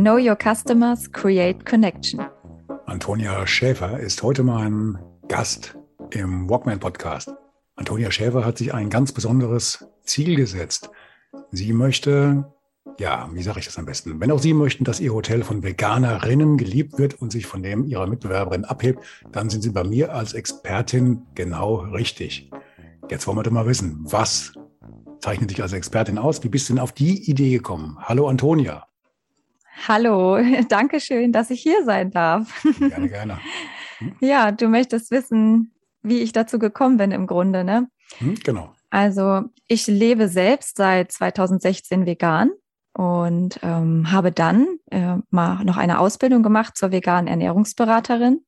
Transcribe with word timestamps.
Know 0.00 0.16
your 0.16 0.34
customers, 0.34 1.12
create 1.12 1.66
connection. 1.66 2.24
Antonia 2.86 3.46
Schäfer 3.46 4.00
ist 4.00 4.22
heute 4.22 4.42
mein 4.42 4.98
Gast 5.28 5.76
im 6.08 6.48
Walkman 6.48 6.80
Podcast. 6.80 7.30
Antonia 7.76 8.10
Schäfer 8.10 8.46
hat 8.46 8.56
sich 8.56 8.72
ein 8.72 8.88
ganz 8.88 9.12
besonderes 9.12 9.86
Ziel 10.02 10.36
gesetzt. 10.36 10.88
Sie 11.50 11.74
möchte, 11.74 12.50
ja, 12.98 13.28
wie 13.34 13.42
sage 13.42 13.58
ich 13.58 13.66
das 13.66 13.76
am 13.76 13.84
besten? 13.84 14.18
Wenn 14.22 14.30
auch 14.30 14.38
Sie 14.38 14.54
möchten, 14.54 14.84
dass 14.84 15.00
Ihr 15.00 15.12
Hotel 15.12 15.42
von 15.42 15.62
Veganerinnen 15.62 16.56
geliebt 16.56 16.96
wird 16.96 17.20
und 17.20 17.30
sich 17.30 17.44
von 17.44 17.62
dem 17.62 17.84
Ihrer 17.84 18.06
Mitbewerberin 18.06 18.64
abhebt, 18.64 19.04
dann 19.32 19.50
sind 19.50 19.60
Sie 19.60 19.70
bei 19.70 19.84
mir 19.84 20.14
als 20.14 20.32
Expertin 20.32 21.26
genau 21.34 21.74
richtig. 21.74 22.50
Jetzt 23.10 23.26
wollen 23.26 23.36
wir 23.36 23.42
doch 23.42 23.50
mal 23.50 23.66
wissen, 23.66 23.98
was 24.04 24.54
zeichnet 25.20 25.50
dich 25.50 25.60
als 25.60 25.74
Expertin 25.74 26.16
aus? 26.16 26.42
Wie 26.42 26.48
bist 26.48 26.70
du 26.70 26.72
denn 26.72 26.82
auf 26.82 26.92
die 26.92 27.30
Idee 27.30 27.50
gekommen? 27.50 27.98
Hallo 28.00 28.28
Antonia. 28.28 28.86
Hallo, 29.88 30.38
danke 30.68 31.00
schön, 31.00 31.32
dass 31.32 31.50
ich 31.50 31.60
hier 31.60 31.84
sein 31.84 32.10
darf. 32.10 32.62
Gerne, 32.78 33.08
gerne. 33.08 33.40
Hm? 33.98 34.16
Ja, 34.20 34.50
du 34.50 34.68
möchtest 34.68 35.10
wissen, 35.10 35.74
wie 36.02 36.20
ich 36.20 36.32
dazu 36.32 36.58
gekommen 36.58 36.96
bin 36.96 37.10
im 37.10 37.26
Grunde, 37.26 37.64
ne? 37.64 37.88
Hm, 38.18 38.34
genau. 38.42 38.72
Also 38.88 39.42
ich 39.68 39.86
lebe 39.86 40.28
selbst 40.28 40.78
seit 40.78 41.12
2016 41.12 42.06
vegan 42.06 42.50
und 42.94 43.60
ähm, 43.62 44.10
habe 44.10 44.32
dann 44.32 44.66
äh, 44.90 45.16
mal 45.30 45.64
noch 45.64 45.76
eine 45.76 45.98
Ausbildung 45.98 46.42
gemacht 46.42 46.76
zur 46.76 46.92
veganen 46.92 47.28
Ernährungsberaterin 47.28 48.40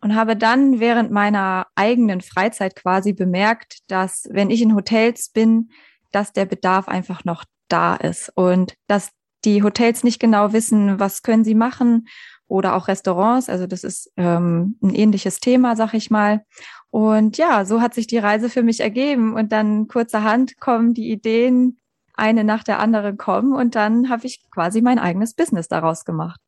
und 0.00 0.14
habe 0.14 0.36
dann 0.36 0.80
während 0.80 1.10
meiner 1.10 1.66
eigenen 1.74 2.20
Freizeit 2.20 2.76
quasi 2.76 3.12
bemerkt, 3.12 3.78
dass 3.88 4.28
wenn 4.30 4.50
ich 4.50 4.62
in 4.62 4.74
Hotels 4.74 5.30
bin, 5.30 5.70
dass 6.12 6.32
der 6.32 6.46
Bedarf 6.46 6.88
einfach 6.88 7.24
noch 7.24 7.44
da 7.68 7.96
ist 7.96 8.30
und 8.34 8.74
dass 8.86 9.10
die 9.46 9.62
Hotels 9.62 10.04
nicht 10.04 10.20
genau 10.20 10.52
wissen, 10.52 11.00
was 11.00 11.22
können 11.22 11.44
sie 11.44 11.54
machen 11.54 12.08
oder 12.48 12.74
auch 12.74 12.88
Restaurants. 12.88 13.48
Also 13.48 13.66
das 13.66 13.84
ist 13.84 14.12
ähm, 14.16 14.76
ein 14.82 14.94
ähnliches 14.94 15.40
Thema, 15.40 15.76
sag 15.76 15.94
ich 15.94 16.10
mal. 16.10 16.44
Und 16.90 17.38
ja, 17.38 17.64
so 17.64 17.80
hat 17.80 17.94
sich 17.94 18.06
die 18.06 18.18
Reise 18.18 18.50
für 18.50 18.62
mich 18.62 18.80
ergeben 18.80 19.34
und 19.34 19.52
dann 19.52 19.88
kurzerhand 19.88 20.60
kommen 20.60 20.92
die 20.92 21.10
Ideen 21.10 21.78
eine 22.14 22.44
nach 22.44 22.64
der 22.64 22.78
anderen 22.78 23.16
kommen 23.16 23.54
und 23.54 23.74
dann 23.74 24.08
habe 24.08 24.26
ich 24.26 24.40
quasi 24.50 24.80
mein 24.80 24.98
eigenes 24.98 25.34
Business 25.34 25.68
daraus 25.68 26.04
gemacht. 26.04 26.40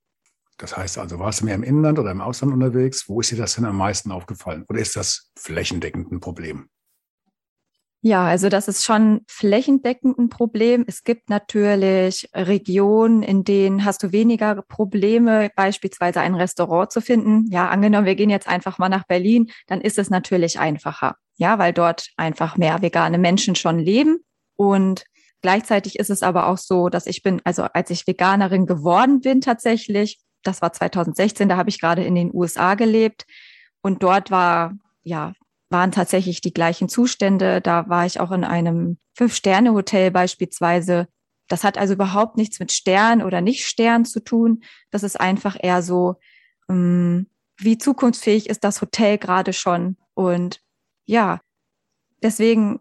Das 0.56 0.76
heißt 0.76 0.98
also, 0.98 1.18
warst 1.20 1.40
du 1.40 1.44
mehr 1.44 1.54
im 1.54 1.62
Inland 1.62 1.98
oder 1.98 2.10
im 2.10 2.20
Ausland 2.20 2.52
unterwegs? 2.52 3.08
Wo 3.08 3.20
ist 3.20 3.30
dir 3.30 3.36
das 3.36 3.54
denn 3.54 3.64
am 3.64 3.76
meisten 3.76 4.10
aufgefallen? 4.10 4.64
Oder 4.68 4.80
ist 4.80 4.96
das 4.96 5.30
flächendeckend 5.36 6.10
ein 6.10 6.20
Problem? 6.20 6.68
Ja, 8.00 8.26
also 8.26 8.48
das 8.48 8.68
ist 8.68 8.84
schon 8.84 9.22
flächendeckend 9.26 10.18
ein 10.18 10.28
Problem. 10.28 10.84
Es 10.86 11.02
gibt 11.02 11.28
natürlich 11.30 12.28
Regionen, 12.32 13.24
in 13.24 13.42
denen 13.42 13.84
hast 13.84 14.04
du 14.04 14.12
weniger 14.12 14.62
Probleme, 14.62 15.50
beispielsweise 15.56 16.20
ein 16.20 16.36
Restaurant 16.36 16.92
zu 16.92 17.00
finden. 17.00 17.50
Ja, 17.50 17.68
angenommen, 17.68 18.06
wir 18.06 18.14
gehen 18.14 18.30
jetzt 18.30 18.46
einfach 18.46 18.78
mal 18.78 18.88
nach 18.88 19.04
Berlin, 19.04 19.50
dann 19.66 19.80
ist 19.80 19.98
es 19.98 20.10
natürlich 20.10 20.60
einfacher. 20.60 21.16
Ja, 21.38 21.58
weil 21.58 21.72
dort 21.72 22.08
einfach 22.16 22.56
mehr 22.56 22.82
vegane 22.82 23.18
Menschen 23.18 23.56
schon 23.56 23.80
leben. 23.80 24.20
Und 24.54 25.04
gleichzeitig 25.42 25.98
ist 25.98 26.10
es 26.10 26.22
aber 26.22 26.46
auch 26.46 26.58
so, 26.58 26.88
dass 26.88 27.06
ich 27.06 27.24
bin, 27.24 27.40
also 27.42 27.64
als 27.64 27.90
ich 27.90 28.06
Veganerin 28.06 28.66
geworden 28.66 29.20
bin 29.20 29.40
tatsächlich, 29.40 30.20
das 30.44 30.62
war 30.62 30.72
2016, 30.72 31.48
da 31.48 31.56
habe 31.56 31.70
ich 31.70 31.80
gerade 31.80 32.04
in 32.04 32.14
den 32.14 32.30
USA 32.32 32.76
gelebt. 32.76 33.24
Und 33.82 34.04
dort 34.04 34.30
war 34.30 34.74
ja 35.02 35.32
waren 35.70 35.92
tatsächlich 35.92 36.40
die 36.40 36.52
gleichen 36.52 36.88
Zustände. 36.88 37.60
Da 37.60 37.88
war 37.88 38.06
ich 38.06 38.20
auch 38.20 38.30
in 38.30 38.44
einem 38.44 38.98
Fünf-Sterne-Hotel 39.14 40.10
beispielsweise. 40.10 41.08
Das 41.48 41.64
hat 41.64 41.78
also 41.78 41.94
überhaupt 41.94 42.36
nichts 42.36 42.60
mit 42.60 42.72
Stern 42.72 43.22
oder 43.22 43.40
nicht 43.40 43.66
Stern 43.66 44.04
zu 44.04 44.20
tun. 44.20 44.62
Das 44.90 45.02
ist 45.02 45.20
einfach 45.20 45.56
eher 45.60 45.82
so, 45.82 46.16
ähm, 46.68 47.28
wie 47.58 47.78
zukunftsfähig 47.78 48.48
ist 48.48 48.64
das 48.64 48.80
Hotel 48.80 49.18
gerade 49.18 49.52
schon. 49.52 49.96
Und 50.14 50.60
ja, 51.06 51.40
deswegen 52.22 52.80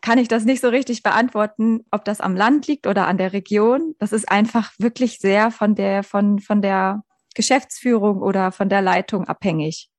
kann 0.00 0.18
ich 0.18 0.28
das 0.28 0.44
nicht 0.44 0.60
so 0.60 0.68
richtig 0.68 1.02
beantworten, 1.02 1.84
ob 1.92 2.04
das 2.04 2.20
am 2.20 2.34
Land 2.34 2.66
liegt 2.66 2.86
oder 2.86 3.06
an 3.06 3.18
der 3.18 3.32
Region. 3.32 3.94
Das 3.98 4.12
ist 4.12 4.28
einfach 4.28 4.72
wirklich 4.78 5.18
sehr 5.18 5.50
von 5.50 5.74
der, 5.74 6.02
von, 6.02 6.40
von 6.40 6.60
der 6.60 7.04
Geschäftsführung 7.34 8.20
oder 8.20 8.52
von 8.52 8.68
der 8.68 8.82
Leitung 8.82 9.26
abhängig. 9.26 9.91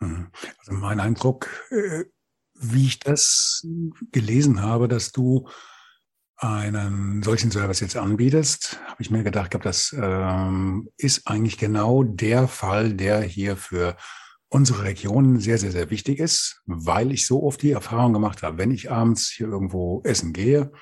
Mhm. 0.00 0.30
Also 0.58 0.72
mein 0.72 1.00
Eindruck, 1.00 1.48
äh, 1.70 2.04
wie 2.54 2.86
ich 2.86 2.98
das 2.98 3.66
gelesen 4.12 4.62
habe, 4.62 4.88
dass 4.88 5.12
du 5.12 5.48
einen 6.38 7.22
solchen 7.22 7.50
Service 7.50 7.80
jetzt 7.80 7.96
anbietest, 7.96 8.78
habe 8.86 9.02
ich 9.02 9.10
mir 9.10 9.22
gedacht, 9.22 9.50
glaube, 9.50 9.64
das 9.64 9.94
ähm, 9.98 10.90
ist 10.98 11.26
eigentlich 11.26 11.56
genau 11.56 12.02
der 12.02 12.46
Fall, 12.46 12.92
der 12.92 13.22
hier 13.22 13.56
für 13.56 13.96
unsere 14.48 14.84
Region 14.84 15.40
sehr, 15.40 15.58
sehr, 15.58 15.72
sehr 15.72 15.90
wichtig 15.90 16.18
ist, 16.18 16.62
weil 16.66 17.10
ich 17.10 17.26
so 17.26 17.42
oft 17.42 17.62
die 17.62 17.72
Erfahrung 17.72 18.12
gemacht 18.12 18.42
habe, 18.42 18.58
wenn 18.58 18.70
ich 18.70 18.90
abends 18.90 19.30
hier 19.30 19.48
irgendwo 19.48 20.02
essen 20.04 20.32
gehe, 20.32 20.72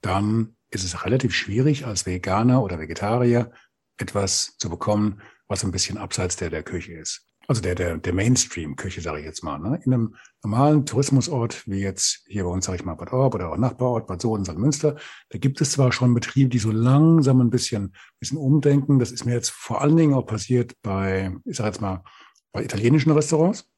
dann 0.00 0.56
ist 0.70 0.84
es 0.84 1.04
relativ 1.04 1.34
schwierig 1.34 1.86
als 1.86 2.06
Veganer 2.06 2.62
oder 2.62 2.78
Vegetarier 2.78 3.52
etwas 3.98 4.56
zu 4.58 4.70
bekommen, 4.70 5.20
was 5.48 5.64
ein 5.64 5.70
bisschen 5.70 5.98
abseits 5.98 6.36
der 6.36 6.50
der 6.50 6.62
Küche 6.62 6.94
ist 6.94 7.26
also 7.46 7.60
der, 7.60 7.74
der, 7.74 7.98
der 7.98 8.12
Mainstream-Küche, 8.12 9.00
sage 9.00 9.20
ich 9.20 9.24
jetzt 9.24 9.42
mal, 9.42 9.58
ne? 9.58 9.80
in 9.84 9.92
einem 9.92 10.14
normalen 10.42 10.86
Tourismusort, 10.86 11.66
wie 11.66 11.80
jetzt 11.80 12.24
hier 12.26 12.44
bei 12.44 12.50
uns, 12.50 12.64
sage 12.64 12.76
ich 12.76 12.84
mal, 12.84 12.94
Bad 12.94 13.12
Orb 13.12 13.34
oder 13.34 13.52
auch 13.52 13.56
Nachbarort, 13.56 14.06
Bad 14.06 14.20
Soden, 14.20 14.44
St. 14.44 14.58
Münster, 14.58 14.96
da 15.30 15.38
gibt 15.38 15.60
es 15.60 15.72
zwar 15.72 15.92
schon 15.92 16.14
Betriebe, 16.14 16.50
die 16.50 16.58
so 16.58 16.70
langsam 16.70 17.40
ein 17.40 17.50
bisschen, 17.50 17.94
bisschen 18.18 18.38
umdenken. 18.38 18.98
Das 18.98 19.12
ist 19.12 19.24
mir 19.24 19.34
jetzt 19.34 19.50
vor 19.50 19.82
allen 19.82 19.96
Dingen 19.96 20.14
auch 20.14 20.26
passiert 20.26 20.74
bei, 20.82 21.34
ich 21.44 21.56
sage 21.56 21.68
jetzt 21.68 21.80
mal, 21.80 22.02
bei 22.52 22.64
italienischen 22.64 23.10
Restaurants, 23.10 23.68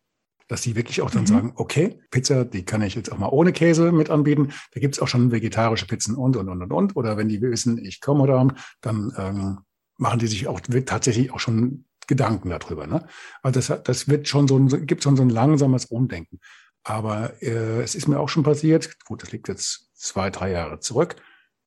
dass 0.48 0.62
die 0.62 0.76
wirklich 0.76 1.02
auch 1.02 1.10
dann 1.10 1.22
mhm. 1.22 1.26
sagen, 1.26 1.52
okay, 1.56 2.00
Pizza, 2.10 2.44
die 2.44 2.64
kann 2.64 2.82
ich 2.82 2.94
jetzt 2.94 3.10
auch 3.10 3.18
mal 3.18 3.28
ohne 3.28 3.52
Käse 3.52 3.90
mit 3.90 4.10
anbieten. 4.10 4.52
Da 4.72 4.80
gibt's 4.80 5.00
auch 5.00 5.08
schon 5.08 5.32
vegetarische 5.32 5.86
Pizzen 5.86 6.14
und, 6.14 6.36
und, 6.36 6.48
und, 6.48 6.62
und, 6.62 6.72
und. 6.72 6.96
Oder 6.96 7.16
wenn 7.16 7.28
die 7.28 7.40
wissen, 7.40 7.84
ich 7.84 8.00
komme 8.00 8.22
heute 8.22 8.34
Abend, 8.34 8.54
dann 8.80 9.12
ähm, 9.16 9.58
machen 9.98 10.18
die 10.18 10.26
sich 10.26 10.46
auch 10.46 10.60
tatsächlich 10.60 11.32
auch 11.32 11.40
schon 11.40 11.86
Gedanken 12.06 12.50
darüber. 12.50 12.86
Ne? 12.86 13.06
Also 13.42 13.60
das, 13.60 13.82
das 13.82 14.08
wird 14.08 14.28
schon 14.28 14.48
so 14.48 14.58
ein, 14.58 14.86
gibt 14.86 15.02
schon 15.02 15.16
so 15.16 15.22
ein 15.22 15.30
langsames 15.30 15.86
Umdenken. 15.86 16.40
Aber 16.84 17.42
äh, 17.42 17.82
es 17.82 17.94
ist 17.94 18.06
mir 18.06 18.20
auch 18.20 18.28
schon 18.28 18.44
passiert, 18.44 19.04
gut, 19.04 19.22
das 19.22 19.32
liegt 19.32 19.48
jetzt 19.48 19.90
zwei, 19.94 20.30
drei 20.30 20.52
Jahre 20.52 20.78
zurück, 20.78 21.16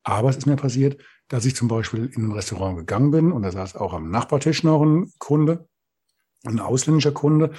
aber 0.02 0.30
es 0.30 0.38
ist 0.38 0.46
mir 0.46 0.56
passiert, 0.56 1.02
dass 1.28 1.44
ich 1.44 1.54
zum 1.54 1.68
Beispiel 1.68 2.06
in 2.06 2.28
ein 2.28 2.32
Restaurant 2.32 2.78
gegangen 2.78 3.10
bin 3.10 3.32
und 3.32 3.42
da 3.42 3.52
saß 3.52 3.76
auch 3.76 3.92
am 3.92 4.10
Nachbartisch 4.10 4.64
noch 4.64 4.82
ein 4.82 5.12
Kunde, 5.18 5.68
ein 6.44 6.58
ausländischer 6.58 7.12
Kunde, 7.12 7.52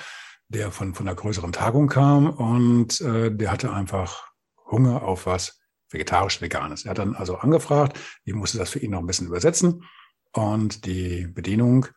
der 0.50 0.72
von, 0.72 0.96
von 0.96 1.08
einer 1.08 1.16
größeren 1.16 1.52
Tagung 1.52 1.88
kam 1.88 2.30
und 2.30 3.00
äh, 3.02 3.31
der 3.31 3.52
hatte 3.52 3.72
einfach 3.72 4.31
Hunger 4.70 5.03
auf 5.03 5.25
was 5.25 5.61
vegetarisch-veganes. 5.91 6.85
Er 6.85 6.91
hat 6.91 6.97
dann 6.97 7.16
also 7.16 7.38
angefragt, 7.38 8.00
ich 8.23 8.34
musste 8.34 8.58
das 8.58 8.72
für 8.72 8.79
ihn 8.79 8.91
noch 8.91 9.00
ein 9.00 9.08
bisschen 9.08 9.28
übersetzen 9.28 9.84
und 10.34 10.85
die 10.85 11.28
Bedienung 11.28 11.88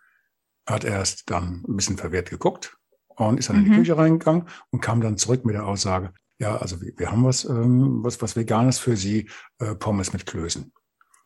hat 0.66 0.84
erst 0.84 1.30
dann 1.30 1.64
ein 1.68 1.76
bisschen 1.76 1.96
verwehrt 1.96 2.30
geguckt 2.30 2.76
und 3.16 3.38
ist 3.38 3.48
dann 3.48 3.56
mhm. 3.56 3.62
in 3.62 3.64
die 3.66 3.76
mhm. 3.76 3.82
Küche 3.82 3.96
reingegangen 3.96 4.44
und 4.70 4.80
kam 4.80 5.00
dann 5.00 5.16
zurück 5.16 5.44
mit 5.44 5.54
der 5.54 5.66
Aussage, 5.66 6.12
ja, 6.38 6.56
also 6.56 6.80
wir, 6.80 6.92
wir 6.96 7.10
haben 7.10 7.24
was, 7.24 7.44
ähm, 7.44 8.02
was, 8.02 8.20
was 8.20 8.36
Veganes 8.36 8.78
für 8.78 8.96
Sie, 8.96 9.28
äh, 9.58 9.74
Pommes 9.74 10.12
mit 10.12 10.26
Klößen. 10.26 10.72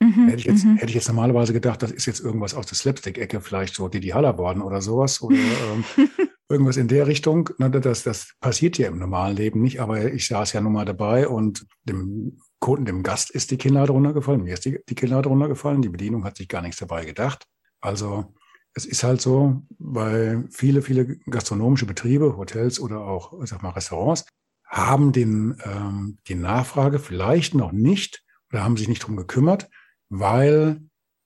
Mhm, 0.01 0.29
hätte, 0.29 0.37
ich 0.37 0.45
jetzt, 0.45 0.65
mhm. 0.65 0.77
hätte 0.77 0.91
ich 0.91 0.95
jetzt 0.95 1.09
normalerweise 1.09 1.53
gedacht, 1.53 1.83
das 1.83 1.91
ist 1.91 2.07
jetzt 2.07 2.21
irgendwas 2.21 2.55
aus 2.55 2.67
der 2.67 2.77
Slapstick-Ecke, 2.77 3.41
vielleicht 3.41 3.75
so 3.75 3.89
Didi 3.89 4.09
Hallerborn 4.09 4.63
oder 4.63 4.81
sowas 4.81 5.21
oder 5.23 5.37
ähm, 5.37 5.85
irgendwas 6.49 6.77
in 6.77 6.87
der 6.87 7.07
Richtung. 7.09 7.51
Na, 7.59 7.69
das, 7.69 8.05
das 8.05 8.35
passiert 8.41 8.79
ja 8.79 8.89
im 8.89 8.99
normalen 8.99 9.37
Leben 9.37 9.61
nicht, 9.61 9.81
aber 9.81 10.13
ich 10.13 10.29
saß 10.29 10.53
ja 10.53 10.61
nun 10.61 10.73
mal 10.73 10.85
dabei 10.85 11.27
und 11.27 11.67
dem 11.83 12.39
Kunden, 12.61 12.85
dem 12.85 13.03
Gast 13.03 13.31
ist 13.31 13.51
die 13.51 13.59
Kinnlade 13.59 13.93
runtergefallen, 13.93 14.43
mir 14.43 14.55
ist 14.55 14.65
die, 14.65 14.79
die 14.89 14.95
Kinnlade 14.95 15.29
runtergefallen, 15.29 15.83
die 15.83 15.89
Bedienung 15.89 16.25
hat 16.25 16.37
sich 16.37 16.49
gar 16.49 16.63
nichts 16.63 16.79
dabei 16.79 17.05
gedacht. 17.05 17.47
Also 17.81 18.35
es 18.75 18.85
ist 18.85 19.03
halt 19.03 19.21
so, 19.21 19.63
weil 19.79 20.47
viele, 20.51 20.83
viele 20.83 21.17
gastronomische 21.31 21.87
Betriebe, 21.87 22.37
Hotels 22.37 22.81
oder 22.81 23.01
auch, 23.01 23.33
sag 23.45 23.63
mal, 23.63 23.71
Restaurants 23.71 24.27
haben 24.65 25.13
den, 25.13 25.61
ähm, 25.65 26.19
die 26.29 26.35
Nachfrage 26.35 26.99
vielleicht 26.99 27.55
noch 27.55 27.73
nicht 27.73 28.23
oder 28.53 28.63
haben 28.63 28.77
sich 28.77 28.89
nicht 28.89 29.01
drum 29.01 29.17
gekümmert, 29.17 29.69
weil 30.11 30.83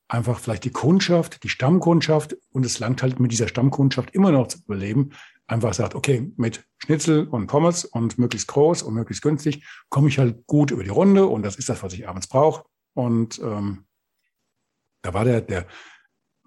einfach 0.09 0.39
vielleicht 0.39 0.65
die 0.65 0.71
Kundschaft, 0.71 1.43
die 1.43 1.49
Stammkundschaft, 1.49 2.37
und 2.51 2.67
es 2.67 2.79
langt 2.79 3.03
halt 3.03 3.19
mit 3.19 3.33
dieser 3.33 3.49
Stammkundschaft 3.49 4.15
immer 4.15 4.31
noch 4.31 4.49
zu 4.49 4.59
überleben, 4.59 5.11
einfach 5.47 5.75
sagt, 5.75 5.95
okay, 5.95 6.33
mit 6.37 6.67
Schnitzel 6.79 7.27
und 7.29 7.47
Pommes 7.47 7.85
und 7.85 8.19
möglichst 8.19 8.49
groß 8.49 8.83
und 8.83 8.95
möglichst 8.95 9.23
günstig 9.23 9.67
komme 9.89 10.09
ich 10.09 10.19
halt 10.19 10.47
gut 10.47 10.71
über 10.71 10.85
die 10.85 10.91
Runde 10.91 11.27
und 11.27 11.43
das 11.43 11.57
ist 11.57 11.69
das, 11.69 11.83
was 11.83 11.93
ich 11.95 12.09
abends 12.09 12.29
brauche. 12.29 12.65
Und 12.95 13.39
ähm, 13.39 13.87
da 15.03 15.15
war 15.15 15.25
der, 15.25 15.41
der 15.41 15.67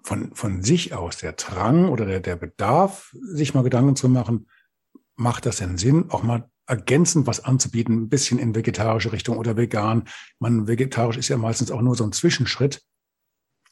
von, 0.06 0.32
von 0.34 0.62
sich 0.62 0.94
aus 0.94 1.18
der 1.18 1.32
Drang 1.32 1.88
oder 1.88 2.06
der, 2.06 2.20
der 2.20 2.36
Bedarf, 2.36 3.12
sich 3.12 3.54
mal 3.54 3.64
Gedanken 3.64 3.96
zu 3.96 4.08
machen, 4.08 4.48
macht 5.16 5.46
das 5.46 5.56
denn 5.56 5.78
Sinn, 5.78 6.10
auch 6.10 6.22
mal 6.22 6.48
ergänzend 6.66 7.26
was 7.26 7.44
anzubieten, 7.44 8.02
ein 8.02 8.08
bisschen 8.08 8.38
in 8.38 8.54
vegetarische 8.54 9.10
Richtung 9.10 9.36
oder 9.36 9.56
vegan. 9.56 10.04
Man, 10.38 10.68
vegetarisch 10.68 11.16
ist 11.16 11.28
ja 11.28 11.36
meistens 11.36 11.72
auch 11.72 11.80
nur 11.80 11.96
so 11.96 12.04
ein 12.04 12.12
Zwischenschritt 12.12 12.82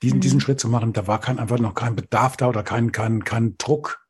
diesen, 0.02 0.16
mhm. 0.16 0.22
diesen 0.22 0.40
Schritt 0.40 0.58
zu 0.58 0.68
machen, 0.68 0.92
da 0.92 1.06
war 1.06 1.20
kein, 1.20 1.38
einfach 1.38 1.60
noch 1.60 1.74
kein 1.74 1.94
Bedarf 1.94 2.36
da 2.36 2.48
oder 2.48 2.64
kein, 2.64 2.90
kein, 2.90 3.22
kein 3.22 3.56
Druck. 3.56 4.04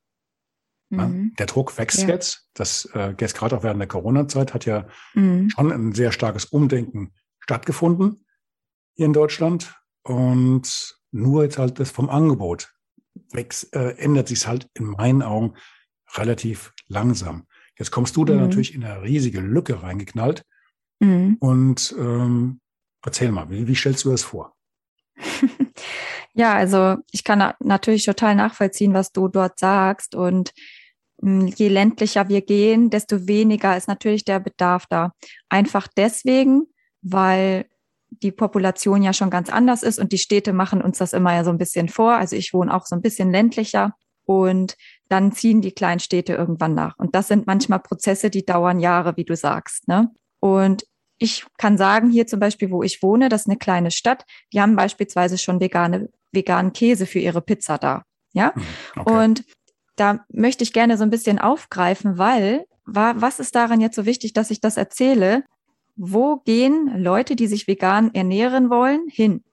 Mhm. 0.89 1.35
Der 1.39 1.47
Druck 1.47 1.77
wächst 1.77 2.03
ja. 2.03 2.09
jetzt. 2.09 2.49
Das 2.55 2.87
äh, 2.95 3.15
jetzt 3.21 3.37
gerade 3.37 3.55
auch 3.57 3.63
während 3.63 3.81
der 3.81 3.89
Corona-Zeit 3.89 4.55
hat 4.55 4.65
ja 4.65 4.87
mhm. 5.13 5.51
schon 5.51 5.73
ein 5.73 5.93
sehr 5.93 6.11
starkes 6.11 6.47
Umdenken 6.47 7.13
stattgefunden 7.41 8.25
hier 8.95 9.07
in 9.07 9.13
Deutschland. 9.13 9.75
Und 10.03 10.97
nur 11.15 11.45
jetzt 11.45 11.59
halt 11.59 11.79
das 11.79 11.91
vom 11.91 12.11
Angebot 12.11 12.75
wächst, 13.33 13.75
äh, 13.75 13.97
ändert 13.97 14.29
sich 14.29 14.47
halt 14.47 14.69
in 14.75 14.87
meinen 14.87 15.23
Augen 15.23 15.55
relativ 16.15 16.73
langsam. 16.89 17.47
Jetzt 17.79 17.91
kommst 17.91 18.17
du 18.17 18.25
da 18.25 18.35
mhm. 18.35 18.41
natürlich 18.41 18.75
in 18.75 18.85
eine 18.85 19.03
riesige 19.03 19.41
Lücke 19.41 19.83
reingeknallt. 19.83 20.45
Mhm. 21.01 21.37
Und 21.41 21.95
ähm, 21.99 22.61
erzähl 23.05 23.33
mal, 23.33 23.51
wie, 23.51 23.67
wie 23.67 23.75
stellst 23.75 24.05
du 24.05 24.11
das 24.11 24.23
vor? 24.23 24.55
Ja, 26.37 26.55
also 26.55 26.97
ich 27.13 27.23
kann 27.23 27.55
natürlich 27.61 28.05
total 28.05 28.35
nachvollziehen, 28.35 28.93
was 28.93 29.13
du 29.13 29.29
dort 29.29 29.59
sagst. 29.59 30.17
Und 30.17 30.53
hm, 31.23 31.47
je 31.47 31.69
ländlicher 31.69 32.29
wir 32.29 32.43
gehen, 32.43 32.91
desto 32.91 33.29
weniger 33.29 33.77
ist 33.77 33.87
natürlich 33.87 34.25
der 34.25 34.41
Bedarf 34.41 34.87
da. 34.89 35.13
Einfach 35.49 35.87
deswegen, 35.97 36.65
weil 37.03 37.67
die 38.23 38.33
Population 38.33 39.03
ja 39.03 39.13
schon 39.13 39.31
ganz 39.31 39.51
anders 39.51 39.83
ist 39.83 39.99
und 39.99 40.13
die 40.13 40.19
Städte 40.19 40.53
machen 40.53 40.83
uns 40.83 40.99
das 40.99 41.13
immer 41.13 41.35
ja 41.35 41.45
so 41.45 41.51
ein 41.51 41.59
bisschen 41.59 41.89
vor. 41.89 42.13
Also 42.15 42.37
ich 42.37 42.53
wohne 42.53 42.75
auch 42.75 42.87
so 42.87 42.95
ein 42.95 43.03
bisschen 43.03 43.31
ländlicher 43.31 43.95
und 44.25 44.77
dann 45.09 45.33
ziehen 45.33 45.61
die 45.61 45.73
kleinen 45.73 46.01
Städte 46.01 46.35
irgendwann 46.35 46.75
nach. 46.75 46.99
Und 46.99 47.15
das 47.15 47.29
sind 47.29 47.47
manchmal 47.47 47.81
Prozesse, 47.81 48.31
die 48.31 48.45
dauern 48.45 48.81
Jahre, 48.81 49.17
wie 49.17 49.25
du 49.25 49.37
sagst. 49.37 49.89
Ne? 49.89 50.11
Und 50.41 50.85
ich 51.19 51.45
kann 51.59 51.79
sagen, 51.79 52.11
hier 52.11 52.27
zum 52.27 52.41
Beispiel, 52.41 52.71
wo 52.71 52.83
ich 52.83 53.03
wohne, 53.03 53.29
das 53.29 53.43
ist 53.43 53.49
eine 53.49 53.59
kleine 53.59 53.91
Stadt, 53.91 54.25
die 54.53 54.61
haben 54.61 54.77
beispielsweise 54.77 55.39
schon 55.39 55.61
vegane 55.61 56.09
veganen 56.33 56.73
Käse 56.73 57.07
für 57.07 57.21
ihre 57.21 57.41
Pizza 57.41 57.79
da. 57.79 58.03
Ja. 58.33 58.53
Hm, 58.55 58.63
okay. 58.97 59.25
Und 59.25 59.45
da 59.97 60.25
möchte 60.29 60.65
ich 60.65 60.73
gerne 60.73 60.99
so 60.99 61.05
ein 61.05 61.11
bisschen 61.11 61.39
aufgreifen, 61.39 62.19
weil 62.19 62.67
was 62.87 63.41
ist 63.41 63.55
daran 63.55 63.81
jetzt 63.81 63.97
so 63.97 64.05
wichtig, 64.05 64.35
dass 64.35 64.51
ich 64.51 64.61
das 64.61 64.77
erzähle? 64.77 65.45
Wo 65.97 66.37
gehen 66.39 67.03
Leute, 67.03 67.37
die 67.37 67.47
sich 67.47 67.67
vegan 67.69 68.15
ernähren 68.15 68.71
wollen, 68.71 69.07
hin? 69.09 69.45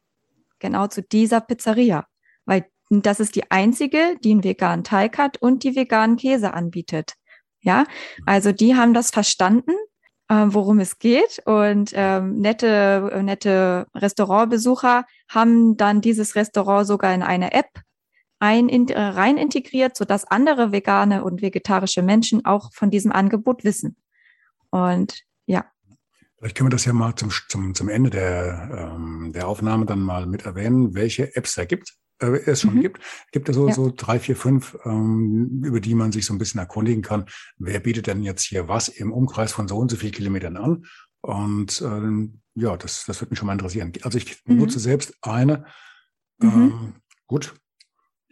Genau 0.59 0.87
zu 0.87 1.01
dieser 1.01 1.41
Pizzeria. 1.41 2.05
Weil 2.45 2.65
das 2.89 3.19
ist 3.19 3.35
die 3.35 3.49
einzige, 3.51 4.17
die 4.23 4.31
einen 4.31 4.43
veganen 4.43 4.83
Teig 4.83 5.17
hat 5.17 5.37
und 5.37 5.63
die 5.63 5.75
veganen 5.75 6.17
Käse 6.17 6.53
anbietet. 6.53 7.13
Ja, 7.61 7.85
also 8.25 8.51
die 8.51 8.75
haben 8.75 8.93
das 8.93 9.11
verstanden, 9.11 9.73
äh, 10.29 10.45
worum 10.47 10.79
es 10.79 10.97
geht. 10.97 11.41
Und 11.45 11.91
ähm, 11.93 12.39
nette, 12.39 13.21
nette 13.23 13.87
Restaurantbesucher 13.95 15.05
haben 15.29 15.77
dann 15.77 16.01
dieses 16.01 16.35
Restaurant 16.35 16.87
sogar 16.87 17.13
in 17.13 17.21
eine 17.21 17.53
App 17.53 17.69
ein, 18.41 18.69
in, 18.69 18.89
äh, 18.89 18.99
rein 18.99 19.37
integriert, 19.37 19.95
sodass 19.95 20.25
andere 20.25 20.71
vegane 20.71 21.23
und 21.23 21.43
vegetarische 21.43 22.01
Menschen 22.01 22.43
auch 22.43 22.73
von 22.73 22.89
diesem 22.89 23.11
Angebot 23.11 23.63
wissen. 23.63 23.95
Und 24.71 25.21
ja. 25.45 25.65
Vielleicht 26.41 26.57
können 26.57 26.69
wir 26.69 26.75
das 26.75 26.85
ja 26.85 26.93
mal 26.93 27.15
zum, 27.15 27.29
zum, 27.49 27.75
zum 27.75 27.87
Ende 27.87 28.09
der, 28.09 28.95
ähm, 28.95 29.31
der 29.31 29.47
Aufnahme 29.47 29.85
dann 29.85 29.99
mal 29.99 30.25
mit 30.25 30.43
erwähnen, 30.43 30.95
welche 30.95 31.35
Apps 31.35 31.53
da 31.53 31.65
gibt 31.65 31.93
äh, 32.19 32.39
es 32.47 32.61
schon 32.61 32.73
mhm. 32.73 32.81
gibt. 32.81 32.99
Gibt 33.31 33.47
es 33.47 33.55
so, 33.55 33.67
ja. 33.67 33.73
so 33.75 33.93
drei, 33.95 34.19
vier, 34.19 34.35
fünf, 34.35 34.75
ähm, 34.83 35.61
über 35.63 35.79
die 35.79 35.93
man 35.93 36.11
sich 36.11 36.25
so 36.25 36.33
ein 36.33 36.39
bisschen 36.39 36.59
erkundigen 36.59 37.03
kann. 37.03 37.25
Wer 37.59 37.79
bietet 37.79 38.07
denn 38.07 38.23
jetzt 38.23 38.41
hier 38.41 38.67
was 38.67 38.87
im 38.87 39.13
Umkreis 39.13 39.51
von 39.51 39.67
so 39.67 39.77
und 39.77 39.91
so 39.91 39.97
viel 39.97 40.09
Kilometern 40.09 40.57
an? 40.57 40.85
Und 41.21 41.79
ähm, 41.85 42.41
ja, 42.55 42.75
das, 42.75 43.05
das 43.05 43.21
würde 43.21 43.29
mich 43.29 43.39
schon 43.39 43.45
mal 43.45 43.53
interessieren. 43.53 43.93
Also 44.01 44.17
ich 44.17 44.41
mhm. 44.45 44.57
nutze 44.57 44.79
selbst 44.79 45.13
eine. 45.21 45.65
Mhm. 46.39 46.49
Ähm, 46.49 46.93
gut, 47.27 47.53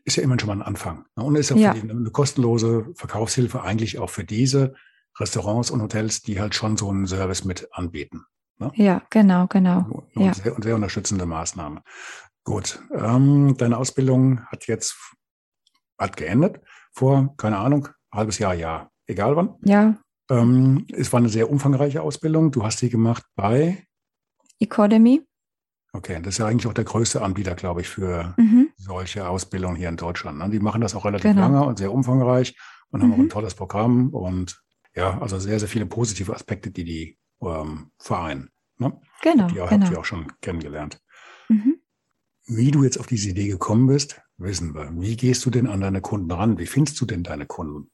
ist 0.04 0.16
ja 0.16 0.24
immerhin 0.24 0.40
schon 0.40 0.48
mal 0.48 0.56
ein 0.56 0.64
Anfang. 0.64 1.06
Ne? 1.16 1.24
Und 1.24 1.36
ist 1.36 1.52
ja, 1.52 1.58
ja. 1.58 1.74
Die, 1.76 1.88
eine 1.88 2.10
kostenlose 2.10 2.88
Verkaufshilfe 2.96 3.62
eigentlich 3.62 4.00
auch 4.00 4.10
für 4.10 4.24
diese 4.24 4.74
Restaurants 5.18 5.72
und 5.72 5.82
Hotels, 5.82 6.22
die 6.22 6.40
halt 6.40 6.56
schon 6.56 6.78
so 6.78 6.90
einen 6.90 7.08
Service 7.08 7.46
mit 7.46 7.68
anbieten. 7.72 8.26
Ne? 8.58 8.72
Ja, 8.76 9.02
genau, 9.10 9.48
genau. 9.48 9.86
Und, 10.14 10.26
ja. 10.26 10.34
Sehr, 10.34 10.56
und 10.56 10.64
sehr 10.64 10.76
unterstützende 10.76 11.26
Maßnahme. 11.26 11.82
Gut, 12.44 12.82
ähm, 12.94 13.56
deine 13.58 13.78
Ausbildung 13.78 14.46
hat 14.48 14.68
jetzt 14.68 14.98
hat 15.98 16.18
geendet 16.18 16.62
vor, 16.94 17.36
keine 17.38 17.58
Ahnung, 17.58 17.90
halbes 18.12 18.40
Jahr, 18.40 18.54
Jahr, 18.54 18.92
egal 19.08 19.36
wann. 19.36 19.56
Ja. 19.64 19.96
Ähm, 20.30 20.86
es 20.94 21.12
war 21.12 21.20
eine 21.20 21.30
sehr 21.30 21.50
umfangreiche 21.50 22.02
Ausbildung. 22.02 22.52
Du 22.52 22.64
hast 22.64 22.80
sie 22.80 22.90
gemacht 22.90 23.24
bei 23.36 23.86
Economy. 24.60 25.26
Okay, 25.92 26.20
das 26.22 26.36
ist 26.36 26.38
ja 26.38 26.46
eigentlich 26.46 26.68
auch 26.68 26.74
der 26.74 26.84
größte 26.84 27.22
Anbieter, 27.22 27.56
glaube 27.56 27.82
ich, 27.82 27.90
für 27.90 28.36
mhm. 28.38 28.70
solche 28.78 29.28
Ausbildungen 29.28 29.76
hier 29.76 29.90
in 29.90 29.98
Deutschland. 29.98 30.38
Ne? 30.38 30.50
Die 30.50 30.60
machen 30.60 30.82
das 30.82 30.94
auch 30.94 31.06
relativ 31.06 31.32
genau. 31.32 31.42
lange 31.42 31.64
und 31.64 31.80
sehr 31.80 31.92
umfangreich 31.92 32.56
und 32.92 33.00
mhm. 33.00 33.04
haben 33.04 33.14
auch 33.14 33.18
ein 33.18 33.24
mhm. 33.24 33.30
tolles 33.30 33.56
Programm 33.56 34.10
und 34.10 34.62
ja, 35.00 35.18
also 35.22 35.40
sehr, 35.40 35.60
sehr 35.60 35.70
viele 35.70 35.86
positive 35.86 36.34
Aspekte, 36.34 36.72
die 36.72 36.84
die 36.84 37.18
ähm, 37.42 37.92
vereinen. 37.98 38.50
Ne? 38.78 39.00
Genau. 39.22 39.48
Die 39.48 39.56
genau. 39.56 39.70
habt 39.70 39.92
ihr 39.92 40.00
auch 40.00 40.06
schon 40.06 40.32
kennengelernt. 40.42 41.02
Mhm. 41.48 41.78
Wie 42.46 42.72
du 42.72 42.84
jetzt 42.84 43.00
auf 43.00 43.08
diese 43.08 43.30
Idee 43.30 43.48
gekommen 43.48 43.88
bist, 43.88 44.22
wissen 44.38 44.76
wir. 44.76 44.92
Wie 45.00 45.16
gehst 45.16 45.46
du 45.46 45.50
denn 45.50 45.68
an 45.68 45.80
deine 45.80 46.02
Kunden 46.02 46.30
ran? 46.32 46.58
Wie 46.58 46.66
findest 46.66 47.00
du 47.00 47.06
denn 47.06 47.24
deine 47.24 47.46
Kunden? 47.46 47.92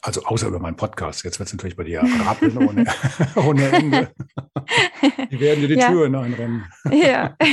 Also 0.00 0.22
außer 0.24 0.48
über 0.48 0.60
meinen 0.60 0.76
Podcast. 0.76 1.24
Jetzt 1.24 1.38
wird 1.38 1.48
es 1.48 1.52
natürlich 1.52 1.76
bei 1.76 1.84
dir 1.84 2.02
rappeln 2.24 2.56
ohne, 2.56 2.86
ohne 3.36 3.68
Ende. 3.68 4.14
Die 5.30 5.40
werden 5.40 5.60
dir 5.60 5.68
die 5.68 5.74
ja. 5.74 5.88
Türen 5.88 6.14
einrennen. 6.14 6.64
ja. 6.90 7.36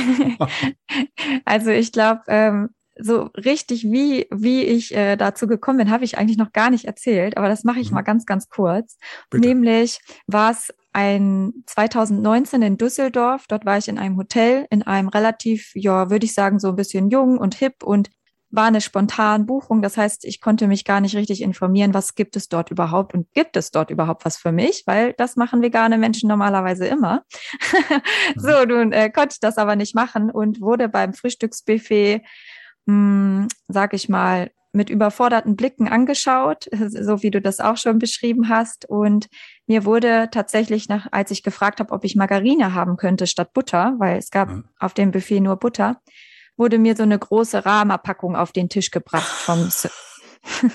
Also 1.44 1.70
ich 1.70 1.92
glaube, 1.92 2.22
ähm, 2.28 2.70
so 3.02 3.30
richtig, 3.36 3.84
wie, 3.84 4.26
wie 4.30 4.62
ich 4.62 4.94
äh, 4.94 5.16
dazu 5.16 5.46
gekommen 5.46 5.78
bin, 5.78 5.90
habe 5.90 6.04
ich 6.04 6.18
eigentlich 6.18 6.38
noch 6.38 6.52
gar 6.52 6.70
nicht 6.70 6.84
erzählt, 6.84 7.36
aber 7.36 7.48
das 7.48 7.64
mache 7.64 7.80
ich 7.80 7.90
mhm. 7.90 7.96
mal 7.96 8.02
ganz, 8.02 8.26
ganz 8.26 8.48
kurz. 8.48 8.98
Bitte. 9.30 9.48
Nämlich 9.48 10.00
war 10.26 10.50
es 10.50 10.72
ein 10.92 11.52
2019 11.66 12.62
in 12.62 12.76
Düsseldorf. 12.76 13.44
Dort 13.48 13.64
war 13.64 13.78
ich 13.78 13.88
in 13.88 13.98
einem 13.98 14.16
Hotel, 14.16 14.66
in 14.70 14.82
einem 14.82 15.08
relativ, 15.08 15.72
ja, 15.74 16.10
würde 16.10 16.26
ich 16.26 16.34
sagen, 16.34 16.58
so 16.58 16.68
ein 16.68 16.76
bisschen 16.76 17.10
jung 17.10 17.38
und 17.38 17.54
hip 17.54 17.82
und 17.82 18.10
war 18.50 18.66
eine 18.66 18.80
spontane 18.80 19.44
Buchung. 19.44 19.80
Das 19.80 19.96
heißt, 19.96 20.24
ich 20.24 20.40
konnte 20.40 20.66
mich 20.66 20.84
gar 20.84 21.00
nicht 21.00 21.14
richtig 21.14 21.40
informieren, 21.40 21.94
was 21.94 22.14
gibt 22.14 22.36
es 22.36 22.48
dort 22.48 22.70
überhaupt 22.70 23.14
und 23.14 23.32
gibt 23.32 23.56
es 23.56 23.70
dort 23.70 23.90
überhaupt 23.90 24.24
was 24.24 24.36
für 24.36 24.52
mich, 24.52 24.82
weil 24.86 25.12
das 25.14 25.36
machen 25.36 25.62
vegane 25.62 25.98
Menschen 25.98 26.28
normalerweise 26.28 26.86
immer. 26.86 27.22
so, 28.36 28.64
nun 28.64 28.92
äh, 28.92 29.10
konnte 29.10 29.34
ich 29.34 29.40
das 29.40 29.56
aber 29.56 29.76
nicht 29.76 29.94
machen 29.94 30.30
und 30.30 30.60
wurde 30.60 30.88
beim 30.88 31.14
Frühstücksbuffet, 31.14 32.22
mh, 32.90 33.42
hm, 33.42 33.48
sag 33.68 33.94
ich 33.94 34.08
mal, 34.08 34.50
mit 34.72 34.88
überforderten 34.88 35.56
Blicken 35.56 35.88
angeschaut, 35.88 36.68
so 36.88 37.22
wie 37.22 37.30
du 37.30 37.40
das 37.40 37.60
auch 37.60 37.76
schon 37.76 37.98
beschrieben 37.98 38.48
hast. 38.48 38.88
Und 38.88 39.28
mir 39.66 39.84
wurde 39.84 40.28
tatsächlich 40.30 40.88
nach, 40.88 41.08
als 41.10 41.30
ich 41.30 41.42
gefragt 41.42 41.80
habe, 41.80 41.92
ob 41.92 42.04
ich 42.04 42.16
Margarine 42.16 42.74
haben 42.74 42.96
könnte 42.96 43.26
statt 43.26 43.52
Butter, 43.52 43.94
weil 43.98 44.18
es 44.18 44.30
gab 44.30 44.48
mhm. 44.48 44.64
auf 44.78 44.94
dem 44.94 45.10
Buffet 45.10 45.40
nur 45.40 45.56
Butter, 45.56 46.00
wurde 46.56 46.78
mir 46.78 46.94
so 46.96 47.02
eine 47.02 47.18
große 47.18 47.64
Rama-Packung 47.64 48.36
auf 48.36 48.52
den 48.52 48.68
Tisch 48.68 48.90
gebracht 48.90 49.26
vom 49.26 49.70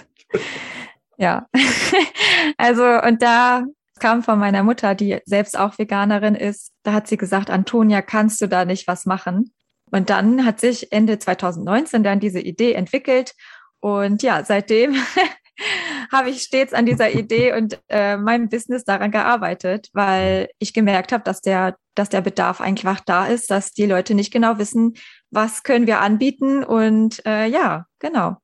ja. 1.17 1.47
also, 2.57 2.83
und 2.83 3.21
da 3.21 3.63
kam 3.99 4.23
von 4.23 4.39
meiner 4.39 4.63
Mutter, 4.63 4.95
die 4.95 5.19
selbst 5.25 5.57
auch 5.57 5.77
Veganerin 5.77 6.35
ist, 6.35 6.73
da 6.83 6.91
hat 6.93 7.07
sie 7.07 7.17
gesagt, 7.17 7.49
Antonia, 7.49 8.01
kannst 8.01 8.41
du 8.41 8.47
da 8.47 8.65
nicht 8.65 8.87
was 8.87 9.05
machen? 9.05 9.53
Und 9.95 10.09
dann 10.09 10.43
hat 10.43 10.59
sich 10.59 10.91
Ende 10.91 11.19
2019 11.19 12.03
dann 12.03 12.19
diese 12.19 12.41
Idee 12.41 12.73
entwickelt 12.73 13.33
und 13.79 14.23
ja, 14.23 14.43
seitdem 14.43 14.93
habe 16.11 16.31
ich 16.31 16.41
stets 16.41 16.73
an 16.73 16.85
dieser 16.85 17.11
Idee 17.11 17.53
und 17.53 17.79
äh, 17.87 18.17
meinem 18.17 18.49
Business 18.49 18.83
daran 18.83 19.11
gearbeitet, 19.11 19.87
weil 19.93 20.49
ich 20.59 20.73
gemerkt 20.73 21.13
habe, 21.13 21.23
dass 21.23 21.39
der, 21.39 21.77
dass 21.95 22.09
der 22.09 22.19
Bedarf 22.19 22.59
einfach 22.59 22.99
da 22.99 23.25
ist, 23.27 23.49
dass 23.49 23.71
die 23.71 23.85
Leute 23.85 24.15
nicht 24.15 24.33
genau 24.33 24.57
wissen, 24.57 24.95
was 25.31 25.63
können 25.63 25.87
wir 25.87 26.01
anbieten 26.01 26.65
und 26.65 27.25
äh, 27.25 27.47
ja, 27.47 27.85
genau. 27.99 28.35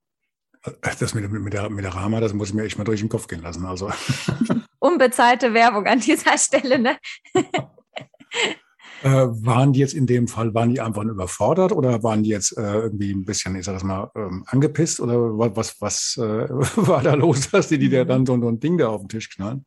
Das 0.81 1.13
mit, 1.13 1.29
mit, 1.29 1.51
der, 1.51 1.69
mit 1.69 1.83
der 1.83 1.93
Rama, 1.93 2.21
das 2.21 2.33
muss 2.33 2.47
ich 2.47 2.53
mir 2.53 2.63
echt 2.63 2.77
mal 2.77 2.85
durch 2.85 3.01
den 3.01 3.09
Kopf 3.09 3.27
gehen 3.27 3.41
lassen. 3.41 3.65
Also. 3.65 3.91
Unbezahlte 4.79 5.53
Werbung 5.53 5.85
an 5.85 5.99
dieser 5.99 6.37
Stelle, 6.37 6.79
ne? 6.79 6.97
Äh, 9.03 9.09
waren 9.09 9.73
die 9.73 9.79
jetzt 9.79 9.93
in 9.93 10.05
dem 10.05 10.27
Fall, 10.27 10.53
waren 10.53 10.69
die 10.69 10.79
einfach 10.79 11.03
überfordert 11.03 11.71
oder 11.71 12.03
waren 12.03 12.23
die 12.23 12.29
jetzt 12.29 12.57
äh, 12.57 12.73
irgendwie 12.73 13.11
ein 13.11 13.25
bisschen, 13.25 13.55
ich 13.55 13.65
sag 13.65 13.73
das 13.73 13.83
mal, 13.83 14.11
ähm, 14.15 14.43
angepisst 14.47 14.99
oder 14.99 15.15
was, 15.55 15.81
was 15.81 16.17
äh, 16.17 16.21
war 16.75 17.01
da 17.01 17.15
los, 17.15 17.49
dass 17.49 17.67
die, 17.67 17.79
die 17.79 17.89
mhm. 17.89 18.07
dann 18.07 18.25
so, 18.25 18.39
so 18.39 18.47
ein 18.47 18.59
Ding 18.59 18.77
da 18.77 18.89
auf 18.89 19.01
den 19.01 19.09
Tisch 19.09 19.29
knallen? 19.29 19.65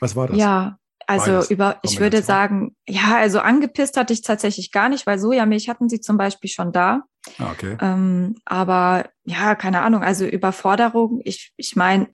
Was 0.00 0.14
war 0.14 0.28
das? 0.28 0.36
Ja, 0.36 0.78
also 1.06 1.42
über, 1.48 1.78
ich 1.82 2.00
würde 2.00 2.20
sagen, 2.22 2.76
ja, 2.86 3.16
also 3.16 3.40
angepisst 3.40 3.96
hatte 3.96 4.12
ich 4.12 4.20
tatsächlich 4.20 4.72
gar 4.72 4.90
nicht, 4.90 5.06
weil 5.06 5.18
Sojamilch 5.18 5.70
hatten 5.70 5.88
sie 5.88 6.00
zum 6.00 6.18
Beispiel 6.18 6.50
schon 6.50 6.70
da. 6.70 7.04
Ah, 7.38 7.50
okay. 7.50 7.78
Ähm, 7.80 8.34
aber 8.44 9.08
ja, 9.24 9.54
keine 9.54 9.80
Ahnung, 9.80 10.02
also 10.02 10.26
Überforderung, 10.26 11.22
ich, 11.24 11.54
ich 11.56 11.76
meine, 11.76 12.08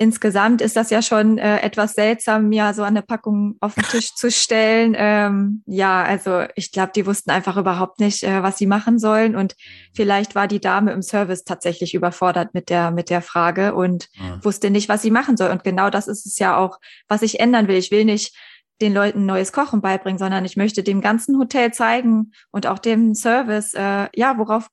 insgesamt 0.00 0.62
ist 0.62 0.76
das 0.76 0.88
ja 0.88 1.02
schon 1.02 1.36
äh, 1.36 1.60
etwas 1.60 1.92
seltsam, 1.92 2.48
mir 2.48 2.72
so 2.72 2.82
eine 2.82 3.02
Packung 3.02 3.56
auf 3.60 3.74
den 3.74 3.84
Tisch 3.84 4.14
zu 4.14 4.30
stellen. 4.30 4.94
Ähm, 4.96 5.62
ja, 5.66 6.02
also 6.02 6.44
ich 6.56 6.72
glaube, 6.72 6.92
die 6.96 7.04
wussten 7.04 7.30
einfach 7.30 7.58
überhaupt 7.58 8.00
nicht, 8.00 8.22
äh, 8.22 8.42
was 8.42 8.56
sie 8.56 8.66
machen 8.66 8.98
sollen. 8.98 9.36
Und 9.36 9.56
vielleicht 9.94 10.34
war 10.34 10.48
die 10.48 10.60
Dame 10.60 10.92
im 10.92 11.02
Service 11.02 11.44
tatsächlich 11.44 11.92
überfordert 11.92 12.54
mit 12.54 12.70
der, 12.70 12.90
mit 12.90 13.10
der 13.10 13.20
Frage 13.20 13.74
und 13.74 14.08
ja. 14.14 14.42
wusste 14.42 14.70
nicht, 14.70 14.88
was 14.88 15.02
sie 15.02 15.10
machen 15.10 15.36
soll. 15.36 15.50
Und 15.50 15.64
genau 15.64 15.90
das 15.90 16.08
ist 16.08 16.24
es 16.24 16.38
ja 16.38 16.56
auch, 16.56 16.78
was 17.06 17.20
ich 17.20 17.38
ändern 17.38 17.68
will. 17.68 17.76
Ich 17.76 17.90
will 17.90 18.06
nicht 18.06 18.34
den 18.80 18.94
Leuten 18.94 19.26
neues 19.26 19.52
Kochen 19.52 19.82
beibringen, 19.82 20.18
sondern 20.18 20.46
ich 20.46 20.56
möchte 20.56 20.82
dem 20.82 21.02
ganzen 21.02 21.38
Hotel 21.38 21.74
zeigen 21.74 22.32
und 22.50 22.66
auch 22.66 22.78
dem 22.78 23.14
Service, 23.14 23.74
äh, 23.74 24.08
ja, 24.14 24.38
worauf 24.38 24.68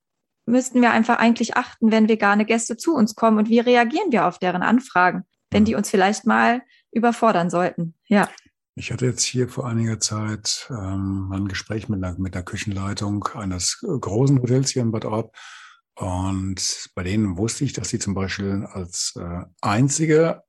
müssten 0.48 0.82
wir 0.82 0.92
einfach 0.92 1.18
eigentlich 1.20 1.56
achten, 1.56 1.92
wenn 1.92 2.10
vegane 2.10 2.46
Gäste 2.46 2.78
zu 2.78 2.96
uns 2.96 3.16
kommen 3.16 3.38
und 3.38 3.50
wie 3.50 3.60
reagieren 3.60 4.12
wir 4.12 4.26
auf 4.26 4.40
deren 4.40 4.64
Anfragen, 4.64 5.24
wenn 5.52 5.66
die 5.66 5.76
uns 5.76 5.90
vielleicht 5.90 6.26
mal 6.26 6.62
überfordern 6.92 7.50
sollten. 7.50 7.94
Ja. 8.08 8.30
Ich 8.76 8.92
hatte 8.92 9.08
jetzt 9.08 9.24
hier 9.24 9.50
vor 9.50 9.68
einiger 9.68 10.00
Zeit 10.00 10.68
ähm, 10.70 11.32
ein 11.34 11.48
Gespräch 11.48 11.90
mit 11.90 12.04
einer, 12.04 12.18
mit 12.20 12.36
einer 12.36 12.46
Küchenleitung 12.46 13.28
eines 13.34 13.80
großen 13.82 14.40
Hotels 14.42 14.70
hier 14.70 14.84
in 14.84 14.92
Bad 14.92 15.06
Orb. 15.06 15.36
Und 15.96 16.90
bei 16.94 17.04
denen 17.04 17.38
wusste 17.38 17.66
ich, 17.66 17.74
dass 17.74 17.90
sie 17.90 17.98
zum 17.98 18.14
Beispiel 18.14 18.68
als 18.72 19.16
äh, 19.20 19.46
einzige 19.62 20.44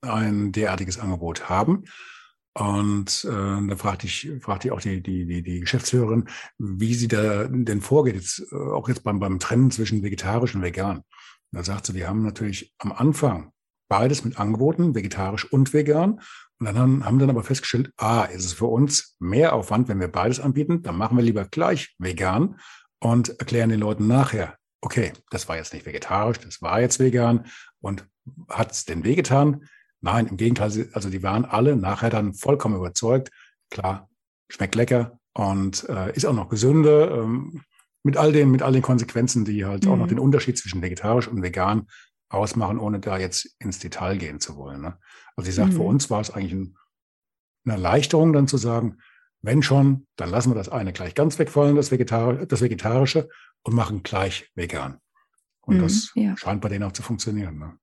ein 0.00 0.52
derartiges 0.52 0.98
Angebot 0.98 1.48
haben. 1.48 1.84
Und 2.54 3.24
äh, 3.24 3.66
da 3.66 3.76
fragte 3.76 4.06
ich, 4.06 4.30
fragte 4.40 4.68
ich 4.68 4.72
auch 4.72 4.80
die, 4.80 5.02
die, 5.02 5.24
die, 5.24 5.42
die 5.42 5.60
Geschäftsführerin, 5.60 6.28
wie 6.58 6.94
sie 6.94 7.08
da 7.08 7.48
denn 7.48 7.80
vorgeht, 7.80 8.16
jetzt, 8.16 8.44
äh, 8.52 8.56
auch 8.56 8.88
jetzt 8.88 9.04
beim, 9.04 9.18
beim 9.20 9.38
Trennen 9.38 9.70
zwischen 9.70 10.02
vegetarisch 10.02 10.54
und 10.54 10.62
vegan. 10.62 10.98
Und 10.98 11.04
da 11.50 11.64
sagt 11.64 11.86
sie, 11.86 11.94
wir 11.94 12.08
haben 12.08 12.22
natürlich 12.22 12.74
am 12.78 12.92
Anfang 12.92 13.52
beides 13.88 14.24
mit 14.24 14.38
angeboten, 14.38 14.94
vegetarisch 14.94 15.50
und 15.50 15.72
vegan. 15.72 16.20
Und 16.58 16.66
dann 16.66 16.78
haben, 16.78 17.04
haben 17.04 17.18
dann 17.18 17.30
aber 17.30 17.42
festgestellt, 17.42 17.90
ah, 17.96 18.24
ist 18.24 18.44
es 18.44 18.52
für 18.52 18.66
uns 18.66 19.16
mehr 19.18 19.54
Aufwand, 19.54 19.88
wenn 19.88 20.00
wir 20.00 20.08
beides 20.08 20.38
anbieten, 20.38 20.82
dann 20.82 20.96
machen 20.96 21.16
wir 21.16 21.24
lieber 21.24 21.46
gleich 21.46 21.94
vegan 21.98 22.58
und 23.00 23.40
erklären 23.40 23.70
den 23.70 23.80
Leuten 23.80 24.06
nachher, 24.06 24.56
okay, 24.80 25.12
das 25.30 25.48
war 25.48 25.56
jetzt 25.56 25.72
nicht 25.72 25.86
vegetarisch, 25.86 26.38
das 26.38 26.62
war 26.62 26.80
jetzt 26.80 27.00
vegan 27.00 27.46
und 27.80 28.06
hat 28.48 28.72
es 28.72 28.84
denn 28.84 29.04
wehgetan? 29.04 29.68
Nein, 30.02 30.26
im 30.26 30.36
Gegenteil, 30.36 30.88
also 30.92 31.08
die 31.08 31.22
waren 31.22 31.44
alle 31.44 31.76
nachher 31.76 32.10
dann 32.10 32.34
vollkommen 32.34 32.76
überzeugt. 32.76 33.30
Klar, 33.70 34.08
schmeckt 34.48 34.74
lecker 34.74 35.18
und 35.32 35.88
äh, 35.88 36.14
ist 36.14 36.26
auch 36.26 36.34
noch 36.34 36.48
gesünder. 36.48 37.22
Ähm, 37.22 37.62
mit 38.02 38.16
all 38.16 38.32
den, 38.32 38.50
mit 38.50 38.62
all 38.62 38.72
den 38.72 38.82
Konsequenzen, 38.82 39.44
die 39.44 39.64
halt 39.64 39.84
mhm. 39.84 39.92
auch 39.92 39.96
noch 39.96 40.06
mhm. 40.06 40.10
den 40.10 40.18
Unterschied 40.18 40.58
zwischen 40.58 40.82
vegetarisch 40.82 41.28
und 41.28 41.42
vegan 41.42 41.86
ausmachen, 42.28 42.78
ohne 42.78 42.98
da 42.98 43.16
jetzt 43.16 43.54
ins 43.60 43.78
Detail 43.78 44.18
gehen 44.18 44.40
zu 44.40 44.56
wollen. 44.56 44.80
Ne? 44.80 44.98
Also 45.36 45.48
ich 45.48 45.54
sage, 45.54 45.70
mhm. 45.70 45.76
für 45.76 45.82
uns 45.82 46.10
war 46.10 46.20
es 46.20 46.30
eigentlich 46.30 46.52
ein, 46.52 46.76
eine 47.64 47.74
Erleichterung, 47.74 48.32
dann 48.32 48.48
zu 48.48 48.56
sagen, 48.56 48.98
wenn 49.40 49.62
schon, 49.62 50.06
dann 50.16 50.30
lassen 50.30 50.50
wir 50.50 50.54
das 50.54 50.68
eine 50.68 50.92
gleich 50.92 51.14
ganz 51.14 51.38
wegfallen, 51.38 51.76
das, 51.76 51.90
Vegetar 51.90 52.46
das 52.46 52.60
Vegetarische, 52.60 53.28
und 53.64 53.74
machen 53.74 54.02
gleich 54.02 54.50
vegan. 54.56 54.98
Und 55.60 55.76
mhm, 55.76 55.82
das 55.82 56.10
ja. 56.16 56.36
scheint 56.36 56.60
bei 56.60 56.68
denen 56.68 56.84
auch 56.84 56.92
zu 56.92 57.02
funktionieren. 57.02 57.58
Ne? 57.58 57.78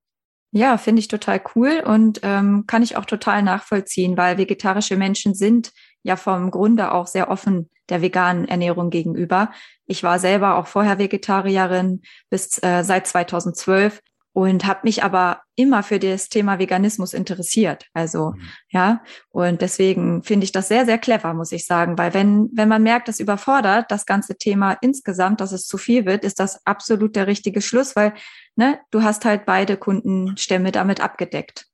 Ja, 0.52 0.78
finde 0.78 1.00
ich 1.00 1.08
total 1.08 1.40
cool 1.54 1.82
und 1.84 2.20
ähm, 2.22 2.64
kann 2.66 2.82
ich 2.82 2.96
auch 2.96 3.04
total 3.04 3.42
nachvollziehen, 3.42 4.16
weil 4.16 4.36
vegetarische 4.36 4.96
Menschen 4.96 5.34
sind 5.34 5.72
ja 6.02 6.16
vom 6.16 6.50
Grunde 6.50 6.92
auch 6.92 7.06
sehr 7.06 7.30
offen 7.30 7.70
der 7.88 8.02
veganen 8.02 8.48
Ernährung 8.48 8.90
gegenüber. 8.90 9.52
Ich 9.86 10.02
war 10.02 10.18
selber 10.18 10.56
auch 10.56 10.66
vorher 10.66 10.98
Vegetarierin 10.98 12.02
bis 12.30 12.62
äh, 12.62 12.82
seit 12.82 13.06
2012 13.06 14.00
und 14.32 14.64
habe 14.64 14.80
mich 14.84 15.02
aber 15.02 15.42
immer 15.56 15.82
für 15.82 15.98
das 15.98 16.28
Thema 16.28 16.58
Veganismus 16.58 17.14
interessiert. 17.14 17.86
Also 17.92 18.30
mhm. 18.30 18.42
ja, 18.68 19.02
und 19.30 19.60
deswegen 19.60 20.22
finde 20.22 20.44
ich 20.44 20.52
das 20.52 20.68
sehr, 20.68 20.84
sehr 20.86 20.98
clever, 20.98 21.34
muss 21.34 21.52
ich 21.52 21.66
sagen, 21.66 21.98
weil 21.98 22.14
wenn, 22.14 22.48
wenn 22.54 22.68
man 22.68 22.82
merkt, 22.82 23.08
das 23.08 23.18
überfordert 23.18 23.90
das 23.90 24.06
ganze 24.06 24.36
Thema 24.36 24.72
insgesamt, 24.80 25.40
dass 25.40 25.52
es 25.52 25.66
zu 25.66 25.78
viel 25.78 26.06
wird, 26.06 26.24
ist 26.24 26.38
das 26.38 26.64
absolut 26.64 27.16
der 27.16 27.26
richtige 27.26 27.60
Schluss, 27.60 27.96
weil 27.96 28.14
ne, 28.56 28.80
du 28.90 29.02
hast 29.02 29.24
halt 29.24 29.46
beide 29.46 29.76
Kundenstämme 29.76 30.72
damit 30.72 31.00
abgedeckt. 31.00 31.66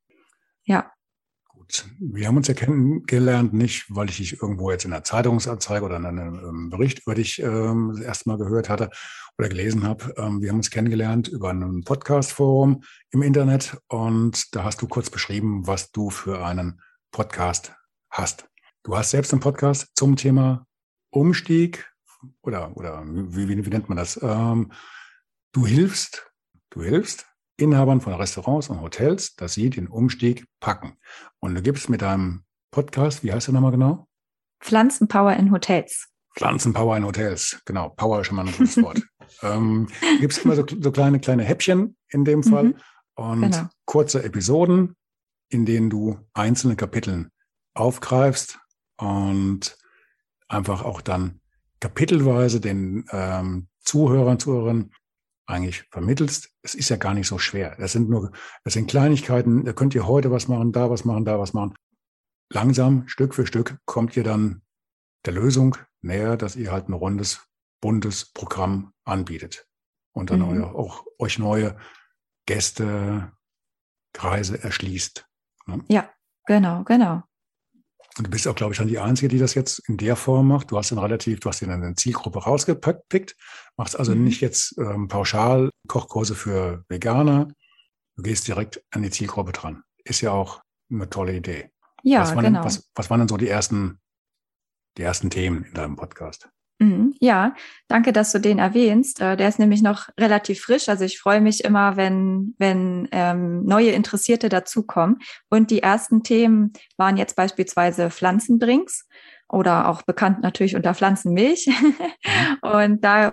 Ja. 0.64 0.92
Gut. 1.49 1.85
Wir 1.99 2.28
haben 2.28 2.37
uns 2.37 2.49
ja 2.49 2.54
kennengelernt, 2.54 3.52
nicht, 3.52 3.87
weil 3.88 4.09
ich 4.09 4.18
dich 4.18 4.42
irgendwo 4.42 4.71
jetzt 4.71 4.85
in 4.85 4.92
einer 4.92 5.04
Zeitungsanzeige 5.04 5.85
oder 5.85 5.97
in 5.97 6.06
einem 6.06 6.38
ähm, 6.38 6.71
Bericht 6.71 7.00
über 7.00 7.14
dich 7.14 7.40
ähm, 7.40 8.00
das 8.04 8.25
gehört 8.25 8.68
hatte 8.68 8.90
oder 9.38 9.49
gelesen 9.49 9.83
habe. 9.85 10.14
Ähm, 10.16 10.40
wir 10.40 10.50
haben 10.50 10.56
uns 10.56 10.71
kennengelernt 10.71 11.28
über 11.28 11.50
ein 11.50 11.83
Podcast-Forum 11.83 12.83
im 13.11 13.23
Internet 13.23 13.78
und 13.88 14.54
da 14.54 14.64
hast 14.64 14.83
du 14.83 14.87
kurz 14.87 15.11
beschrieben, 15.11 15.66
was 15.66 15.90
du 15.90 16.11
für 16.11 16.45
einen 16.45 16.80
Podcast 17.11 17.75
hast. 18.11 18.49
Du 18.83 18.97
hast 18.97 19.11
selbst 19.11 19.33
einen 19.33 19.40
Podcast 19.40 19.88
zum 19.95 20.16
Thema 20.16 20.66
Umstieg 21.11 21.90
oder, 22.42 22.76
oder 22.76 23.04
wie, 23.06 23.49
wie, 23.49 23.64
wie 23.64 23.71
nennt 23.71 23.88
man 23.88 23.99
das? 23.99 24.21
Ähm, 24.23 24.73
du 25.52 25.66
hilfst, 25.66 26.25
du 26.70 26.82
hilfst 26.82 27.26
Inhabern 27.58 28.00
von 28.00 28.12
Restaurants 28.12 28.68
und 28.68 28.80
Hotels, 28.80 29.35
dass 29.37 29.54
sie 29.54 29.70
den 29.70 29.88
Umstieg 29.88 30.46
packen. 30.61 30.99
Und 31.40 31.54
du 31.54 31.62
gibst 31.62 31.88
mit 31.88 32.02
deinem 32.02 32.44
Podcast, 32.70 33.25
wie 33.25 33.32
heißt 33.32 33.46
der 33.46 33.54
nochmal 33.54 33.70
genau? 33.70 34.06
Pflanzenpower 34.61 35.35
in 35.37 35.50
Hotels. 35.52 36.08
Pflanzenpower 36.37 36.96
in 36.99 37.04
Hotels, 37.04 37.62
genau. 37.64 37.88
Power 37.90 38.20
ist 38.20 38.26
schon 38.26 38.37
mal 38.37 38.46
ein 38.46 38.52
gutes 38.52 38.76
Wort. 38.82 39.00
ähm, 39.42 39.88
gibt 40.20 40.35
es 40.35 40.38
immer 40.38 40.54
so, 40.54 40.66
so, 40.68 40.92
kleine, 40.92 41.18
kleine 41.18 41.44
Häppchen 41.44 41.96
in 42.11 42.25
dem 42.25 42.42
Fall 42.42 42.64
mhm, 42.64 42.80
und 43.14 43.40
genau. 43.42 43.68
kurze 43.87 44.23
Episoden, 44.23 44.94
in 45.49 45.64
denen 45.64 45.88
du 45.88 46.18
einzelne 46.35 46.76
Kapiteln 46.76 47.30
aufgreifst 47.73 48.58
und 48.99 49.78
einfach 50.49 50.82
auch 50.82 51.00
dann 51.00 51.40
kapitelweise 51.80 52.61
den 52.61 53.06
ähm, 53.11 53.68
Zuhörern, 53.80 54.38
Zuhörern 54.38 54.90
eigentlich 55.47 55.85
vermittelst. 55.91 56.50
Es 56.62 56.75
ist 56.75 56.88
ja 56.88 56.97
gar 56.97 57.15
nicht 57.15 57.29
so 57.29 57.38
schwer. 57.38 57.76
Das 57.79 57.93
sind 57.93 58.11
nur, 58.11 58.33
das 58.65 58.75
sind 58.75 58.88
Kleinigkeiten. 58.88 59.65
Da 59.65 59.73
könnt 59.73 59.95
ihr 59.95 60.07
heute 60.07 60.31
was 60.31 60.49
machen, 60.49 60.73
da 60.73 60.91
was 60.91 61.05
machen, 61.05 61.25
da 61.25 61.38
was 61.38 61.53
machen. 61.53 61.75
Langsam, 62.53 63.07
Stück 63.09 63.35
für 63.35 63.47
Stück 63.47 63.79
kommt 63.85 64.17
ihr 64.17 64.25
dann 64.25 64.62
der 65.25 65.35
Lösung 65.35 65.76
näher, 66.00 66.37
dass 66.37 66.57
ihr 66.57 66.73
halt 66.73 66.88
ein 66.88 66.93
rundes, 66.93 67.47
buntes 67.81 68.33
Programm 68.33 68.93
anbietet 69.05 69.67
und 70.12 70.31
dann 70.31 70.41
mhm. 70.41 70.65
auch 70.65 71.05
euch 71.19 71.38
neue 71.38 71.76
Gäste, 72.47 73.33
Kreise 74.12 74.62
erschließt. 74.62 75.29
Ne? 75.67 75.85
Ja, 75.88 76.11
genau, 76.47 76.85
genau. 76.85 77.23
Und 78.18 78.26
du 78.26 78.30
bist 78.30 78.49
auch, 78.49 78.54
glaube 78.54 78.73
ich, 78.73 78.78
dann 78.78 78.88
die 78.88 78.99
Einzige, 78.99 79.28
die 79.28 79.38
das 79.38 79.54
jetzt 79.54 79.87
in 79.88 79.99
der 79.99 80.16
Form 80.16 80.49
macht. 80.49 80.70
Du 80.70 80.78
hast 80.78 80.90
dann 80.90 80.99
relativ, 80.99 81.40
du 81.40 81.49
hast 81.49 81.61
dir 81.61 81.68
eine 81.68 81.94
Zielgruppe 81.94 82.44
rausgepickt, 82.44 83.37
machst 83.76 83.99
also 83.99 84.14
mhm. 84.14 84.25
nicht 84.25 84.40
jetzt 84.40 84.78
ähm, 84.78 85.08
pauschal 85.08 85.70
Kochkurse 85.87 86.35
für 86.35 86.85
Veganer. 86.88 87.49
Du 88.16 88.23
gehst 88.23 88.49
direkt 88.49 88.82
an 88.90 89.02
die 89.02 89.11
Zielgruppe 89.11 89.52
dran. 89.52 89.82
Ist 90.04 90.23
ja 90.23 90.32
auch 90.32 90.62
eine 90.90 91.11
tolle 91.11 91.37
Idee. 91.37 91.70
Ja, 92.02 92.20
was 92.20 92.35
waren, 92.35 92.44
genau. 92.44 92.64
Was, 92.64 92.90
was 92.94 93.11
waren 93.11 93.18
denn 93.20 93.28
so 93.28 93.37
die 93.37 93.49
ersten, 93.49 94.00
die 94.96 95.02
ersten 95.02 95.28
Themen 95.28 95.64
in 95.64 95.75
deinem 95.75 95.96
Podcast? 95.96 96.49
Mhm, 96.78 97.14
ja, 97.21 97.54
danke, 97.88 98.12
dass 98.12 98.33
du 98.33 98.38
den 98.38 98.59
erwähnst. 98.59 99.21
Äh, 99.21 99.37
der 99.37 99.49
ist 99.49 99.59
nämlich 99.59 99.83
noch 99.83 100.09
relativ 100.21 100.61
frisch. 100.61 100.88
Also 100.88 101.04
ich 101.04 101.18
freue 101.18 101.40
mich 101.40 101.64
immer, 101.64 101.97
wenn, 101.97 102.54
wenn 102.59 103.09
ähm, 103.12 103.64
neue 103.64 103.92
Interessierte 103.92 104.50
dazukommen. 104.50 105.18
Und 105.49 105.71
die 105.71 105.83
ersten 105.83 106.23
Themen 106.23 106.75
waren 106.99 107.16
jetzt 107.16 107.35
beispielsweise 107.35 108.11
Pflanzendrinks 108.11 109.09
oder 109.49 109.88
auch 109.88 110.02
bekannt 110.02 110.42
natürlich 110.42 110.76
unter 110.76 110.95
Pflanzenmilch. 110.95 111.66
Mhm. 111.66 111.95
Und 112.62 113.04
da 113.04 113.33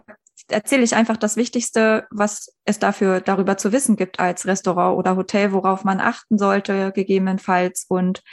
erzähle 0.49 0.83
ich 0.83 0.95
einfach 0.95 1.17
das 1.17 1.35
Wichtigste, 1.35 2.07
was 2.11 2.53
es 2.65 2.79
dafür 2.79 3.19
darüber 3.21 3.57
zu 3.57 3.71
wissen 3.71 3.95
gibt 3.95 4.19
als 4.19 4.45
Restaurant 4.45 4.97
oder 4.97 5.15
Hotel, 5.15 5.51
worauf 5.51 5.83
man 5.83 5.99
achten 5.99 6.37
sollte, 6.37 6.91
gegebenenfalls. 6.93 7.85
Und 7.89 8.23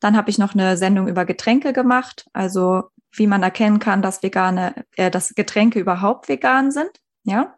dann 0.00 0.16
habe 0.16 0.30
ich 0.30 0.38
noch 0.38 0.54
eine 0.54 0.76
Sendung 0.76 1.08
über 1.08 1.24
Getränke 1.24 1.72
gemacht, 1.72 2.26
also 2.32 2.90
wie 3.12 3.26
man 3.26 3.42
erkennen 3.42 3.78
kann, 3.78 4.02
dass 4.02 4.22
vegane, 4.22 4.84
äh, 4.96 5.10
dass 5.10 5.34
Getränke 5.34 5.78
überhaupt 5.78 6.28
vegan 6.28 6.70
sind. 6.70 6.90
Ja. 7.24 7.56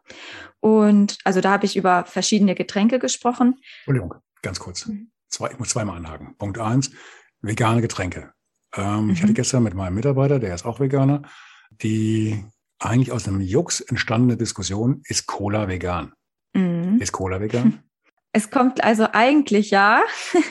Und 0.59 1.17
also 1.23 1.41
da 1.41 1.51
habe 1.51 1.65
ich 1.65 1.75
über 1.75 2.05
verschiedene 2.05 2.55
Getränke 2.55 2.99
gesprochen. 2.99 3.59
Entschuldigung, 3.79 4.15
ganz 4.41 4.59
kurz. 4.59 4.85
Mhm. 4.85 5.11
Zwei, 5.29 5.51
ich 5.51 5.59
muss 5.59 5.69
zweimal 5.69 5.97
anhaken. 5.97 6.35
Punkt 6.37 6.59
eins, 6.59 6.91
vegane 7.41 7.81
Getränke. 7.81 8.33
Ähm, 8.75 9.05
mhm. 9.05 9.09
Ich 9.11 9.23
hatte 9.23 9.33
gestern 9.33 9.63
mit 9.63 9.73
meinem 9.73 9.95
Mitarbeiter, 9.95 10.39
der 10.39 10.53
ist 10.53 10.65
auch 10.65 10.79
Veganer, 10.79 11.23
die 11.81 12.43
eigentlich 12.79 13.11
aus 13.11 13.27
einem 13.27 13.41
Jux 13.41 13.81
entstandene 13.81 14.37
Diskussion, 14.37 15.01
ist 15.05 15.27
Cola 15.27 15.67
vegan? 15.67 16.13
Mhm. 16.53 16.99
Ist 16.99 17.11
Cola 17.11 17.39
vegan? 17.39 17.79
Es 18.33 18.49
kommt 18.49 18.81
also 18.81 19.09
eigentlich 19.11 19.71
ja. 19.71 20.03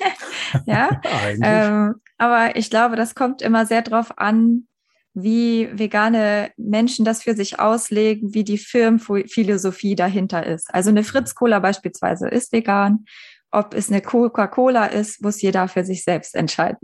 ja. 0.66 1.00
eigentlich. 1.24 1.40
Ähm, 1.42 1.94
aber 2.18 2.54
ich 2.56 2.68
glaube, 2.68 2.94
das 2.94 3.14
kommt 3.14 3.40
immer 3.40 3.64
sehr 3.64 3.80
darauf 3.80 4.18
an, 4.18 4.66
wie 5.14 5.68
vegane 5.72 6.50
Menschen 6.56 7.04
das 7.04 7.22
für 7.22 7.34
sich 7.34 7.58
auslegen, 7.58 8.34
wie 8.34 8.44
die 8.44 8.58
Firmenphilosophie 8.58 9.96
dahinter 9.96 10.46
ist. 10.46 10.72
Also 10.72 10.90
eine 10.90 11.04
Fritz 11.04 11.34
Cola 11.34 11.58
beispielsweise 11.58 12.28
ist 12.28 12.52
vegan. 12.52 13.04
Ob 13.52 13.74
es 13.74 13.90
eine 13.90 14.00
Coca-Cola 14.00 14.86
ist, 14.86 15.22
muss 15.22 15.42
jeder 15.42 15.66
für 15.66 15.84
sich 15.84 16.04
selbst 16.04 16.36
entscheiden. 16.36 16.78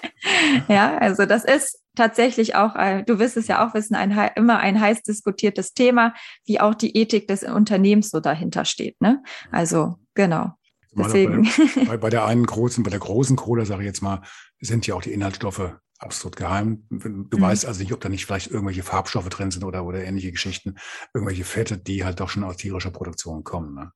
ja, 0.68 0.96
also 0.96 1.26
das 1.26 1.44
ist 1.44 1.82
tatsächlich 1.96 2.54
auch, 2.54 2.74
du 3.04 3.18
wirst 3.18 3.36
es 3.36 3.46
ja 3.46 3.66
auch 3.66 3.74
wissen, 3.74 3.94
ein, 3.94 4.16
immer 4.34 4.58
ein 4.58 4.80
heiß 4.80 5.02
diskutiertes 5.02 5.74
Thema, 5.74 6.14
wie 6.46 6.60
auch 6.60 6.74
die 6.74 6.96
Ethik 6.96 7.28
des 7.28 7.42
Unternehmens 7.42 8.08
so 8.08 8.20
dahinter 8.20 8.64
steht. 8.64 8.98
Ne? 9.02 9.22
Also 9.52 9.96
genau. 10.14 10.57
Deswegen. 10.92 11.48
Bei, 11.86 11.96
bei, 11.96 12.10
der 12.10 12.24
einen 12.24 12.46
großen, 12.46 12.82
bei 12.82 12.90
der 12.90 13.00
großen 13.00 13.36
Cola, 13.36 13.64
sage 13.64 13.82
ich 13.82 13.86
jetzt 13.86 14.02
mal, 14.02 14.22
sind 14.60 14.86
ja 14.86 14.94
auch 14.94 15.02
die 15.02 15.12
Inhaltsstoffe 15.12 15.74
absolut 15.98 16.36
geheim. 16.36 16.86
Du 16.90 17.38
mhm. 17.38 17.40
weißt 17.40 17.66
also 17.66 17.80
nicht, 17.80 17.92
ob 17.92 18.00
da 18.00 18.08
nicht 18.08 18.26
vielleicht 18.26 18.50
irgendwelche 18.50 18.82
Farbstoffe 18.82 19.28
drin 19.28 19.50
sind 19.50 19.64
oder, 19.64 19.84
oder 19.84 20.02
ähnliche 20.02 20.32
Geschichten, 20.32 20.76
irgendwelche 21.12 21.44
Fette, 21.44 21.76
die 21.76 22.04
halt 22.04 22.20
doch 22.20 22.28
schon 22.28 22.44
aus 22.44 22.56
tierischer 22.56 22.90
Produktion 22.90 23.44
kommen. 23.44 23.74
Ne? 23.74 23.92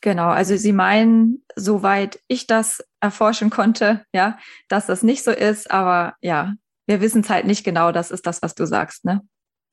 Genau, 0.00 0.28
also 0.28 0.56
Sie 0.56 0.72
meinen, 0.72 1.44
soweit 1.56 2.20
ich 2.28 2.46
das 2.46 2.82
erforschen 3.00 3.50
konnte, 3.50 4.04
ja, 4.12 4.38
dass 4.68 4.86
das 4.86 5.02
nicht 5.02 5.24
so 5.24 5.30
ist, 5.30 5.70
aber 5.70 6.14
ja, 6.20 6.54
wir 6.86 7.00
wissen 7.00 7.22
es 7.22 7.30
halt 7.30 7.46
nicht 7.46 7.64
genau, 7.64 7.92
das 7.92 8.10
ist 8.10 8.26
das, 8.26 8.42
was 8.42 8.54
du 8.54 8.66
sagst, 8.66 9.04
ne? 9.04 9.22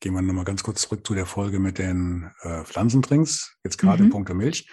Gehen 0.00 0.12
wir 0.12 0.22
nochmal 0.22 0.44
ganz 0.44 0.62
kurz 0.62 0.82
zurück 0.82 1.06
zu 1.06 1.14
der 1.14 1.24
Folge 1.24 1.60
mit 1.60 1.78
den 1.78 2.30
äh, 2.42 2.64
Pflanzendrinks, 2.64 3.56
jetzt 3.64 3.78
gerade 3.78 4.02
mhm. 4.02 4.06
in 4.06 4.10
puncto 4.10 4.34
Milch. 4.34 4.68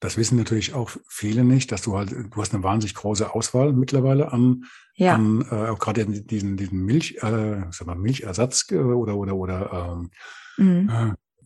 Das 0.00 0.16
wissen 0.16 0.38
natürlich 0.38 0.74
auch 0.74 0.90
viele 1.08 1.42
nicht, 1.44 1.72
dass 1.72 1.82
du 1.82 1.96
halt, 1.96 2.12
du 2.12 2.40
hast 2.40 2.54
eine 2.54 2.62
wahnsinnig 2.62 2.94
große 2.94 3.34
Auswahl 3.34 3.72
mittlerweile 3.72 4.32
an, 4.32 4.64
ja. 4.94 5.14
an 5.14 5.44
äh, 5.50 5.68
auch 5.68 5.78
gerade 5.78 6.06
diesen, 6.06 6.56
diesen 6.56 6.84
Milch, 6.84 7.16
äh, 7.22 7.64
sag 7.70 7.86
mal, 7.86 7.96
Milchersatz 7.96 8.66
äh, 8.70 8.76
oder 8.76 9.16
oder 9.16 9.34
oder 9.34 9.98
ähm, 9.98 10.10
mhm. 10.56 10.88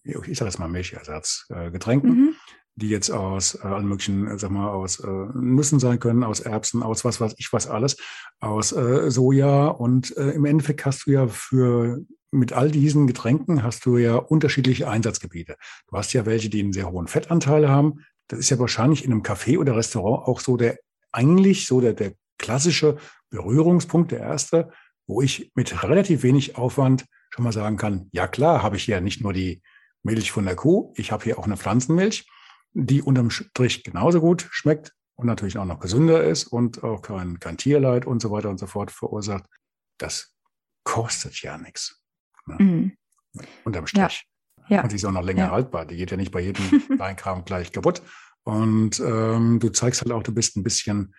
äh, 0.05 0.19
ich 0.27 0.37
sage 0.37 0.51
jetzt 0.51 0.59
mal 0.59 0.69
Milchersatz 0.69 1.47
äh, 1.49 1.71
Getränken, 1.71 2.11
mhm. 2.11 2.35
die 2.75 2.91
jetzt 2.91 3.11
aus 3.11 3.55
äh, 3.55 3.67
allen 3.67 3.87
möglichen, 3.87 4.27
äh, 4.27 4.39
sag 4.39 4.51
mal, 4.51 4.69
aus 4.69 5.01
äh, 5.01 5.09
Nüssen 5.09 5.81
sein 5.81 5.99
können, 5.99 6.23
aus 6.23 6.41
Erbsen, 6.41 6.83
aus 6.83 7.07
was 7.07 7.23
weiß 7.23 7.35
ich 7.39 7.55
was 7.55 7.67
alles, 7.67 7.97
aus 8.41 8.73
äh, 8.73 9.11
Soja 9.11 9.69
und 9.69 10.15
äh, 10.19 10.31
im 10.31 10.45
Endeffekt 10.45 10.85
hast 10.85 11.07
du 11.07 11.13
ja 11.13 11.27
für 11.27 12.05
mit 12.33 12.55
all 12.55 12.71
diesen 12.71 13.07
Getränken 13.07 13.63
hast 13.63 13.85
du 13.85 13.99
ja 13.99 14.17
unterschiedliche 14.17 14.89
Einsatzgebiete. 14.89 15.57
Du 15.89 15.97
hast 15.97 16.13
ja 16.15 16.25
welche, 16.25 16.49
die 16.49 16.61
einen 16.61 16.73
sehr 16.73 16.91
hohen 16.91 17.07
Fettanteil 17.07 17.69
haben, 17.69 18.01
das 18.29 18.39
ist 18.39 18.51
ja 18.51 18.59
wahrscheinlich 18.59 19.05
in 19.05 19.13
einem 19.13 19.23
Café 19.23 19.59
oder 19.59 19.77
Restaurant 19.77 20.27
auch 20.27 20.41
so 20.41 20.57
der, 20.57 20.79
eigentlich 21.13 21.67
so 21.67 21.81
der, 21.81 21.93
der 21.93 22.15
klassische 22.39 22.97
Berührungspunkt, 23.31 24.13
der 24.13 24.21
erste, 24.21 24.73
wo 25.07 25.23
ich 25.23 25.51
mit 25.55 25.83
relativ 25.83 26.23
wenig 26.23 26.57
Aufwand 26.57 27.07
schon 27.31 27.45
mal 27.45 27.53
sagen 27.53 27.77
kann, 27.77 28.09
ja 28.13 28.29
klar, 28.29 28.63
habe 28.63 28.77
ich 28.77 28.87
ja 28.87 29.01
nicht 29.01 29.23
nur 29.23 29.33
die 29.33 29.63
Milch 30.03 30.33
von 30.33 30.45
der 30.45 30.57
Kuh, 30.57 30.93
ich 30.97 31.13
habe 31.13 31.25
hier 31.25 31.39
auch 31.39 31.45
eine 31.45 31.57
Pflanzenmilch, 31.57 32.27
die 32.73 33.03
unterm 33.03 33.31
Strich 33.31 33.85
genauso 33.85 34.21
gut 34.21 34.49
schmeckt 34.51 34.93
und 35.15 35.27
natürlich 35.27 35.59
auch 35.59 35.65
noch 35.65 35.81
gesünder 35.81 36.25
ist 36.25 36.47
und 36.47 36.83
auch 36.83 37.03
kein, 37.03 37.39
kein 37.39 37.57
Tierleid 37.57 38.07
und 38.07 38.21
so 38.21 38.31
weiter 38.31 38.51
und 38.51 38.59
so 38.59 38.67
fort 38.67 38.91
verursacht. 38.91 39.45
Das 39.99 40.35
kostet 40.85 41.41
ja 41.43 41.59
nichts. 41.59 42.03
Ne? 42.47 42.57
Mhm. 42.59 42.97
Unterm 43.65 43.87
Strich. 43.87 44.27
Ja. 44.69 44.83
Und 44.83 44.93
die 44.93 44.97
ist 44.97 45.05
auch 45.05 45.13
noch 45.13 45.25
länger 45.25 45.47
ja. 45.47 45.51
haltbar. 45.51 45.87
Die 45.87 45.97
geht 45.97 46.11
ja 46.11 46.17
nicht 46.17 46.33
bei 46.33 46.41
jedem 46.41 46.65
Weinkram 46.99 47.45
gleich 47.45 47.73
kaputt. 47.73 48.03
Und 48.45 49.01
ähm, 49.01 49.59
du 49.61 49.69
zeigst 49.71 50.03
halt 50.03 50.13
auch, 50.13 50.23
du 50.23 50.33
bist 50.33 50.57
ein 50.57 50.63
bisschen, 50.63 51.15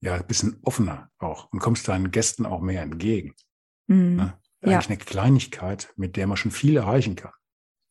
ja, 0.00 0.14
ein 0.14 0.26
bisschen 0.26 0.58
offener 0.62 1.10
auch 1.18 1.50
und 1.52 1.60
kommst 1.60 1.88
deinen 1.88 2.10
Gästen 2.10 2.46
auch 2.46 2.60
mehr 2.60 2.82
entgegen. 2.82 3.34
Mhm. 3.86 4.16
Ne? 4.16 4.38
Eigentlich 4.62 4.84
ja. 4.84 4.90
eine 4.90 4.96
Kleinigkeit, 4.98 5.92
mit 5.96 6.16
der 6.16 6.26
man 6.26 6.36
schon 6.36 6.50
viel 6.50 6.76
erreichen 6.76 7.14
kann. 7.14 7.32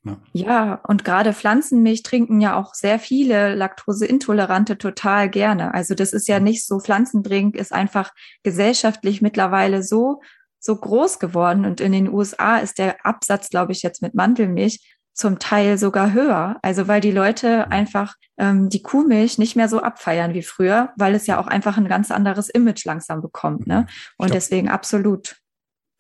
Ne? 0.06 0.18
Ja, 0.34 0.76
und 0.88 1.04
gerade 1.04 1.34
Pflanzenmilch 1.34 2.04
trinken 2.04 2.40
ja 2.40 2.56
auch 2.56 2.76
sehr 2.76 3.00
viele 3.00 3.56
Laktoseintolerante 3.56 4.78
total 4.78 5.30
gerne. 5.30 5.74
Also 5.74 5.96
das 5.96 6.14
ist 6.14 6.28
ja 6.28 6.40
nicht 6.40 6.66
so, 6.66 6.80
Pflanzendrink 6.80 7.56
ist 7.56 7.74
einfach 7.74 8.14
gesellschaftlich 8.44 9.22
mittlerweile 9.22 9.82
so 9.82 10.22
so 10.66 10.76
groß 10.76 11.20
geworden 11.20 11.64
und 11.64 11.80
in 11.80 11.92
den 11.92 12.12
USA 12.12 12.58
ist 12.58 12.80
der 12.80 13.06
Absatz, 13.06 13.50
glaube 13.50 13.72
ich, 13.72 13.84
jetzt 13.84 14.02
mit 14.02 14.16
Mandelmilch 14.16 14.80
zum 15.14 15.38
Teil 15.38 15.78
sogar 15.78 16.12
höher. 16.12 16.58
Also 16.64 16.88
weil 16.88 17.02
die 17.02 17.12
Leute 17.12 17.70
einfach 17.70 18.16
ähm, 18.38 18.70
die 18.70 18.82
Kuhmilch 18.82 19.38
nicht 19.38 19.56
mehr 19.56 19.70
so 19.70 19.80
abfeiern 19.80 20.34
wie 20.34 20.42
früher, 20.42 20.92
weil 20.98 21.14
es 21.14 21.28
ja 21.28 21.40
auch 21.40 21.46
einfach 21.46 21.78
ein 21.78 21.88
ganz 21.88 22.10
anderes 22.10 22.50
Image 22.50 22.84
langsam 22.84 23.22
bekommt. 23.22 23.68
Ne? 23.68 23.82
Mhm. 23.82 23.88
Und 24.18 24.28
glaub, 24.28 24.32
deswegen 24.32 24.68
absolut. 24.68 25.38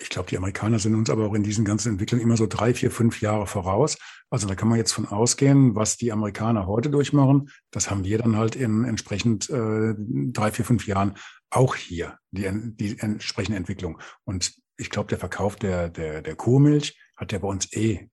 Ich 0.01 0.09
glaube, 0.09 0.29
die 0.29 0.37
Amerikaner 0.37 0.79
sind 0.79 0.95
uns 0.95 1.11
aber 1.11 1.27
auch 1.27 1.35
in 1.35 1.43
diesen 1.43 1.63
ganzen 1.63 1.93
Entwicklungen 1.93 2.23
immer 2.23 2.35
so 2.35 2.47
drei, 2.47 2.73
vier, 2.73 2.89
fünf 2.89 3.21
Jahre 3.21 3.45
voraus. 3.45 3.97
Also 4.31 4.47
da 4.47 4.55
kann 4.55 4.67
man 4.67 4.79
jetzt 4.79 4.91
von 4.91 5.07
ausgehen, 5.07 5.75
was 5.75 5.95
die 5.95 6.11
Amerikaner 6.11 6.65
heute 6.65 6.89
durchmachen. 6.89 7.49
Das 7.69 7.91
haben 7.91 8.03
wir 8.03 8.17
dann 8.17 8.35
halt 8.35 8.55
in 8.55 8.83
entsprechend 8.83 9.47
äh, 9.51 9.93
drei, 9.95 10.51
vier, 10.51 10.65
fünf 10.65 10.87
Jahren 10.87 11.13
auch 11.49 11.75
hier 11.75 12.17
die, 12.31 12.49
die 12.75 12.99
entsprechende 12.99 13.57
Entwicklung. 13.57 13.99
Und 14.23 14.53
ich 14.77 14.89
glaube, 14.89 15.09
der 15.09 15.19
Verkauf 15.19 15.55
der, 15.55 15.89
der, 15.89 16.21
der 16.21 16.35
Kuhmilch 16.35 16.99
hat 17.15 17.31
ja 17.31 17.39
bei 17.39 17.47
uns 17.47 17.71
eh 17.73 18.09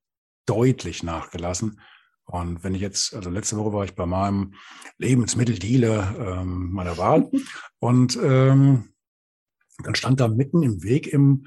deutlich 0.47 1.03
nachgelassen. 1.03 1.81
Und 2.25 2.63
wenn 2.63 2.75
ich 2.75 2.81
jetzt, 2.81 3.15
also 3.15 3.31
letzte 3.31 3.57
Woche 3.57 3.73
war 3.73 3.85
ich 3.85 3.95
bei 3.95 4.07
meinem 4.07 4.55
Lebensmitteldealer 4.99 6.41
ähm, 6.41 6.73
meiner 6.73 6.97
Wahl 6.97 7.31
und 7.79 8.17
ähm, 8.23 8.95
dann 9.83 9.95
stand 9.95 10.21
da 10.21 10.29
mitten 10.29 10.63
im 10.63 10.83
Weg 10.83 11.09
im 11.09 11.47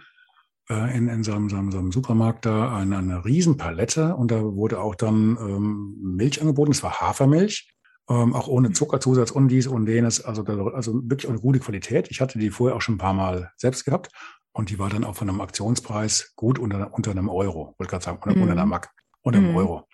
äh, 0.69 0.97
in, 0.97 1.07
in 1.07 1.23
so, 1.23 1.33
einem, 1.33 1.49
so, 1.49 1.57
einem, 1.57 1.71
so 1.71 1.77
einem 1.77 1.91
Supermarkt 1.91 2.45
da 2.45 2.75
eine, 2.75 2.97
eine 2.97 3.23
Riesenpalette 3.23 4.15
und 4.15 4.31
da 4.31 4.41
wurde 4.43 4.79
auch 4.79 4.95
dann 4.95 5.37
ähm, 5.39 5.95
Milch 6.01 6.41
angeboten. 6.41 6.71
Es 6.71 6.83
war 6.83 6.99
Hafermilch 6.99 7.74
ähm, 8.09 8.33
auch 8.33 8.47
ohne 8.47 8.69
mhm. 8.69 8.75
Zuckerzusatz 8.75 9.31
und 9.31 9.47
dies 9.47 9.67
und 9.67 9.87
jenes, 9.87 10.23
also, 10.23 10.43
also 10.43 10.93
wirklich 11.09 11.29
eine 11.29 11.39
gute 11.39 11.59
Qualität. 11.59 12.09
Ich 12.11 12.21
hatte 12.21 12.39
die 12.39 12.51
vorher 12.51 12.75
auch 12.75 12.81
schon 12.81 12.95
ein 12.95 12.99
paar 12.99 13.13
Mal 13.13 13.51
selbst 13.57 13.85
gehabt 13.85 14.11
und 14.53 14.69
die 14.69 14.79
war 14.79 14.89
dann 14.89 15.03
auch 15.03 15.15
von 15.15 15.29
einem 15.29 15.41
Aktionspreis 15.41 16.33
gut 16.35 16.59
unter, 16.59 16.93
unter 16.93 17.11
einem 17.11 17.29
Euro, 17.29 17.75
wollte 17.77 17.91
gerade 17.91 18.05
sagen, 18.05 18.19
unter, 18.21 18.35
mhm. 18.35 18.43
unter 18.43 18.53
einer 18.53 18.65
Mack, 18.65 18.91
unter 19.21 19.39
einem 19.39 19.51
mhm. 19.51 19.57
Euro. 19.57 19.87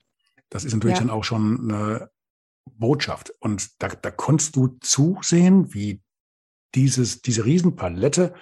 Das 0.49 0.65
ist 0.65 0.73
natürlich 0.73 0.97
ja. 0.97 1.03
dann 1.03 1.09
auch 1.09 1.23
schon 1.23 1.71
eine 1.71 2.09
Botschaft. 2.65 3.33
Und 3.39 3.81
da, 3.81 3.87
da 3.87 4.11
konntest 4.11 4.55
du 4.55 4.77
zusehen, 4.81 5.73
wie 5.73 6.03
dieses, 6.75 7.21
diese 7.21 7.45
Riesenpalette 7.45 8.33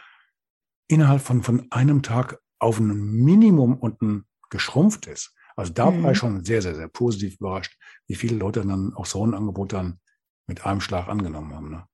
innerhalb 0.88 1.22
von, 1.22 1.44
von 1.44 1.68
einem 1.72 2.02
Tag 2.02 2.40
auf 2.60 2.80
ein 2.80 3.12
Minimum 3.24 3.78
unten 3.78 4.26
geschrumpft 4.50 5.08
ist. 5.08 5.36
Also 5.56 5.72
da 5.74 5.92
mhm. 5.92 6.04
war 6.04 6.12
ich 6.12 6.18
mhm. 6.18 6.20
schon 6.20 6.46
sehr, 6.46 6.62
sehr, 6.62 6.76
sehr 6.76 6.88
positiv 6.88 7.36
überrascht, 7.40 7.78
wie 8.10 8.16
viele 8.16 8.36
Leute 8.36 8.66
dann 8.66 8.94
auch 8.96 9.06
so 9.06 9.26
ein 9.26 9.34
Angebot 9.34 9.72
dann 9.72 10.00
mit 10.48 10.66
einem 10.66 10.82
Schlag 10.82 11.08
angenommen 11.08 11.54
haben. 11.54 11.70
Ne? 11.70 11.86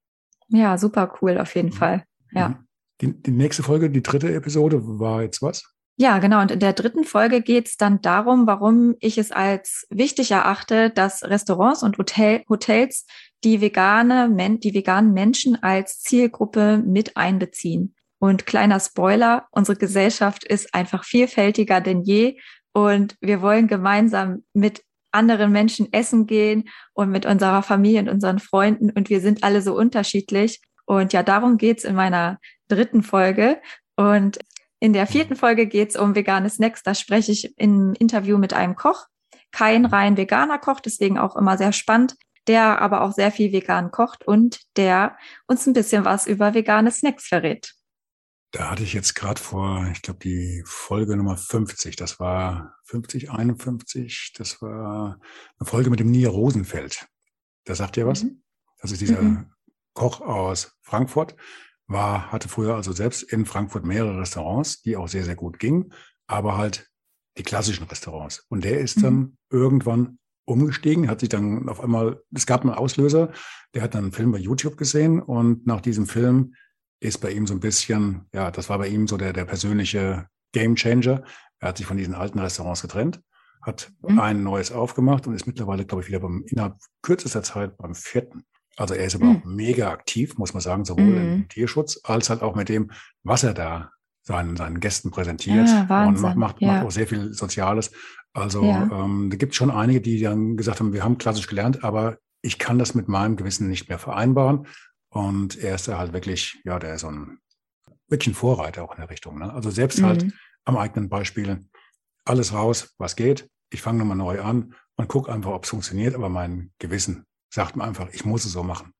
Ja, 0.48 0.78
super 0.78 1.14
cool, 1.22 1.38
auf 1.38 1.54
jeden 1.56 1.70
mhm. 1.70 1.74
Fall. 1.74 2.04
Ja. 2.32 2.50
Mhm. 2.50 2.56
Die, 3.02 3.22
die 3.22 3.32
nächste 3.32 3.62
Folge, 3.62 3.90
die 3.90 4.02
dritte 4.02 4.34
Episode, 4.34 4.80
war 4.82 5.22
jetzt 5.22 5.42
was? 5.42 5.76
Ja, 5.98 6.20
genau. 6.20 6.42
Und 6.42 6.52
in 6.52 6.60
der 6.60 6.74
dritten 6.74 7.04
Folge 7.04 7.42
geht 7.42 7.68
es 7.68 7.78
dann 7.78 8.02
darum, 8.02 8.48
warum 8.48 8.96
ich 9.00 9.18
es 9.18 9.32
als 9.32 9.86
wichtig 9.90 10.32
erachte, 10.32 10.90
dass 10.90 11.24
Restaurants 11.24 11.84
und 11.84 11.98
Hotel, 11.98 12.44
Hotels 12.50 13.06
die 13.44 13.62
vegane, 13.62 14.30
die 14.60 14.74
veganen 14.74 15.14
Menschen 15.14 15.62
als 15.62 16.00
Zielgruppe 16.00 16.82
mit 16.86 17.16
einbeziehen. 17.16 17.96
Und 18.20 18.46
kleiner 18.46 18.80
Spoiler, 18.80 19.48
unsere 19.52 19.78
Gesellschaft 19.78 20.44
ist 20.46 20.74
einfach 20.74 21.04
vielfältiger 21.04 21.82
denn 21.82 22.02
je 22.02 22.40
und 22.74 23.16
wir 23.22 23.42
wollen 23.42 23.68
gemeinsam 23.68 24.44
mit 24.54 24.84
anderen 25.16 25.52
Menschen 25.52 25.92
essen 25.92 26.28
gehen 26.28 26.70
und 26.94 27.10
mit 27.10 27.26
unserer 27.26 27.64
Familie 27.64 28.02
und 28.02 28.10
unseren 28.10 28.40
Freunden 28.40 28.92
und 28.92 29.10
wir 29.10 29.22
sind 29.22 29.44
alle 29.44 29.62
so 29.62 29.76
unterschiedlich. 29.76 30.62
Und 30.86 31.14
ja, 31.14 31.24
darum 31.24 31.58
geht's 31.58 31.84
in 31.84 31.96
meiner 31.96 32.40
dritten 32.68 33.02
Folge. 33.02 33.60
Und 33.96 34.38
in 34.80 34.94
der 34.94 35.08
vierten 35.08 35.36
Folge 35.36 35.66
geht's 35.66 35.96
um 35.96 36.16
vegane 36.16 36.50
Snacks. 36.50 36.84
Da 36.84 36.94
spreche 36.94 37.32
ich 37.32 37.58
im 37.58 37.94
Interview 37.98 38.38
mit 38.38 38.54
einem 38.54 38.76
Koch, 38.76 39.08
kein 39.52 39.86
rein 39.86 40.18
veganer 40.18 40.60
Koch, 40.60 40.80
deswegen 40.80 41.18
auch 41.18 41.36
immer 41.36 41.58
sehr 41.58 41.72
spannend, 41.72 42.16
der 42.48 42.82
aber 42.82 43.02
auch 43.02 43.14
sehr 43.14 43.32
viel 43.32 43.52
vegan 43.52 43.90
kocht 43.92 44.28
und 44.28 44.60
der 44.78 45.18
uns 45.48 45.66
ein 45.66 45.74
bisschen 45.74 46.06
was 46.06 46.28
über 46.28 46.54
vegane 46.54 46.92
Snacks 46.92 47.28
verrät. 47.28 47.74
Da 48.56 48.72
hatte 48.72 48.84
ich 48.84 48.94
jetzt 48.94 49.16
gerade 49.16 49.42
vor, 49.42 49.86
ich 49.92 50.02
glaube, 50.02 50.22
die 50.22 50.64
Folge 50.66 51.18
Nummer 51.18 51.36
50, 51.36 51.98
das 51.98 52.22
war 52.22 52.78
50, 52.86 53.30
51, 53.30 54.32
das 54.38 54.62
war 54.62 55.20
eine 55.60 55.68
Folge 55.68 55.90
mit 55.90 56.00
dem 56.00 56.10
Nia 56.10 56.30
Rosenfeld. 56.30 57.06
Da 57.66 57.76
sagt 57.76 57.98
ihr 57.98 58.08
was? 58.08 58.24
Mhm. 58.24 58.44
Das 58.80 58.94
ist 58.94 59.02
dieser 59.02 59.22
mhm. 59.22 59.52
Koch 59.94 60.22
aus 60.22 60.78
Frankfurt. 60.84 61.36
war, 61.88 62.32
hatte 62.32 62.48
früher 62.48 62.76
also 62.76 62.94
selbst 62.94 63.24
in 63.24 63.46
Frankfurt 63.46 63.84
mehrere 63.84 64.22
Restaurants, 64.22 64.82
die 64.82 64.96
auch 64.96 65.10
sehr, 65.10 65.26
sehr 65.26 65.36
gut 65.36 65.60
gingen, 65.60 65.92
aber 66.26 66.56
halt 66.56 66.90
die 67.38 67.44
klassischen 67.44 67.84
Restaurants. 67.84 68.46
Und 68.48 68.64
der 68.64 68.80
ist 68.80 69.04
dann 69.04 69.16
mhm. 69.16 69.38
irgendwann 69.50 70.20
umgestiegen, 70.46 71.10
hat 71.10 71.20
sich 71.20 71.30
dann 71.30 71.68
auf 71.68 71.82
einmal, 71.82 72.22
es 72.34 72.46
gab 72.46 72.62
einen 72.62 72.74
Auslöser, 72.74 73.34
der 73.74 73.82
hat 73.82 73.96
dann 73.96 74.06
einen 74.06 74.14
Film 74.14 74.32
bei 74.32 74.38
YouTube 74.38 74.78
gesehen 74.78 75.22
und 75.22 75.68
nach 75.68 75.82
diesem 75.82 76.08
Film 76.08 76.54
ist 77.00 77.20
bei 77.20 77.32
ihm 77.32 77.48
so 77.48 77.54
ein 77.54 77.60
bisschen, 77.60 78.26
ja, 78.34 78.52
das 78.52 78.70
war 78.70 78.78
bei 78.78 78.88
ihm 78.88 79.08
so 79.08 79.18
der, 79.18 79.34
der 79.34 79.46
persönliche 79.46 80.28
Game 80.52 80.76
Changer. 80.76 81.24
Er 81.60 81.70
hat 81.70 81.78
sich 81.78 81.86
von 81.86 81.98
diesen 81.98 82.16
alten 82.16 82.40
Restaurants 82.40 82.82
getrennt, 82.82 83.22
hat 83.62 83.92
mhm. 84.02 84.20
ein 84.20 84.44
neues 84.44 84.72
aufgemacht 84.72 85.28
und 85.28 85.34
ist 85.34 85.48
mittlerweile, 85.48 85.86
glaube 85.86 86.04
ich, 86.04 86.10
wieder 86.10 86.20
beim, 86.20 86.44
innerhalb 86.48 86.76
kürzester 87.02 87.44
Zeit 87.44 87.78
beim 87.78 87.96
vierten. 87.96 88.46
Also 88.78 88.94
er 88.94 89.06
ist 89.06 89.16
aber 89.16 89.26
mhm. 89.26 89.38
auch 89.38 89.46
mega 89.46 89.92
aktiv, 89.92 90.38
muss 90.38 90.54
man 90.54 90.62
sagen, 90.62 90.86
sowohl 90.86 91.04
mhm. 91.04 91.34
im 91.34 91.50
Tierschutz 91.50 92.00
als 92.04 92.30
halt 92.30 92.42
auch 92.42 92.56
mit 92.56 92.70
dem, 92.70 92.92
was 93.24 93.44
er 93.44 93.54
da 93.54 93.92
seinen, 94.22 94.58
seinen 94.58 94.80
Gästen 94.80 95.12
präsentiert 95.12 95.68
ja, 95.68 96.08
und 96.08 96.20
macht, 96.20 96.36
macht, 96.36 96.62
ja. 96.62 96.74
macht 96.74 96.86
auch 96.86 96.92
sehr 96.92 97.08
viel 97.08 97.34
Soziales. 97.34 97.92
Also 98.34 98.64
ja. 98.64 98.90
ähm, 98.92 99.30
da 99.30 99.38
gibt 99.38 99.54
es 99.54 99.58
schon 99.58 99.72
einige, 99.72 100.02
die 100.02 100.20
dann 100.20 100.58
gesagt 100.58 100.80
haben, 100.80 100.94
wir 100.94 101.04
haben 101.04 101.18
klassisch 101.18 101.48
gelernt, 101.48 101.84
aber 101.84 102.18
ich 102.42 102.60
kann 102.60 102.78
das 102.78 102.96
mit 102.96 103.08
meinem 103.08 103.38
Gewissen 103.38 103.70
nicht 103.70 103.88
mehr 103.88 104.00
vereinbaren. 104.00 104.68
Und 105.16 105.58
er 105.58 105.76
ist 105.76 105.88
da 105.88 105.98
halt 105.98 106.12
wirklich, 106.12 106.60
ja, 106.66 106.78
der 106.78 106.96
ist 106.96 107.02
so 107.02 107.08
ein 107.08 107.40
wirklich 108.10 108.28
ein 108.28 108.34
Vorreiter 108.34 108.84
auch 108.84 108.92
in 108.92 109.00
der 109.00 109.10
Richtung. 109.10 109.40
Ne? 109.40 109.52
Also 109.52 109.72
selbst 109.72 110.04
halt 110.04 110.24
mhm. 110.24 110.32
halt 110.32 110.34
am 110.66 110.78
eigenen 110.78 111.08
Beispiel, 111.08 111.66
alles 112.26 112.52
raus, 112.52 112.94
was 112.98 113.16
geht. 113.16 113.50
Ich 113.72 113.82
fange 113.82 114.00
nochmal 114.00 114.18
neu 114.18 114.42
an 114.42 114.76
und 114.98 115.08
gucke 115.08 115.32
einfach, 115.32 115.52
ob 115.52 115.64
es 115.64 115.70
funktioniert, 115.70 116.16
aber 116.16 116.28
mein 116.28 116.74
Gewissen 116.80 117.26
sagt 117.50 117.78
mir 117.78 117.86
einfach, 117.86 118.10
ich 118.12 118.26
muss 118.26 118.44
es 118.44 118.52
so 118.52 118.64
machen. 118.64 118.92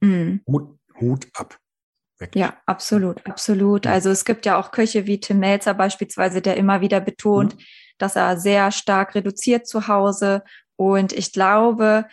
Mhm. 0.00 0.42
Hut, 0.44 0.76
Hut 1.00 1.28
ab. 1.34 1.56
Wirklich. 2.18 2.40
Ja, 2.40 2.60
absolut, 2.66 3.24
absolut. 3.24 3.86
Also 3.86 4.10
es 4.10 4.24
gibt 4.24 4.46
ja 4.46 4.58
auch 4.58 4.72
Köche 4.72 5.06
wie 5.06 5.20
Tim 5.20 5.38
Melzer 5.38 5.74
beispielsweise, 5.74 6.42
der 6.42 6.56
immer 6.56 6.80
wieder 6.80 7.00
betont, 7.00 7.54
mhm. 7.54 7.60
dass 7.98 8.16
er 8.16 8.38
sehr 8.38 8.72
stark 8.72 9.14
reduziert 9.14 9.68
zu 9.68 9.86
Hause. 9.86 10.42
Und 10.74 11.12
ich 11.12 11.32
glaube, 11.32 12.06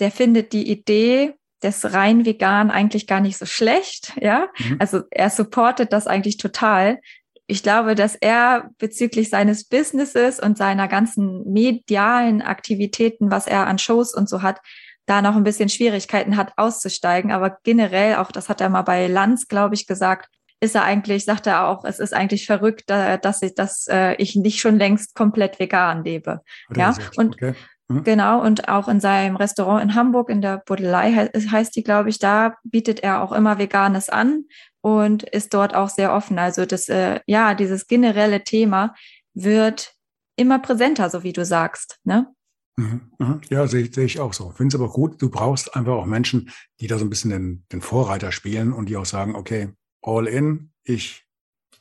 der 0.00 0.10
findet 0.10 0.52
die 0.52 0.68
Idee 0.68 1.37
des 1.62 1.92
rein 1.92 2.24
vegan 2.24 2.70
eigentlich 2.70 3.06
gar 3.06 3.20
nicht 3.20 3.38
so 3.38 3.46
schlecht. 3.46 4.12
Ja, 4.20 4.48
mhm. 4.58 4.76
also 4.78 5.02
er 5.10 5.30
supportet 5.30 5.92
das 5.92 6.06
eigentlich 6.06 6.36
total. 6.36 7.00
Ich 7.46 7.62
glaube, 7.62 7.94
dass 7.94 8.14
er 8.14 8.70
bezüglich 8.78 9.30
seines 9.30 9.64
Businesses 9.64 10.38
und 10.38 10.58
seiner 10.58 10.86
ganzen 10.86 11.50
medialen 11.50 12.42
Aktivitäten, 12.42 13.30
was 13.30 13.46
er 13.46 13.66
an 13.66 13.78
Shows 13.78 14.14
und 14.14 14.28
so 14.28 14.42
hat, 14.42 14.60
da 15.06 15.22
noch 15.22 15.34
ein 15.34 15.44
bisschen 15.44 15.70
Schwierigkeiten 15.70 16.36
hat, 16.36 16.52
auszusteigen. 16.56 17.32
Aber 17.32 17.58
generell, 17.64 18.16
auch 18.16 18.30
das 18.30 18.48
hat 18.48 18.60
er 18.60 18.68
mal 18.68 18.82
bei 18.82 19.06
Lanz, 19.06 19.48
glaube 19.48 19.74
ich, 19.74 19.86
gesagt, 19.86 20.28
ist 20.60 20.74
er 20.74 20.84
eigentlich, 20.84 21.24
sagt 21.24 21.46
er 21.46 21.68
auch, 21.68 21.84
es 21.84 21.98
ist 21.98 22.12
eigentlich 22.12 22.46
verrückt, 22.46 22.90
äh, 22.90 23.18
dass 23.18 23.42
ich, 23.42 23.54
dass 23.54 23.86
äh, 23.88 24.14
ich 24.16 24.34
nicht 24.36 24.60
schon 24.60 24.76
längst 24.76 25.14
komplett 25.14 25.58
vegan 25.58 26.04
lebe. 26.04 26.42
ja, 26.74 26.94
und 27.16 27.36
okay. 27.36 27.54
Hm. 27.88 28.04
genau, 28.04 28.42
und 28.42 28.68
auch 28.68 28.88
in 28.88 29.00
seinem 29.00 29.36
Restaurant 29.36 29.82
in 29.82 29.94
Hamburg, 29.94 30.28
in 30.30 30.42
der 30.42 30.62
Buddelei 30.64 31.12
heißt 31.12 31.74
die, 31.74 31.82
glaube 31.82 32.10
ich, 32.10 32.18
da 32.18 32.56
bietet 32.64 33.00
er 33.00 33.22
auch 33.22 33.32
immer 33.32 33.58
Veganes 33.58 34.08
an 34.08 34.44
und 34.80 35.22
ist 35.22 35.54
dort 35.54 35.74
auch 35.74 35.88
sehr 35.88 36.12
offen. 36.12 36.38
Also 36.38 36.66
das, 36.66 36.88
äh, 36.88 37.20
ja, 37.26 37.54
dieses 37.54 37.86
generelle 37.86 38.44
Thema 38.44 38.94
wird 39.34 39.94
immer 40.36 40.58
präsenter, 40.58 41.10
so 41.10 41.22
wie 41.22 41.32
du 41.32 41.44
sagst. 41.44 41.98
Ne? 42.04 42.28
Mhm, 42.76 43.00
mhm. 43.18 43.40
Ja, 43.50 43.66
sehe 43.66 43.92
seh 43.92 44.04
ich 44.04 44.20
auch 44.20 44.32
so. 44.32 44.50
Finde 44.50 44.76
es 44.76 44.80
aber 44.80 44.92
gut, 44.92 45.20
du 45.20 45.30
brauchst 45.30 45.74
einfach 45.74 45.94
auch 45.94 46.06
Menschen, 46.06 46.50
die 46.80 46.86
da 46.86 46.98
so 46.98 47.04
ein 47.04 47.10
bisschen 47.10 47.30
den, 47.30 47.64
den 47.72 47.80
Vorreiter 47.80 48.32
spielen 48.32 48.72
und 48.72 48.88
die 48.88 48.96
auch 48.96 49.06
sagen, 49.06 49.34
okay, 49.34 49.70
all 50.02 50.28
in, 50.28 50.70
ich 50.84 51.26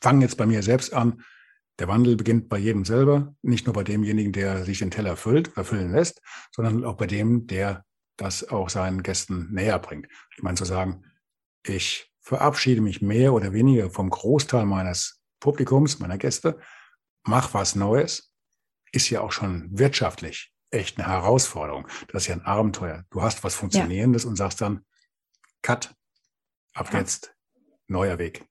fange 0.01 0.23
jetzt 0.23 0.37
bei 0.37 0.45
mir 0.45 0.63
selbst 0.63 0.93
an. 0.93 1.21
Der 1.79 1.87
Wandel 1.87 2.15
beginnt 2.15 2.49
bei 2.49 2.57
jedem 2.57 2.85
selber, 2.85 3.35
nicht 3.41 3.65
nur 3.65 3.73
bei 3.73 3.83
demjenigen, 3.83 4.31
der 4.31 4.65
sich 4.65 4.79
den 4.79 4.91
Teller 4.91 5.15
füllt 5.15 5.49
oder 5.51 5.63
füllen 5.63 5.91
lässt, 5.91 6.21
sondern 6.51 6.83
auch 6.83 6.95
bei 6.95 7.05
dem, 7.05 7.47
der 7.47 7.85
das 8.17 8.49
auch 8.49 8.69
seinen 8.69 9.03
Gästen 9.03 9.53
näher 9.53 9.77
bringt. 9.77 10.07
Ich 10.35 10.41
meine 10.41 10.57
zu 10.57 10.65
sagen, 10.65 11.05
ich 11.63 12.11
verabschiede 12.19 12.81
mich 12.81 13.01
mehr 13.01 13.33
oder 13.33 13.53
weniger 13.53 13.89
vom 13.91 14.09
Großteil 14.09 14.65
meines 14.65 15.21
Publikums, 15.39 15.99
meiner 15.99 16.17
Gäste, 16.17 16.59
mach 17.23 17.53
was 17.53 17.75
Neues, 17.75 18.33
ist 18.91 19.09
ja 19.09 19.21
auch 19.21 19.31
schon 19.31 19.69
wirtschaftlich 19.77 20.51
echt 20.71 20.97
eine 20.97 21.07
Herausforderung. 21.07 21.87
Das 22.09 22.23
ist 22.23 22.27
ja 22.27 22.35
ein 22.35 22.45
Abenteuer. 22.45 23.05
Du 23.11 23.21
hast 23.21 23.43
was 23.43 23.55
Funktionierendes 23.55 24.23
ja. 24.23 24.29
und 24.29 24.35
sagst 24.35 24.61
dann, 24.61 24.85
Cut, 25.61 25.93
ab 26.73 26.91
ja. 26.91 26.99
jetzt 26.99 27.35
neuer 27.87 28.17
Weg. 28.17 28.45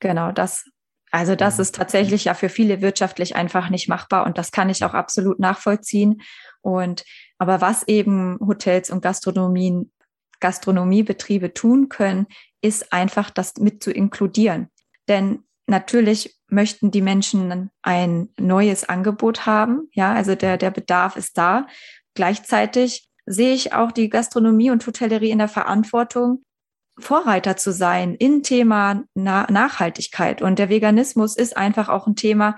Genau, 0.00 0.32
das, 0.32 0.64
also 1.10 1.34
das 1.34 1.56
mhm. 1.56 1.62
ist 1.62 1.74
tatsächlich 1.74 2.24
ja 2.24 2.34
für 2.34 2.48
viele 2.48 2.80
wirtschaftlich 2.80 3.36
einfach 3.36 3.70
nicht 3.70 3.88
machbar 3.88 4.26
und 4.26 4.38
das 4.38 4.52
kann 4.52 4.70
ich 4.70 4.84
auch 4.84 4.94
absolut 4.94 5.38
nachvollziehen. 5.38 6.22
Und 6.60 7.04
aber 7.38 7.60
was 7.60 7.86
eben 7.86 8.38
Hotels 8.40 8.90
und 8.90 9.02
Gastronomien, 9.02 9.92
Gastronomiebetriebe 10.40 11.54
tun 11.54 11.88
können, 11.88 12.26
ist 12.60 12.92
einfach 12.92 13.30
das 13.30 13.54
mit 13.58 13.82
zu 13.82 13.92
inkludieren. 13.92 14.68
Denn 15.08 15.44
natürlich 15.66 16.36
möchten 16.48 16.90
die 16.90 17.02
Menschen 17.02 17.70
ein 17.82 18.28
neues 18.38 18.88
Angebot 18.88 19.46
haben. 19.46 19.88
Ja, 19.92 20.12
also 20.12 20.34
der, 20.34 20.56
der 20.56 20.70
Bedarf 20.70 21.16
ist 21.16 21.38
da. 21.38 21.66
Gleichzeitig 22.14 23.08
sehe 23.26 23.54
ich 23.54 23.72
auch 23.72 23.92
die 23.92 24.08
Gastronomie 24.08 24.70
und 24.70 24.86
Hotellerie 24.86 25.30
in 25.30 25.38
der 25.38 25.48
Verantwortung, 25.48 26.42
Vorreiter 26.98 27.56
zu 27.56 27.72
sein 27.72 28.14
in 28.14 28.42
Thema 28.42 29.04
Na 29.14 29.46
Nachhaltigkeit. 29.50 30.42
Und 30.42 30.58
der 30.58 30.68
Veganismus 30.68 31.36
ist 31.36 31.56
einfach 31.56 31.88
auch 31.88 32.06
ein 32.06 32.16
Thema, 32.16 32.56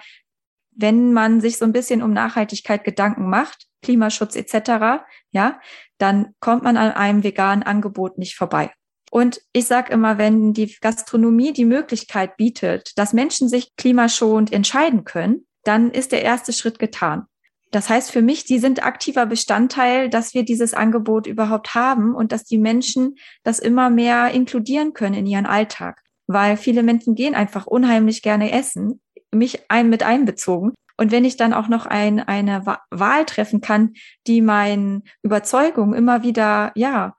wenn 0.72 1.12
man 1.12 1.40
sich 1.40 1.58
so 1.58 1.64
ein 1.64 1.72
bisschen 1.72 2.02
um 2.02 2.12
Nachhaltigkeit 2.12 2.84
Gedanken 2.84 3.28
macht, 3.28 3.66
Klimaschutz 3.82 4.36
etc., 4.36 5.02
ja, 5.32 5.60
dann 5.98 6.34
kommt 6.40 6.62
man 6.62 6.76
an 6.76 6.92
einem 6.92 7.24
veganen 7.24 7.64
Angebot 7.64 8.18
nicht 8.18 8.36
vorbei. 8.36 8.70
Und 9.10 9.40
ich 9.52 9.66
sage 9.66 9.92
immer, 9.92 10.18
wenn 10.18 10.52
die 10.52 10.76
Gastronomie 10.80 11.52
die 11.52 11.64
Möglichkeit 11.64 12.36
bietet, 12.36 12.96
dass 12.96 13.12
Menschen 13.12 13.48
sich 13.48 13.74
klimaschonend 13.76 14.52
entscheiden 14.52 15.04
können, 15.04 15.46
dann 15.64 15.90
ist 15.90 16.12
der 16.12 16.22
erste 16.22 16.52
Schritt 16.52 16.78
getan. 16.78 17.26
Das 17.70 17.90
heißt 17.90 18.10
für 18.10 18.22
mich, 18.22 18.44
die 18.44 18.58
sind 18.58 18.84
aktiver 18.84 19.26
Bestandteil, 19.26 20.08
dass 20.08 20.32
wir 20.34 20.44
dieses 20.44 20.72
Angebot 20.72 21.26
überhaupt 21.26 21.74
haben 21.74 22.14
und 22.14 22.32
dass 22.32 22.44
die 22.44 22.58
Menschen 22.58 23.16
das 23.42 23.58
immer 23.58 23.90
mehr 23.90 24.30
inkludieren 24.30 24.94
können 24.94 25.14
in 25.14 25.26
ihren 25.26 25.46
Alltag. 25.46 26.02
Weil 26.26 26.56
viele 26.56 26.82
Menschen 26.82 27.14
gehen 27.14 27.34
einfach 27.34 27.66
unheimlich 27.66 28.22
gerne 28.22 28.52
essen, 28.52 29.00
mich 29.32 29.70
ein 29.70 29.90
mit 29.90 30.02
einbezogen. 30.02 30.72
Und 30.96 31.12
wenn 31.12 31.24
ich 31.24 31.36
dann 31.36 31.52
auch 31.52 31.68
noch 31.68 31.86
ein, 31.86 32.20
eine 32.20 32.64
Wahl 32.90 33.24
treffen 33.24 33.60
kann, 33.60 33.94
die 34.26 34.40
meinen 34.40 35.04
Überzeugungen 35.22 35.94
immer 35.94 36.22
wieder, 36.22 36.72
ja, 36.74 37.14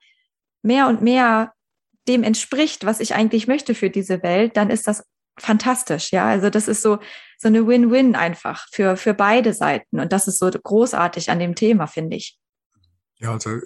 mehr 0.62 0.88
und 0.88 1.02
mehr 1.02 1.54
dem 2.08 2.24
entspricht, 2.24 2.86
was 2.86 3.00
ich 3.00 3.16
eigentlich 3.16 3.48
möchte 3.48 3.76
für 3.76 3.90
diese 3.90 4.24
Welt, 4.24 4.58
dann 4.58 4.70
ist 4.70 4.88
das 4.88 5.06
fantastisch. 5.40 6.12
Ja, 6.12 6.28
also 6.28 6.50
das 6.50 6.68
ist 6.68 6.82
so, 6.82 7.00
so 7.38 7.48
eine 7.48 7.66
Win-Win 7.66 8.16
einfach 8.16 8.68
für, 8.72 8.98
für 8.98 9.14
beide 9.14 9.54
Seiten. 9.54 10.00
Und 10.00 10.12
das 10.12 10.28
ist 10.28 10.40
so 10.40 10.50
großartig 10.50 11.30
an 11.30 11.40
dem 11.40 11.56
Thema, 11.56 11.88
finde 11.88 12.18
ich. 12.18 12.38
Ja, 13.22 13.34
also 13.34 13.60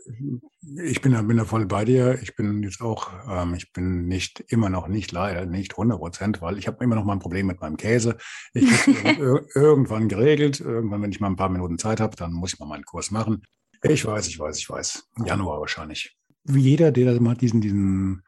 ich 0.83 1.01
bin 1.01 1.11
da, 1.11 1.21
bin 1.21 1.37
da 1.37 1.45
voll 1.45 1.67
bei 1.67 1.85
dir. 1.85 2.19
Ich 2.23 2.35
bin 2.35 2.63
jetzt 2.63 2.81
auch, 2.81 3.11
ähm, 3.29 3.53
ich 3.53 3.71
bin 3.71 4.07
nicht 4.07 4.43
immer 4.47 4.69
noch 4.69 4.87
nicht 4.87 5.11
leider 5.11 5.45
nicht 5.45 5.73
100 5.73 5.99
Prozent, 5.99 6.41
weil 6.41 6.57
ich 6.57 6.67
habe 6.67 6.83
immer 6.83 6.95
noch 6.95 7.05
mal 7.05 7.13
ein 7.13 7.19
Problem 7.19 7.45
mit 7.45 7.61
meinem 7.61 7.77
Käse. 7.77 8.17
Ich 8.53 8.65
irgendwann 9.55 10.09
geregelt. 10.09 10.59
Irgendwann, 10.59 11.03
wenn 11.03 11.11
ich 11.11 11.19
mal 11.19 11.27
ein 11.27 11.35
paar 11.35 11.49
Minuten 11.49 11.77
Zeit 11.77 11.99
habe, 11.99 12.15
dann 12.15 12.33
muss 12.33 12.53
ich 12.53 12.59
mal 12.59 12.65
meinen 12.65 12.85
Kurs 12.85 13.11
machen. 13.11 13.43
Ich 13.83 14.05
weiß, 14.05 14.27
ich 14.27 14.39
weiß, 14.39 14.57
ich 14.57 14.69
weiß. 14.69 15.09
Januar 15.23 15.59
wahrscheinlich. 15.59 16.17
Wie 16.45 16.61
jeder, 16.61 16.91
der 16.91 17.21
mal 17.21 17.35
diesen, 17.35 17.61
diesen 17.61 18.23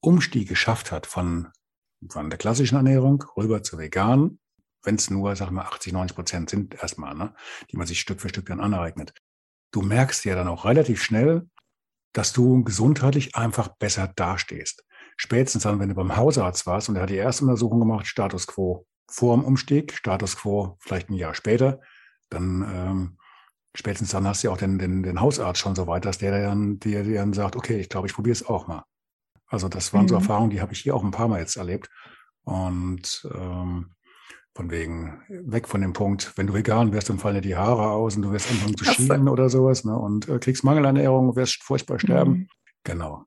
Umstieg 0.00 0.48
geschafft 0.48 0.92
hat 0.92 1.06
von, 1.06 1.48
von 2.08 2.30
der 2.30 2.38
klassischen 2.38 2.76
Ernährung 2.76 3.24
rüber 3.36 3.62
zu 3.62 3.78
vegan, 3.78 4.38
wenn 4.82 4.94
es 4.94 5.10
nur, 5.10 5.34
sag 5.36 5.50
mal, 5.50 5.62
80, 5.62 5.92
90 5.92 6.14
Prozent 6.14 6.50
sind 6.50 6.74
erstmal, 6.74 7.14
ne, 7.14 7.34
die 7.70 7.76
man 7.76 7.86
sich 7.86 8.00
Stück 8.00 8.20
für 8.20 8.28
Stück 8.28 8.46
dann 8.46 8.60
aneignet. 8.60 9.12
Du 9.72 9.82
merkst 9.82 10.24
ja 10.24 10.34
dann 10.34 10.48
auch 10.48 10.64
relativ 10.64 11.02
schnell, 11.02 11.48
dass 12.12 12.32
du 12.32 12.64
gesundheitlich 12.64 13.36
einfach 13.36 13.68
besser 13.68 14.12
dastehst. 14.16 14.84
Spätestens 15.16 15.64
dann, 15.64 15.78
wenn 15.80 15.88
du 15.88 15.94
beim 15.94 16.16
Hausarzt 16.16 16.66
warst 16.66 16.88
und 16.88 16.96
er 16.96 17.02
hat 17.02 17.10
die 17.10 17.16
erste 17.16 17.44
Untersuchung 17.44 17.80
gemacht, 17.80 18.06
Status 18.06 18.46
quo 18.46 18.86
vor 19.10 19.36
dem 19.36 19.44
Umstieg, 19.44 19.92
Status 19.92 20.36
quo 20.36 20.76
vielleicht 20.80 21.10
ein 21.10 21.14
Jahr 21.14 21.34
später, 21.34 21.80
dann 22.30 22.62
ähm, 22.62 23.18
spätestens 23.74 24.10
dann 24.10 24.26
hast 24.26 24.42
du 24.42 24.48
ja 24.48 24.54
auch 24.54 24.58
den, 24.58 24.78
den, 24.78 25.02
den 25.02 25.20
Hausarzt 25.20 25.60
schon 25.60 25.74
so 25.74 25.86
weit, 25.86 26.04
dass 26.04 26.18
der 26.18 26.42
dann 26.42 26.78
dir, 26.78 27.02
dir 27.02 27.20
dann 27.20 27.32
sagt, 27.32 27.56
okay, 27.56 27.78
ich 27.78 27.88
glaube, 27.88 28.06
ich 28.06 28.14
probiere 28.14 28.32
es 28.32 28.46
auch 28.46 28.68
mal. 28.68 28.84
Also 29.48 29.68
das 29.68 29.92
waren 29.92 30.04
mhm. 30.04 30.08
so 30.08 30.14
Erfahrungen, 30.14 30.50
die 30.50 30.60
habe 30.60 30.72
ich 30.72 30.80
hier 30.80 30.94
auch 30.94 31.04
ein 31.04 31.10
paar 31.10 31.28
Mal 31.28 31.40
jetzt 31.40 31.56
erlebt. 31.56 31.88
Und 32.44 33.28
ähm, 33.34 33.90
von 34.54 34.70
wegen 34.70 35.22
weg 35.28 35.68
von 35.68 35.80
dem 35.80 35.92
Punkt, 35.92 36.32
wenn 36.36 36.48
du 36.48 36.54
vegan 36.54 36.92
wirst, 36.92 37.08
dann 37.08 37.18
fallen 37.18 37.36
dir 37.36 37.40
die 37.40 37.56
Haare 37.56 37.90
aus 37.90 38.16
und 38.16 38.22
du 38.22 38.32
wirst 38.32 38.50
anfangen 38.50 38.76
zu 38.76 38.84
schielen 38.84 39.28
oder 39.28 39.50
sowas, 39.50 39.84
ne? 39.84 39.96
Und 39.96 40.28
äh, 40.28 40.38
kriegst 40.38 40.64
Mangelernährung, 40.64 41.36
wirst 41.36 41.62
furchtbar 41.62 42.00
sterben. 42.00 42.32
Mhm. 42.32 42.48
Genau. 42.82 43.24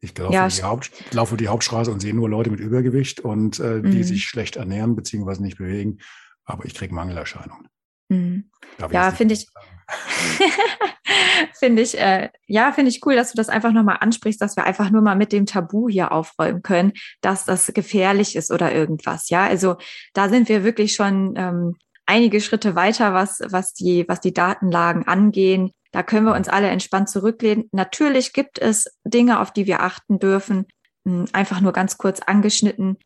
Ich 0.00 0.18
laufe, 0.18 0.34
ja, 0.34 0.48
die, 0.48 0.62
Haupt, 0.64 0.90
laufe 1.12 1.36
die 1.36 1.46
Hauptstraße 1.46 1.92
und 1.92 2.00
sehe 2.00 2.14
nur 2.14 2.28
Leute 2.28 2.50
mit 2.50 2.58
Übergewicht 2.58 3.20
und 3.20 3.60
äh, 3.60 3.80
die 3.80 3.98
mhm. 3.98 4.02
sich 4.02 4.24
schlecht 4.24 4.56
ernähren 4.56 4.96
bzw. 4.96 5.40
nicht 5.40 5.58
bewegen. 5.58 5.98
Aber 6.44 6.64
ich 6.64 6.74
kriege 6.74 6.92
Mangelerscheinungen. 6.92 7.68
Mhm. 8.08 8.50
Ja, 8.90 9.12
finde 9.12 9.34
ich. 9.34 9.46
finde 11.58 11.82
ich, 11.82 11.98
äh, 11.98 12.30
ja, 12.46 12.72
finde 12.72 12.90
ich 12.90 13.04
cool, 13.04 13.14
dass 13.14 13.32
du 13.32 13.36
das 13.36 13.48
einfach 13.48 13.72
nochmal 13.72 13.98
ansprichst, 14.00 14.40
dass 14.40 14.56
wir 14.56 14.64
einfach 14.64 14.90
nur 14.90 15.02
mal 15.02 15.16
mit 15.16 15.32
dem 15.32 15.46
Tabu 15.46 15.88
hier 15.88 16.12
aufräumen 16.12 16.62
können, 16.62 16.92
dass 17.20 17.44
das 17.44 17.72
gefährlich 17.74 18.36
ist 18.36 18.50
oder 18.50 18.72
irgendwas. 18.72 19.28
Ja, 19.28 19.44
also 19.44 19.76
da 20.14 20.28
sind 20.28 20.48
wir 20.48 20.64
wirklich 20.64 20.94
schon 20.94 21.34
ähm, 21.36 21.76
einige 22.06 22.40
Schritte 22.40 22.74
weiter, 22.74 23.14
was, 23.14 23.40
was 23.46 23.74
die, 23.74 24.06
was 24.08 24.20
die 24.20 24.34
Datenlagen 24.34 25.06
angehen. 25.06 25.72
Da 25.92 26.02
können 26.02 26.26
wir 26.26 26.34
uns 26.34 26.48
alle 26.48 26.68
entspannt 26.68 27.08
zurücklehnen. 27.08 27.68
Natürlich 27.72 28.32
gibt 28.32 28.58
es 28.58 28.98
Dinge, 29.04 29.40
auf 29.40 29.52
die 29.52 29.66
wir 29.66 29.82
achten 29.82 30.18
dürfen, 30.18 30.66
hm, 31.06 31.26
einfach 31.32 31.60
nur 31.60 31.72
ganz 31.72 31.98
kurz 31.98 32.20
angeschnitten. 32.20 32.98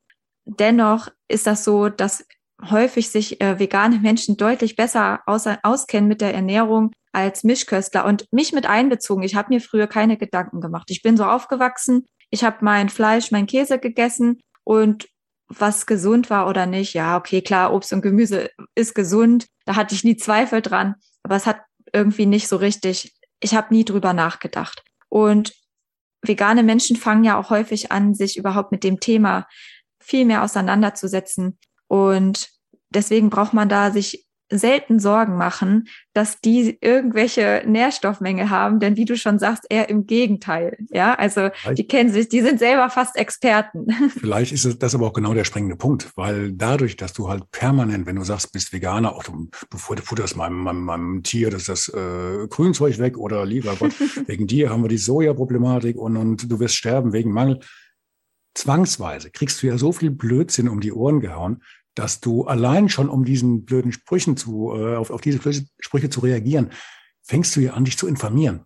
Dennoch 0.44 1.08
ist 1.28 1.46
das 1.46 1.64
so, 1.64 1.88
dass 1.88 2.24
häufig 2.70 3.10
sich 3.10 3.40
äh, 3.40 3.58
vegane 3.58 3.98
Menschen 3.98 4.36
deutlich 4.36 4.76
besser 4.76 5.20
aus, 5.26 5.46
auskennen 5.62 6.08
mit 6.08 6.20
der 6.20 6.34
Ernährung 6.34 6.92
als 7.12 7.44
Mischköstler 7.44 8.04
und 8.04 8.26
mich 8.30 8.52
mit 8.52 8.66
einbezogen. 8.66 9.22
Ich 9.22 9.34
habe 9.34 9.54
mir 9.54 9.60
früher 9.60 9.86
keine 9.86 10.16
Gedanken 10.16 10.60
gemacht. 10.60 10.90
Ich 10.90 11.02
bin 11.02 11.16
so 11.16 11.24
aufgewachsen, 11.24 12.06
ich 12.30 12.44
habe 12.44 12.58
mein 12.60 12.88
Fleisch, 12.88 13.30
mein 13.30 13.46
Käse 13.46 13.78
gegessen 13.78 14.40
und 14.64 15.08
was 15.48 15.86
gesund 15.86 16.28
war 16.28 16.48
oder 16.48 16.66
nicht, 16.66 16.94
ja, 16.94 17.16
okay, 17.16 17.40
klar, 17.40 17.72
Obst 17.72 17.92
und 17.92 18.02
Gemüse 18.02 18.50
ist 18.74 18.94
gesund, 18.94 19.46
da 19.64 19.76
hatte 19.76 19.94
ich 19.94 20.02
nie 20.02 20.16
Zweifel 20.16 20.60
dran, 20.60 20.96
aber 21.22 21.36
es 21.36 21.46
hat 21.46 21.60
irgendwie 21.92 22.26
nicht 22.26 22.48
so 22.48 22.56
richtig, 22.56 23.14
ich 23.40 23.54
habe 23.54 23.72
nie 23.72 23.84
drüber 23.84 24.12
nachgedacht. 24.12 24.82
Und 25.08 25.54
vegane 26.22 26.62
Menschen 26.62 26.96
fangen 26.96 27.24
ja 27.24 27.38
auch 27.38 27.50
häufig 27.50 27.92
an, 27.92 28.14
sich 28.14 28.36
überhaupt 28.36 28.72
mit 28.72 28.82
dem 28.82 28.98
Thema 28.98 29.46
viel 30.00 30.24
mehr 30.24 30.42
auseinanderzusetzen. 30.42 31.58
Und 31.88 32.48
deswegen 32.90 33.30
braucht 33.30 33.52
man 33.52 33.68
da 33.68 33.90
sich 33.90 34.26
selten 34.50 35.00
Sorgen 35.00 35.36
machen, 35.36 35.88
dass 36.12 36.40
die 36.40 36.78
irgendwelche 36.80 37.64
Nährstoffmängel 37.66 38.48
haben, 38.48 38.78
denn 38.78 38.96
wie 38.96 39.04
du 39.04 39.16
schon 39.16 39.38
sagst, 39.38 39.64
eher 39.68 39.88
im 39.88 40.06
Gegenteil. 40.06 40.76
Ja, 40.90 41.14
also 41.14 41.50
Vielleicht. 41.52 41.78
die 41.78 41.86
kennen 41.86 42.10
sich, 42.10 42.28
die 42.28 42.40
sind 42.42 42.58
selber 42.58 42.88
fast 42.88 43.16
Experten. 43.16 43.86
Vielleicht 44.10 44.52
ist 44.52 44.82
das 44.82 44.94
aber 44.94 45.08
auch 45.08 45.12
genau 45.12 45.34
der 45.34 45.44
springende 45.44 45.76
Punkt, 45.76 46.12
weil 46.14 46.52
dadurch, 46.52 46.96
dass 46.96 47.12
du 47.12 47.28
halt 47.28 47.50
permanent, 47.50 48.06
wenn 48.06 48.16
du 48.16 48.22
sagst, 48.22 48.52
bist 48.52 48.72
Veganer, 48.72 49.14
auch 49.14 49.24
du, 49.24 49.48
du 49.68 49.78
futterst 49.78 50.36
meinem, 50.36 50.58
meinem, 50.58 50.84
meinem 50.84 51.22
Tier 51.22 51.50
das, 51.50 51.64
das 51.64 51.88
äh, 51.88 52.46
Grünzeug 52.48 52.98
weg 52.98 53.18
oder 53.18 53.44
lieber 53.44 53.74
Gott, 53.76 53.94
wegen 54.26 54.46
dir 54.46 54.70
haben 54.70 54.82
wir 54.82 54.88
die 54.88 54.98
Soja-Problematik 54.98 55.96
und, 55.96 56.16
und 56.16 56.50
du 56.50 56.60
wirst 56.60 56.76
sterben 56.76 57.12
wegen 57.12 57.32
Mangel. 57.32 57.60
Zwangsweise 58.56 59.30
kriegst 59.30 59.62
du 59.62 59.66
ja 59.66 59.78
so 59.78 59.92
viel 59.92 60.10
Blödsinn 60.10 60.68
um 60.68 60.80
die 60.80 60.92
Ohren 60.92 61.20
gehauen, 61.20 61.62
dass 61.94 62.20
du 62.20 62.44
allein 62.44 62.88
schon, 62.88 63.08
um 63.08 63.24
diesen 63.24 63.64
blöden 63.64 63.92
Sprüchen 63.92 64.36
zu, 64.36 64.72
äh, 64.74 64.96
auf, 64.96 65.10
auf 65.10 65.20
diese 65.20 65.40
Sprüche 65.78 66.10
zu 66.10 66.20
reagieren, 66.20 66.70
fängst 67.22 67.54
du 67.56 67.60
ja 67.60 67.72
an, 67.72 67.84
dich 67.84 67.98
zu 67.98 68.06
informieren. 68.06 68.64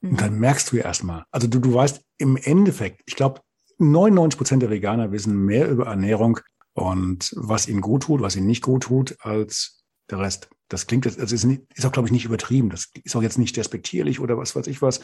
Mhm. 0.00 0.10
Und 0.10 0.20
dann 0.20 0.38
merkst 0.38 0.70
du 0.70 0.76
ja 0.76 0.84
erstmal, 0.84 1.24
also 1.30 1.46
du, 1.46 1.58
du 1.58 1.74
weißt 1.74 2.02
im 2.18 2.36
Endeffekt, 2.36 3.02
ich 3.06 3.16
glaube, 3.16 3.40
99 3.78 4.38
Prozent 4.38 4.62
der 4.62 4.70
Veganer 4.70 5.12
wissen 5.12 5.44
mehr 5.44 5.68
über 5.68 5.86
Ernährung 5.86 6.40
und 6.74 7.32
was 7.36 7.68
ihnen 7.68 7.80
gut 7.80 8.04
tut, 8.04 8.20
was 8.20 8.36
ihnen 8.36 8.46
nicht 8.46 8.62
gut 8.62 8.84
tut, 8.84 9.16
als 9.20 9.84
der 10.10 10.20
Rest. 10.20 10.48
Das 10.68 10.86
klingt, 10.86 11.04
das 11.04 11.16
ist, 11.16 11.44
nicht, 11.44 11.62
ist 11.74 11.84
auch, 11.84 11.92
glaube 11.92 12.08
ich, 12.08 12.12
nicht 12.12 12.24
übertrieben. 12.24 12.70
Das 12.70 12.90
ist 13.04 13.14
auch 13.16 13.22
jetzt 13.22 13.38
nicht 13.38 13.56
despektierlich 13.56 14.20
oder 14.20 14.38
was 14.38 14.56
weiß 14.56 14.66
ich 14.68 14.80
was. 14.80 15.00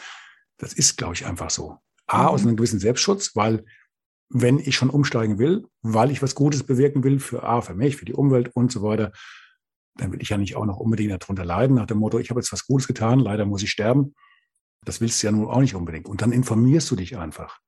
Das 0.56 0.72
ist, 0.72 0.96
glaube 0.96 1.14
ich, 1.14 1.26
einfach 1.26 1.50
so. 1.50 1.76
A, 2.06 2.22
mhm. 2.22 2.28
aus 2.28 2.42
einem 2.42 2.56
gewissen 2.56 2.80
Selbstschutz, 2.80 3.34
weil 3.34 3.64
wenn 4.30 4.58
ich 4.58 4.76
schon 4.76 4.90
umsteigen 4.90 5.38
will, 5.38 5.66
weil 5.82 6.10
ich 6.10 6.22
was 6.22 6.34
Gutes 6.34 6.62
bewirken 6.62 7.04
will 7.04 7.18
für 7.18 7.42
A, 7.42 7.60
für 7.60 7.74
mich, 7.74 7.96
für 7.96 8.04
die 8.04 8.14
Umwelt 8.14 8.50
und 8.54 8.70
so 8.70 8.82
weiter, 8.82 9.12
dann 9.96 10.12
will 10.12 10.22
ich 10.22 10.28
ja 10.28 10.38
nicht 10.38 10.56
auch 10.56 10.66
noch 10.66 10.78
unbedingt 10.78 11.10
darunter 11.10 11.44
leiden, 11.44 11.76
nach 11.76 11.86
dem 11.86 11.98
Motto, 11.98 12.18
ich 12.18 12.30
habe 12.30 12.40
jetzt 12.40 12.52
was 12.52 12.66
Gutes 12.66 12.86
getan, 12.86 13.18
leider 13.18 13.46
muss 13.46 13.62
ich 13.62 13.70
sterben. 13.70 14.14
Das 14.84 15.00
willst 15.00 15.22
du 15.22 15.26
ja 15.26 15.32
nun 15.32 15.46
auch 15.46 15.60
nicht 15.60 15.74
unbedingt. 15.74 16.06
Und 16.06 16.22
dann 16.22 16.32
informierst 16.32 16.90
du 16.90 16.96
dich 16.96 17.16
einfach. 17.18 17.58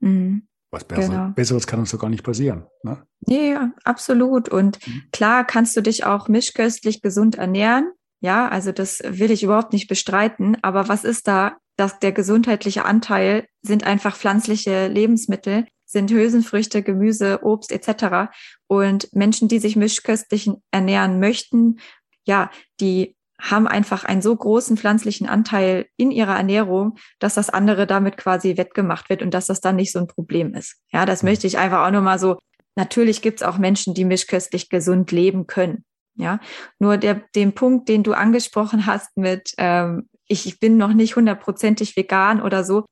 Mhm. 0.00 0.46
Was 0.70 0.84
Besseres, 0.84 1.08
genau. 1.08 1.28
Besseres 1.30 1.66
kann 1.66 1.80
uns 1.80 1.90
doch 1.92 1.98
gar 1.98 2.10
nicht 2.10 2.24
passieren. 2.24 2.66
Ne? 2.82 3.02
Ja, 3.26 3.72
absolut. 3.84 4.50
Und 4.50 4.86
mhm. 4.86 5.04
klar 5.12 5.46
kannst 5.46 5.76
du 5.76 5.80
dich 5.80 6.04
auch 6.04 6.28
mischköstlich 6.28 7.00
gesund 7.00 7.36
ernähren. 7.36 7.90
Ja, 8.20 8.48
also 8.48 8.72
das 8.72 9.00
will 9.02 9.30
ich 9.30 9.42
überhaupt 9.42 9.72
nicht 9.72 9.88
bestreiten. 9.88 10.58
Aber 10.62 10.88
was 10.88 11.04
ist 11.04 11.26
da? 11.26 11.56
dass 11.78 12.00
der 12.00 12.12
gesundheitliche 12.12 12.84
Anteil 12.84 13.46
sind 13.62 13.84
einfach 13.84 14.16
pflanzliche 14.16 14.88
Lebensmittel, 14.88 15.66
sind 15.88 16.10
Hülsenfrüchte, 16.10 16.82
Gemüse, 16.82 17.40
Obst 17.42 17.72
etc. 17.72 18.30
Und 18.66 19.12
Menschen, 19.14 19.48
die 19.48 19.58
sich 19.58 19.74
mischköstlich 19.74 20.50
ernähren 20.70 21.18
möchten, 21.18 21.80
ja, 22.24 22.50
die 22.80 23.16
haben 23.40 23.66
einfach 23.66 24.04
einen 24.04 24.20
so 24.20 24.34
großen 24.34 24.76
pflanzlichen 24.76 25.28
Anteil 25.28 25.86
in 25.96 26.10
ihrer 26.10 26.36
Ernährung, 26.36 26.98
dass 27.20 27.34
das 27.34 27.50
andere 27.50 27.86
damit 27.86 28.16
quasi 28.16 28.56
wettgemacht 28.56 29.08
wird 29.08 29.22
und 29.22 29.32
dass 29.32 29.46
das 29.46 29.60
dann 29.60 29.76
nicht 29.76 29.92
so 29.92 30.00
ein 30.00 30.08
Problem 30.08 30.54
ist. 30.54 30.76
Ja, 30.92 31.06
das 31.06 31.22
mhm. 31.22 31.30
möchte 31.30 31.46
ich 31.46 31.56
einfach 31.56 31.86
auch 31.86 31.90
nochmal 31.90 32.18
so. 32.18 32.38
Natürlich 32.76 33.22
gibt 33.22 33.40
es 33.40 33.46
auch 33.46 33.58
Menschen, 33.58 33.94
die 33.94 34.04
mischköstlich 34.04 34.68
gesund 34.68 35.10
leben 35.10 35.46
können. 35.46 35.84
Ja, 36.16 36.40
nur 36.80 36.96
der, 36.96 37.22
den 37.36 37.54
Punkt, 37.54 37.88
den 37.88 38.02
du 38.02 38.12
angesprochen 38.12 38.86
hast 38.86 39.16
mit, 39.16 39.54
ähm, 39.56 40.08
ich 40.26 40.58
bin 40.58 40.76
noch 40.76 40.92
nicht 40.92 41.14
hundertprozentig 41.14 41.96
vegan 41.96 42.42
oder 42.42 42.64
so. 42.64 42.84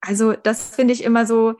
Also 0.00 0.34
das 0.34 0.74
finde 0.74 0.94
ich 0.94 1.02
immer 1.02 1.26
so, 1.26 1.56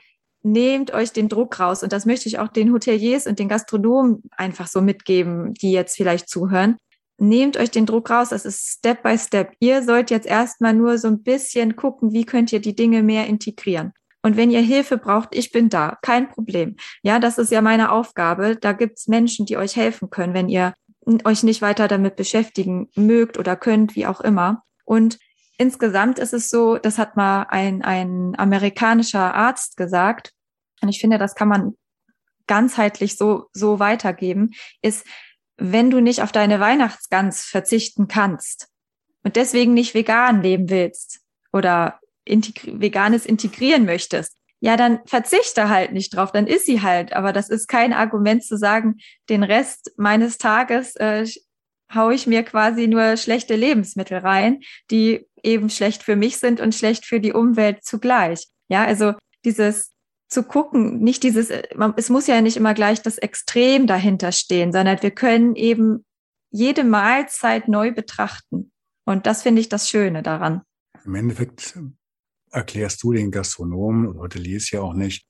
nehmt 0.52 0.92
euch 0.92 1.12
den 1.12 1.28
Druck 1.28 1.60
raus. 1.60 1.82
Und 1.82 1.92
das 1.92 2.06
möchte 2.06 2.28
ich 2.28 2.38
auch 2.38 2.48
den 2.48 2.72
Hoteliers 2.72 3.26
und 3.26 3.38
den 3.38 3.48
Gastronomen 3.48 4.22
einfach 4.36 4.66
so 4.66 4.80
mitgeben, 4.80 5.54
die 5.54 5.72
jetzt 5.72 5.96
vielleicht 5.96 6.28
zuhören. 6.28 6.76
Nehmt 7.18 7.56
euch 7.56 7.70
den 7.70 7.86
Druck 7.86 8.10
raus. 8.10 8.28
Das 8.30 8.44
ist 8.44 8.68
Step 8.68 9.02
by 9.02 9.18
Step. 9.18 9.52
Ihr 9.60 9.82
sollt 9.82 10.10
jetzt 10.10 10.26
erstmal 10.26 10.74
nur 10.74 10.98
so 10.98 11.08
ein 11.08 11.22
bisschen 11.22 11.76
gucken, 11.76 12.12
wie 12.12 12.24
könnt 12.24 12.52
ihr 12.52 12.60
die 12.60 12.76
Dinge 12.76 13.02
mehr 13.02 13.26
integrieren. 13.26 13.92
Und 14.22 14.36
wenn 14.36 14.50
ihr 14.50 14.60
Hilfe 14.60 14.98
braucht, 14.98 15.34
ich 15.34 15.52
bin 15.52 15.68
da, 15.68 15.96
kein 16.02 16.28
Problem. 16.28 16.76
Ja, 17.02 17.18
das 17.18 17.38
ist 17.38 17.52
ja 17.52 17.60
meine 17.60 17.92
Aufgabe. 17.92 18.56
Da 18.56 18.72
gibt's 18.72 19.08
Menschen, 19.08 19.46
die 19.46 19.56
euch 19.56 19.76
helfen 19.76 20.10
können, 20.10 20.34
wenn 20.34 20.48
ihr 20.48 20.74
euch 21.24 21.42
nicht 21.42 21.62
weiter 21.62 21.88
damit 21.88 22.16
beschäftigen 22.16 22.88
mögt 22.94 23.38
oder 23.38 23.56
könnt, 23.56 23.96
wie 23.96 24.06
auch 24.06 24.20
immer. 24.20 24.62
Und 24.84 25.18
insgesamt 25.56 26.18
ist 26.18 26.34
es 26.34 26.50
so, 26.50 26.76
das 26.76 26.98
hat 26.98 27.16
mal 27.16 27.46
ein, 27.48 27.82
ein 27.82 28.34
amerikanischer 28.38 29.34
Arzt 29.34 29.76
gesagt, 29.76 30.32
und 30.80 30.88
ich 30.88 31.00
finde, 31.00 31.18
das 31.18 31.34
kann 31.34 31.48
man 31.48 31.74
ganzheitlich 32.46 33.16
so, 33.16 33.46
so 33.52 33.78
weitergeben, 33.78 34.50
ist, 34.82 35.06
wenn 35.56 35.90
du 35.90 36.00
nicht 36.00 36.22
auf 36.22 36.32
deine 36.32 36.60
Weihnachtsgans 36.60 37.44
verzichten 37.44 38.08
kannst 38.08 38.68
und 39.22 39.36
deswegen 39.36 39.74
nicht 39.74 39.94
vegan 39.94 40.42
leben 40.42 40.70
willst 40.70 41.20
oder 41.52 42.00
integri 42.24 42.80
veganes 42.80 43.26
integrieren 43.26 43.84
möchtest, 43.84 44.36
ja, 44.60 44.76
dann 44.76 45.00
verzichte 45.06 45.68
halt 45.68 45.92
nicht 45.92 46.16
drauf, 46.16 46.32
dann 46.32 46.46
ist 46.46 46.66
sie 46.66 46.82
halt. 46.82 47.12
Aber 47.12 47.32
das 47.32 47.48
ist 47.48 47.68
kein 47.68 47.92
Argument 47.92 48.44
zu 48.44 48.56
sagen, 48.56 48.96
den 49.28 49.44
Rest 49.44 49.92
meines 49.96 50.38
Tages 50.38 50.96
äh, 50.96 51.26
haue 51.94 52.14
ich 52.14 52.26
mir 52.26 52.42
quasi 52.42 52.86
nur 52.86 53.16
schlechte 53.16 53.54
Lebensmittel 53.54 54.18
rein, 54.18 54.60
die 54.90 55.26
eben 55.42 55.70
schlecht 55.70 56.02
für 56.02 56.16
mich 56.16 56.38
sind 56.38 56.60
und 56.60 56.74
schlecht 56.74 57.06
für 57.06 57.20
die 57.20 57.32
Umwelt 57.32 57.84
zugleich. 57.84 58.48
Ja, 58.68 58.84
also 58.84 59.14
dieses 59.44 59.92
zu 60.28 60.42
gucken, 60.42 61.00
nicht 61.00 61.22
dieses, 61.22 61.50
es 61.96 62.10
muss 62.10 62.26
ja 62.26 62.40
nicht 62.40 62.56
immer 62.56 62.74
gleich 62.74 63.02
das 63.02 63.18
Extrem 63.18 63.86
dahinter 63.86 64.32
stehen, 64.32 64.72
sondern 64.72 65.02
wir 65.02 65.10
können 65.10 65.56
eben 65.56 66.04
jede 66.50 66.84
Mahlzeit 66.84 67.68
neu 67.68 67.92
betrachten. 67.92 68.72
Und 69.04 69.26
das 69.26 69.42
finde 69.42 69.60
ich 69.60 69.68
das 69.68 69.88
Schöne 69.88 70.22
daran. 70.22 70.62
Im 71.04 71.14
Endeffekt 71.14 71.78
erklärst 72.50 73.02
du 73.02 73.12
den 73.12 73.30
Gastronomen 73.30 74.06
oder 74.06 74.20
Hoteliers 74.20 74.70
ja 74.70 74.80
auch 74.80 74.94
nicht, 74.94 75.26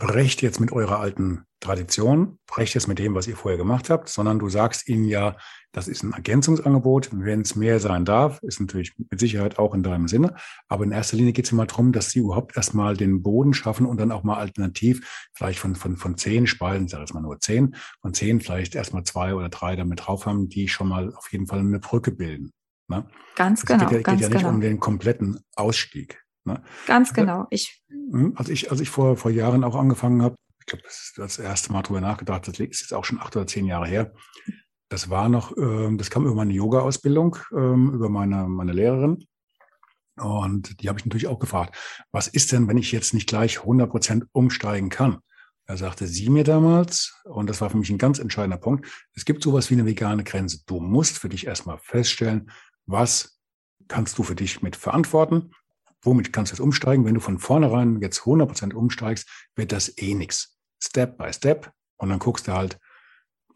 brecht 0.00 0.40
jetzt 0.40 0.60
mit 0.60 0.72
eurer 0.72 0.98
alten 0.98 1.44
Tradition, 1.60 2.38
brecht 2.46 2.74
jetzt 2.74 2.88
mit 2.88 2.98
dem, 2.98 3.14
was 3.14 3.26
ihr 3.26 3.36
vorher 3.36 3.58
gemacht 3.58 3.90
habt, 3.90 4.08
sondern 4.08 4.38
du 4.38 4.48
sagst 4.48 4.88
ihnen 4.88 5.04
ja, 5.04 5.36
das 5.72 5.88
ist 5.88 6.02
ein 6.02 6.14
Ergänzungsangebot. 6.14 7.10
Wenn 7.12 7.42
es 7.42 7.54
mehr 7.54 7.78
sein 7.80 8.06
darf, 8.06 8.42
ist 8.42 8.60
natürlich 8.60 8.94
mit 8.96 9.20
Sicherheit 9.20 9.58
auch 9.58 9.74
in 9.74 9.82
deinem 9.82 10.08
Sinne. 10.08 10.34
Aber 10.68 10.84
in 10.84 10.90
erster 10.90 11.18
Linie 11.18 11.34
geht 11.34 11.44
es 11.44 11.52
immer 11.52 11.66
darum, 11.66 11.92
dass 11.92 12.10
sie 12.10 12.20
überhaupt 12.20 12.56
erstmal 12.56 12.96
den 12.96 13.22
Boden 13.22 13.52
schaffen 13.52 13.84
und 13.84 14.00
dann 14.00 14.10
auch 14.10 14.24
mal 14.24 14.38
alternativ 14.38 15.28
vielleicht 15.34 15.58
von, 15.58 15.76
von, 15.76 15.98
von 15.98 16.16
zehn 16.16 16.46
Speisen, 16.46 16.88
sag 16.88 17.04
ich 17.04 17.12
mal 17.12 17.20
nur 17.20 17.38
zehn, 17.38 17.76
von 18.00 18.14
zehn 18.14 18.40
vielleicht 18.40 18.74
erstmal 18.74 19.04
zwei 19.04 19.34
oder 19.34 19.50
drei 19.50 19.76
damit 19.76 20.06
drauf 20.06 20.24
haben, 20.24 20.48
die 20.48 20.66
schon 20.68 20.88
mal 20.88 21.14
auf 21.14 21.30
jeden 21.30 21.46
Fall 21.46 21.58
eine 21.58 21.78
Brücke 21.78 22.10
bilden. 22.10 22.52
Ne? 22.88 23.06
Ganz 23.36 23.66
genau. 23.66 23.84
Es 23.84 23.90
geht 23.90 23.98
ja, 23.98 24.02
ganz 24.02 24.20
geht 24.20 24.28
ja 24.28 24.34
nicht 24.34 24.42
genau. 24.44 24.54
um 24.54 24.60
den 24.62 24.80
kompletten 24.80 25.40
Ausstieg. 25.56 26.24
Ne? 26.44 26.62
Ganz 26.86 27.12
genau. 27.12 27.46
Ich, 27.50 27.82
hm, 27.88 28.34
als 28.36 28.48
ich, 28.48 28.70
als 28.70 28.80
ich 28.80 28.90
vor, 28.90 29.16
vor 29.16 29.30
Jahren 29.30 29.64
auch 29.64 29.76
angefangen 29.76 30.22
habe, 30.22 30.36
ich 30.58 30.66
glaube, 30.66 30.82
das 30.84 30.94
ist 30.94 31.18
das 31.18 31.38
erste 31.38 31.72
Mal 31.72 31.82
drüber 31.82 32.00
nachgedacht, 32.00 32.46
das 32.48 32.58
ist 32.58 32.80
jetzt 32.80 32.94
auch 32.94 33.04
schon 33.04 33.20
acht 33.20 33.36
oder 33.36 33.46
zehn 33.46 33.66
Jahre 33.66 33.86
her. 33.86 34.12
Das 34.88 35.08
war 35.08 35.28
noch, 35.28 35.56
äh, 35.56 35.96
das 35.96 36.10
kam 36.10 36.24
über 36.24 36.34
meine 36.34 36.52
Yoga-Ausbildung, 36.52 37.36
äh, 37.52 37.54
über 37.54 38.08
meine, 38.08 38.48
meine 38.48 38.72
Lehrerin. 38.72 39.26
Und 40.16 40.82
die 40.82 40.88
habe 40.88 40.98
ich 40.98 41.06
natürlich 41.06 41.28
auch 41.28 41.38
gefragt, 41.38 41.76
was 42.12 42.28
ist 42.28 42.52
denn, 42.52 42.68
wenn 42.68 42.76
ich 42.76 42.92
jetzt 42.92 43.14
nicht 43.14 43.28
gleich 43.28 43.60
100 43.60 43.88
Prozent 43.90 44.26
umsteigen 44.32 44.90
kann? 44.90 45.18
Da 45.66 45.76
sagte 45.76 46.06
sie 46.08 46.28
mir 46.28 46.44
damals, 46.44 47.14
und 47.24 47.48
das 47.48 47.60
war 47.60 47.70
für 47.70 47.76
mich 47.76 47.90
ein 47.90 47.98
ganz 47.98 48.18
entscheidender 48.18 48.58
Punkt, 48.58 48.86
es 49.14 49.24
gibt 49.24 49.42
sowas 49.42 49.70
wie 49.70 49.74
eine 49.74 49.86
vegane 49.86 50.24
Grenze. 50.24 50.64
Du 50.66 50.80
musst 50.80 51.18
für 51.18 51.28
dich 51.28 51.46
erstmal 51.46 51.78
feststellen, 51.78 52.50
was 52.86 53.40
kannst 53.86 54.18
du 54.18 54.24
für 54.24 54.34
dich 54.34 54.62
mit 54.62 54.74
verantworten, 54.74 55.52
womit 56.02 56.32
kannst 56.32 56.52
du 56.52 56.54
jetzt 56.54 56.60
umsteigen. 56.60 57.04
Wenn 57.04 57.14
du 57.14 57.20
von 57.20 57.38
vornherein 57.38 58.00
jetzt 58.00 58.20
100 58.20 58.48
Prozent 58.48 58.74
umsteigst, 58.74 59.28
wird 59.54 59.72
das 59.72 59.96
eh 59.98 60.14
nichts. 60.14 60.58
Step 60.82 61.18
by 61.18 61.32
Step. 61.32 61.72
Und 61.96 62.08
dann 62.08 62.18
guckst 62.18 62.48
du 62.48 62.52
halt, 62.52 62.78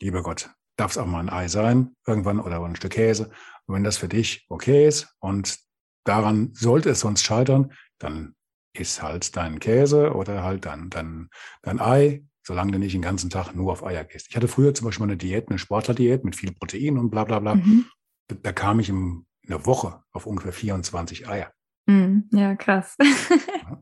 lieber 0.01 0.23
Gott, 0.23 0.51
darf 0.77 0.93
es 0.93 0.99
auch 0.99 1.07
mal 1.07 1.21
ein 1.21 1.31
Ei 1.31 1.49
sein, 1.49 1.97
irgendwann 2.07 2.41
oder 2.41 2.63
ein 2.63 2.77
Stück 2.77 2.93
Käse. 2.93 3.31
Und 3.67 3.75
wenn 3.75 3.85
das 3.85 3.97
für 3.97 4.09
dich 4.09 4.45
okay 4.49 4.87
ist 4.87 5.09
und 5.21 5.59
daran 6.05 6.51
sollte 6.55 6.91
es 6.91 7.01
sonst 7.01 7.23
scheitern, 7.23 7.73
dann 7.99 8.35
ist 8.75 9.03
halt 9.03 9.37
dein 9.37 9.61
Käse 9.61 10.15
oder 10.15 10.43
halt 10.43 10.67
dein, 10.67 10.91
dein, 10.91 11.31
dein 11.63 11.81
Ei, 11.81 12.25
solange 12.47 12.73
du 12.73 12.79
nicht 12.79 12.95
den 12.95 13.03
ganzen 13.03 13.31
Tag 13.31 13.55
nur 13.55 13.73
auf 13.73 13.85
Eier 13.85 14.05
gehst. 14.05 14.27
Ich 14.29 14.37
hatte 14.37 14.49
früher 14.49 14.75
zum 14.75 14.87
Beispiel 14.87 15.05
eine 15.05 15.17
Diät, 15.17 15.49
eine 15.49 15.59
Sportlerdiät 15.59 16.25
mit 16.25 16.37
viel 16.37 16.53
Protein 16.53 16.99
und 16.99 17.11
bla 17.11 17.25
bla 17.25 17.39
bla. 17.39 17.55
Mhm. 17.55 17.87
Da, 18.29 18.37
da, 18.43 18.53
kam 18.53 18.81
ich 18.81 18.89
in 18.89 19.27
einer 19.47 19.65
Woche 19.65 20.03
auf 20.13 20.27
ungefähr 20.27 20.53
24 20.53 21.29
Eier. 21.29 21.53
Mhm. 21.87 22.29
Ja, 22.33 22.55
krass. 22.57 22.97
ja, 22.99 23.79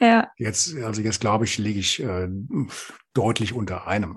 ja. 0.06 0.30
Jetzt, 0.38 0.74
also 0.76 1.02
jetzt 1.02 1.20
glaube 1.20 1.44
ich, 1.44 1.58
liege 1.58 1.80
ich 1.80 2.02
äh, 2.02 2.28
deutlich 3.12 3.52
unter 3.52 3.86
einem. 3.86 4.16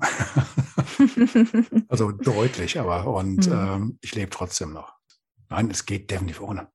also 1.89 2.11
deutlich, 2.11 2.79
aber 2.79 3.07
und 3.07 3.47
mhm. 3.47 3.53
ähm, 3.53 3.99
ich 4.01 4.15
lebe 4.15 4.29
trotzdem 4.29 4.71
noch. 4.71 4.93
Nein, 5.49 5.69
es 5.69 5.85
geht 5.85 6.11
definitiv 6.11 6.41
ohne. 6.41 6.69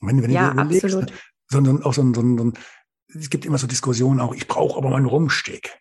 Wenn, 0.00 0.22
wenn 0.22 0.30
ja, 0.30 0.48
du 0.48 0.52
überlegst, 0.54 0.84
absolut. 0.84 1.12
sondern 1.48 1.82
auch 1.82 1.94
so 1.94 2.02
ein, 2.02 2.14
so 2.14 2.22
ein, 2.22 2.38
so 2.38 2.44
ein, 2.44 2.52
es 3.08 3.30
gibt 3.30 3.44
immer 3.44 3.58
so 3.58 3.66
Diskussionen 3.66 4.20
auch, 4.20 4.34
ich 4.34 4.46
brauche 4.46 4.78
aber 4.78 4.90
meinen 4.90 5.06
Rumsteak. 5.06 5.80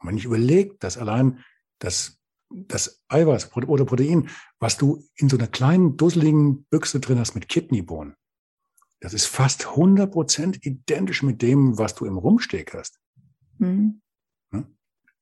Und 0.00 0.08
wenn 0.08 0.18
ich 0.18 0.24
überlege, 0.24 0.74
dass 0.80 0.98
allein 0.98 1.44
das, 1.78 2.18
das 2.50 3.02
Eiweiß 3.08 3.54
oder 3.54 3.84
Protein, 3.84 4.28
was 4.58 4.76
du 4.76 5.02
in 5.14 5.28
so 5.28 5.38
einer 5.38 5.46
kleinen, 5.46 5.96
dusseligen 5.96 6.64
Büchse 6.64 7.00
drin 7.00 7.18
hast 7.18 7.34
mit 7.34 7.48
Kidneybohnen, 7.48 8.16
das 9.04 9.14
ist 9.14 9.26
fast 9.26 9.66
100% 9.66 10.64
identisch 10.64 11.22
mit 11.22 11.42
dem, 11.42 11.78
was 11.78 11.94
du 11.94 12.06
im 12.06 12.18
Rumsteak 12.18 12.74
hast. 12.74 12.98
Mhm 13.58 14.00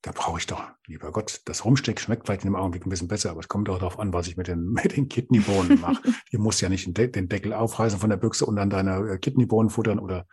da 0.02 0.10
brauche 0.12 0.38
ich 0.38 0.46
doch, 0.48 0.62
lieber 0.86 1.12
Gott, 1.12 1.40
das 1.44 1.64
Rumsteck 1.64 2.00
schmeckt 2.00 2.26
vielleicht 2.26 2.42
in 2.42 2.50
dem 2.50 2.56
Augenblick 2.56 2.84
ein 2.84 2.90
bisschen 2.90 3.08
besser, 3.08 3.30
aber 3.30 3.40
es 3.40 3.48
kommt 3.48 3.68
auch 3.70 3.78
darauf 3.78 4.00
an, 4.00 4.12
was 4.12 4.26
ich 4.26 4.36
mit 4.36 4.48
den, 4.48 4.72
mit 4.72 4.96
den 4.96 5.08
Kidneybohnen 5.08 5.80
mache. 5.80 6.02
du 6.32 6.38
musst 6.38 6.60
ja 6.60 6.68
nicht 6.68 6.86
den, 6.96 7.28
Deckel 7.28 7.52
aufreißen 7.52 8.00
von 8.00 8.10
der 8.10 8.16
Büchse 8.16 8.44
und 8.44 8.56
dann 8.56 8.68
deine 8.68 9.12
äh, 9.12 9.18
Kidneybohnen 9.18 9.70
futtern 9.70 10.00
oder, 10.00 10.26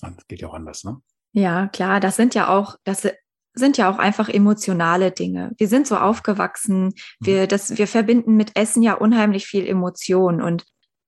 das 0.00 0.26
geht 0.28 0.40
ja 0.40 0.48
auch 0.48 0.54
anders, 0.54 0.84
ne? 0.84 0.98
Ja, 1.32 1.68
klar, 1.68 2.00
das 2.00 2.16
sind 2.16 2.34
ja 2.34 2.48
auch, 2.48 2.76
das 2.84 3.06
sind 3.54 3.76
ja 3.76 3.90
auch 3.90 3.98
einfach 3.98 4.28
emotionale 4.28 5.10
Dinge. 5.10 5.52
Wir 5.58 5.68
sind 5.68 5.86
so 5.86 5.96
aufgewachsen, 5.96 6.94
wir, 7.20 7.42
mhm. 7.42 7.48
das, 7.48 7.76
wir 7.76 7.86
verbinden 7.86 8.36
mit 8.36 8.56
Essen 8.56 8.82
ja 8.82 8.94
unheimlich 8.94 9.46
viel 9.46 9.66
Emotion 9.66 10.40
und 10.40 10.64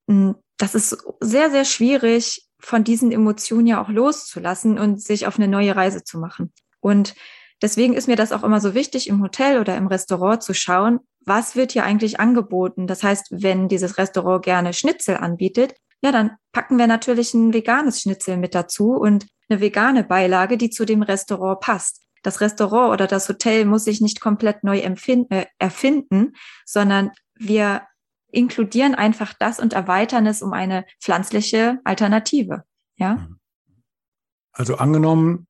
hm, 0.09 0.37
das 0.61 0.75
ist 0.75 0.97
sehr, 1.21 1.51
sehr 1.51 1.65
schwierig, 1.65 2.47
von 2.61 2.85
diesen 2.85 3.11
Emotionen 3.11 3.67
ja 3.67 3.83
auch 3.83 3.89
loszulassen 3.89 4.79
und 4.79 5.03
sich 5.03 5.27
auf 5.27 5.39
eine 5.39 5.49
neue 5.49 5.75
Reise 5.75 6.05
zu 6.05 6.19
machen. 6.19 6.53
Und 6.81 7.15
Deswegen 7.63 7.95
ist 7.95 8.09
mir 8.09 8.17
das 8.17 8.33
auch 8.33 8.43
immer 8.43 8.61
so 8.61 8.75
wichtig, 8.75 9.09
im 9.09 9.23
Hotel 9.23 9.61
oder 9.61 9.77
im 9.77 9.87
Restaurant 9.87 10.43
zu 10.43 10.55
schauen, 10.55 11.01
was 11.27 11.57
wird 11.57 11.73
hier 11.73 11.85
eigentlich 11.85 12.19
angeboten. 12.19 12.87
Das 12.87 13.03
heißt, 13.03 13.27
wenn 13.31 13.69
dieses 13.69 13.99
Restaurant 13.99 14.45
gerne 14.45 14.73
Schnitzel 14.73 15.19
anbietet, 15.19 15.75
ja, 16.03 16.13
dann 16.13 16.33
packen 16.53 16.79
wir 16.79 16.87
natürlich 16.87 17.35
ein 17.35 17.53
veganes 17.53 18.01
Schnitzel 18.01 18.39
mit 18.39 18.55
dazu 18.55 18.93
und 18.93 19.27
eine 19.51 19.61
vegane 19.61 20.05
Beilage, 20.05 20.57
die 20.57 20.71
zu 20.71 20.87
dem 20.87 21.03
Restaurant 21.03 21.61
passt. 21.61 22.03
Das 22.23 22.41
Restaurant 22.41 22.93
oder 22.93 23.07
das 23.07 23.29
Hotel 23.29 23.67
muss 23.67 23.85
sich 23.85 24.01
nicht 24.01 24.21
komplett 24.21 24.65
neu 24.65 24.79
äh, 24.79 25.47
erfinden, 25.59 26.33
sondern 26.65 27.11
wir 27.35 27.83
inkludieren 28.33 28.95
einfach 28.95 29.35
das 29.39 29.59
und 29.59 29.73
erweitern 29.73 30.27
es 30.27 30.43
um 30.43 30.53
eine 30.53 30.85
pflanzliche 31.01 31.81
Alternative. 31.85 32.65
Ja. 32.97 33.15
Mhm. 33.17 33.37
Also 34.53 34.77
angenommen, 34.77 35.47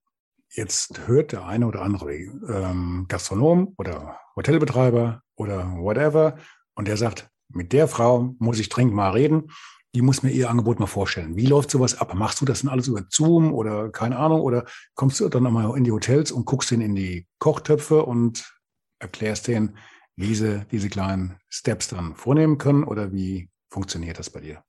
Jetzt 0.53 1.07
hört 1.07 1.31
der 1.31 1.47
eine 1.47 1.67
oder 1.67 1.83
andere 1.83 2.13
ähm, 2.13 3.07
Gastronom 3.09 3.75
oder 3.79 4.19
Hotelbetreiber 4.35 5.23
oder 5.37 5.77
whatever 5.77 6.39
und 6.75 6.89
der 6.89 6.97
sagt, 6.97 7.31
mit 7.49 7.73
der 7.73 7.87
Frau 7.87 8.35
muss 8.39 8.59
ich 8.59 8.69
dringend 8.69 8.95
mal 8.95 9.11
reden. 9.11 9.53
Die 9.95 10.03
muss 10.03 10.23
mir 10.23 10.31
ihr 10.31 10.51
Angebot 10.51 10.81
mal 10.81 10.87
vorstellen. 10.87 11.37
Wie 11.37 11.47
läuft 11.47 11.71
sowas 11.71 12.01
ab? 12.01 12.15
Machst 12.15 12.41
du 12.41 12.45
das 12.45 12.61
denn 12.61 12.71
alles 12.71 12.89
über 12.89 13.05
Zoom 13.11 13.53
oder 13.53 13.91
keine 13.91 14.19
Ahnung? 14.19 14.41
Oder 14.41 14.65
kommst 14.95 15.21
du 15.21 15.29
dann 15.29 15.45
nochmal 15.45 15.77
in 15.77 15.85
die 15.85 15.93
Hotels 15.93 16.33
und 16.33 16.47
guckst 16.47 16.71
denen 16.71 16.83
in 16.83 16.95
die 16.95 17.27
Kochtöpfe 17.39 18.05
und 18.05 18.53
erklärst 19.01 19.49
denen, 19.49 19.77
wie 20.21 20.35
sie 20.35 20.65
diese 20.71 20.89
kleinen 20.89 21.37
Steps 21.49 21.89
dann 21.89 22.15
vornehmen 22.15 22.59
können? 22.59 22.85
Oder 22.85 23.13
wie 23.13 23.49
funktioniert 23.71 24.19
das 24.19 24.31
bei 24.31 24.41
dir? 24.41 24.63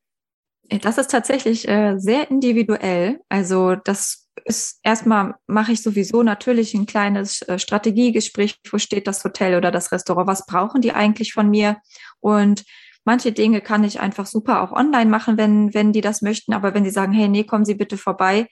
Das 0.79 0.97
ist 0.97 1.11
tatsächlich 1.11 1.67
äh, 1.67 1.97
sehr 1.97 2.31
individuell. 2.31 3.19
Also 3.27 3.75
das 3.75 4.29
ist 4.45 4.79
erstmal 4.83 5.35
mache 5.45 5.73
ich 5.73 5.83
sowieso 5.83 6.23
natürlich 6.23 6.73
ein 6.73 6.85
kleines 6.85 7.41
äh, 7.43 7.59
Strategiegespräch, 7.59 8.59
wo 8.71 8.77
steht 8.77 9.07
das 9.07 9.23
Hotel 9.23 9.57
oder 9.57 9.71
das 9.71 9.91
Restaurant, 9.91 10.27
was 10.27 10.45
brauchen 10.45 10.81
die 10.81 10.93
eigentlich 10.93 11.33
von 11.33 11.49
mir? 11.49 11.77
Und 12.21 12.63
manche 13.03 13.33
Dinge 13.33 13.59
kann 13.59 13.83
ich 13.83 13.99
einfach 13.99 14.25
super 14.25 14.61
auch 14.61 14.71
online 14.71 15.09
machen, 15.09 15.37
wenn, 15.37 15.73
wenn 15.73 15.91
die 15.91 16.01
das 16.01 16.21
möchten. 16.21 16.53
Aber 16.53 16.73
wenn 16.73 16.85
sie 16.85 16.91
sagen, 16.91 17.11
hey, 17.11 17.27
nee, 17.27 17.43
kommen 17.43 17.65
Sie 17.65 17.75
bitte 17.75 17.97
vorbei, 17.97 18.47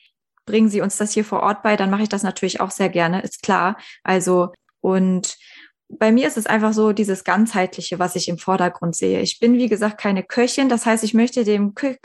bringen 0.45 0.69
Sie 0.69 0.81
uns 0.81 0.97
das 0.97 1.13
hier 1.13 1.23
vor 1.23 1.41
Ort 1.41 1.63
bei, 1.63 1.77
dann 1.77 1.89
mache 1.89 2.03
ich 2.03 2.09
das 2.09 2.23
natürlich 2.23 2.59
auch 2.59 2.71
sehr 2.71 2.89
gerne, 2.89 3.21
ist 3.21 3.41
klar. 3.41 3.77
Also, 4.03 4.51
und 4.81 5.37
bei 5.89 6.11
mir 6.11 6.27
ist 6.27 6.37
es 6.37 6.45
einfach 6.45 6.73
so 6.73 6.93
dieses 6.93 7.23
ganzheitliche, 7.23 7.97
was 7.97 8.15
ich 8.15 8.29
im 8.29 8.37
Vordergrund 8.37 8.95
sehe. 8.95 9.21
Ich 9.21 9.39
bin, 9.39 9.55
wie 9.55 9.67
gesagt, 9.67 9.99
keine 9.99 10.23
Köchin. 10.23 10.69
Das 10.69 10.85
heißt, 10.85 11.03
ich 11.03 11.15
möchte 11.15 11.43
dem 11.43 11.73
Kö 11.73 11.95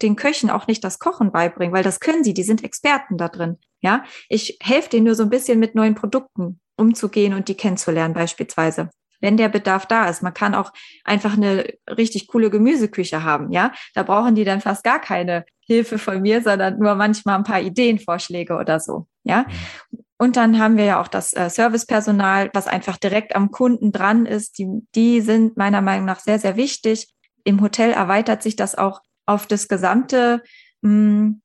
den 0.00 0.16
Köchen 0.16 0.50
auch 0.50 0.66
nicht 0.66 0.82
das 0.82 0.98
Kochen 0.98 1.30
beibringen, 1.30 1.74
weil 1.74 1.84
das 1.84 2.00
können 2.00 2.24
sie. 2.24 2.32
Die 2.32 2.42
sind 2.42 2.64
Experten 2.64 3.18
da 3.18 3.28
drin. 3.28 3.58
Ja, 3.80 4.04
ich 4.28 4.58
helfe 4.62 4.88
denen 4.88 5.04
nur 5.04 5.14
so 5.14 5.24
ein 5.24 5.30
bisschen 5.30 5.58
mit 5.58 5.74
neuen 5.74 5.94
Produkten 5.94 6.58
umzugehen 6.76 7.34
und 7.34 7.48
die 7.48 7.54
kennenzulernen 7.54 8.14
beispielsweise. 8.14 8.88
Wenn 9.20 9.36
der 9.36 9.48
Bedarf 9.48 9.86
da 9.86 10.08
ist. 10.08 10.22
Man 10.22 10.34
kann 10.34 10.54
auch 10.54 10.72
einfach 11.04 11.34
eine 11.34 11.66
richtig 11.88 12.26
coole 12.26 12.50
Gemüseküche 12.50 13.24
haben. 13.24 13.52
Ja, 13.52 13.72
da 13.94 14.02
brauchen 14.02 14.34
die 14.34 14.44
dann 14.44 14.60
fast 14.60 14.84
gar 14.84 15.00
keine 15.00 15.44
Hilfe 15.60 15.98
von 15.98 16.20
mir, 16.20 16.42
sondern 16.42 16.78
nur 16.78 16.94
manchmal 16.94 17.36
ein 17.36 17.44
paar 17.44 17.60
Ideenvorschläge 17.60 18.56
oder 18.56 18.80
so. 18.80 19.06
Ja, 19.22 19.46
mhm. 19.90 20.03
Und 20.16 20.36
dann 20.36 20.58
haben 20.58 20.76
wir 20.76 20.84
ja 20.84 21.00
auch 21.00 21.08
das 21.08 21.32
äh, 21.32 21.50
Servicepersonal, 21.50 22.50
was 22.54 22.66
einfach 22.66 22.96
direkt 22.96 23.34
am 23.34 23.50
Kunden 23.50 23.90
dran 23.90 24.26
ist. 24.26 24.58
Die, 24.58 24.68
die 24.94 25.20
sind 25.20 25.56
meiner 25.56 25.82
Meinung 25.82 26.06
nach 26.06 26.20
sehr, 26.20 26.38
sehr 26.38 26.56
wichtig. 26.56 27.12
Im 27.42 27.60
Hotel 27.60 27.92
erweitert 27.92 28.42
sich 28.42 28.56
das 28.56 28.74
auch 28.76 29.00
auf 29.26 29.46
das 29.46 29.68
gesamte 29.68 30.42
mh, 30.82 30.90
hm, 30.90 31.40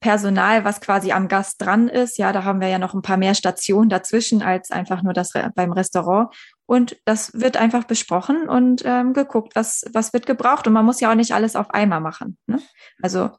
Personal, 0.00 0.66
was 0.66 0.82
quasi 0.82 1.12
am 1.12 1.28
Gast 1.28 1.62
dran 1.62 1.88
ist. 1.88 2.18
Ja, 2.18 2.30
da 2.34 2.44
haben 2.44 2.60
wir 2.60 2.68
ja 2.68 2.78
noch 2.78 2.92
ein 2.92 3.00
paar 3.00 3.16
mehr 3.16 3.34
Stationen 3.34 3.88
dazwischen 3.88 4.42
als 4.42 4.70
einfach 4.70 5.02
nur 5.02 5.14
das 5.14 5.32
beim 5.54 5.72
Restaurant. 5.72 6.28
Und 6.66 6.98
das 7.06 7.32
wird 7.32 7.56
einfach 7.56 7.84
besprochen 7.84 8.46
und 8.46 8.82
ähm, 8.84 9.14
geguckt, 9.14 9.56
was, 9.56 9.82
was 9.94 10.12
wird 10.12 10.26
gebraucht. 10.26 10.66
Und 10.66 10.74
man 10.74 10.84
muss 10.84 11.00
ja 11.00 11.10
auch 11.10 11.14
nicht 11.14 11.32
alles 11.32 11.56
auf 11.56 11.70
einmal 11.70 12.02
machen. 12.02 12.36
Ne? 12.46 12.60
Also 13.00 13.30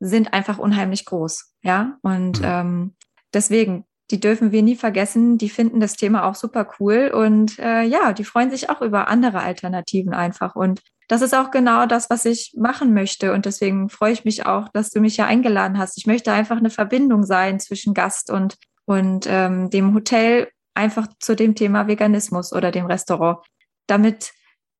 sind 0.00 0.32
einfach 0.34 0.58
unheimlich 0.58 1.04
groß, 1.04 1.54
ja. 1.62 1.98
Und 2.02 2.40
mhm. 2.40 2.46
ähm, 2.46 2.94
deswegen, 3.32 3.84
die 4.10 4.20
dürfen 4.20 4.50
wir 4.50 4.62
nie 4.62 4.76
vergessen. 4.76 5.38
Die 5.38 5.48
finden 5.48 5.80
das 5.80 5.94
Thema 5.94 6.24
auch 6.24 6.34
super 6.34 6.68
cool 6.80 7.12
und 7.14 7.58
äh, 7.58 7.82
ja, 7.84 8.12
die 8.12 8.24
freuen 8.24 8.50
sich 8.50 8.68
auch 8.68 8.82
über 8.82 9.08
andere 9.08 9.40
Alternativen 9.40 10.12
einfach. 10.12 10.56
Und 10.56 10.82
das 11.08 11.22
ist 11.22 11.34
auch 11.34 11.50
genau 11.50 11.86
das, 11.86 12.10
was 12.10 12.24
ich 12.24 12.54
machen 12.56 12.94
möchte. 12.94 13.32
Und 13.32 13.46
deswegen 13.46 13.88
freue 13.88 14.12
ich 14.12 14.24
mich 14.24 14.46
auch, 14.46 14.68
dass 14.72 14.90
du 14.90 15.00
mich 15.00 15.16
ja 15.16 15.26
eingeladen 15.26 15.78
hast. 15.78 15.98
Ich 15.98 16.06
möchte 16.06 16.32
einfach 16.32 16.56
eine 16.56 16.70
Verbindung 16.70 17.24
sein 17.24 17.60
zwischen 17.60 17.94
Gast 17.94 18.30
und 18.30 18.56
und 18.84 19.26
ähm, 19.28 19.70
dem 19.70 19.94
Hotel 19.94 20.48
einfach 20.74 21.06
zu 21.20 21.36
dem 21.36 21.54
Thema 21.54 21.86
Veganismus 21.86 22.52
oder 22.52 22.70
dem 22.70 22.86
Restaurant, 22.86 23.38
damit 23.86 24.32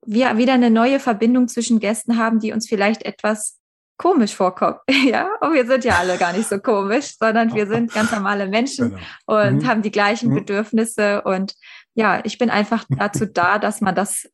wir 0.04 0.36
wieder 0.36 0.54
eine 0.54 0.70
neue 0.70 0.98
Verbindung 0.98 1.48
zwischen 1.48 1.78
Gästen 1.78 2.18
haben, 2.18 2.40
die 2.40 2.52
uns 2.52 2.68
vielleicht 2.68 3.04
etwas 3.04 3.58
komisch 3.98 4.34
vorkommt. 4.34 4.78
Ja, 5.04 5.28
und 5.40 5.52
wir 5.52 5.66
sind 5.66 5.84
ja 5.84 5.98
alle 5.98 6.16
gar 6.16 6.32
nicht 6.32 6.48
so 6.48 6.58
komisch, 6.58 7.16
sondern 7.18 7.54
wir 7.54 7.66
sind 7.66 7.92
ganz 7.92 8.10
normale 8.10 8.48
Menschen 8.48 8.90
genau. 8.90 9.02
und 9.26 9.62
mhm. 9.62 9.66
haben 9.66 9.82
die 9.82 9.90
gleichen 9.90 10.30
mhm. 10.30 10.36
Bedürfnisse. 10.36 11.22
Und 11.22 11.54
ja, 11.94 12.20
ich 12.24 12.38
bin 12.38 12.50
einfach 12.50 12.84
dazu 12.88 13.26
da, 13.26 13.58
dass 13.58 13.80
man 13.80 13.94
das 13.94 14.28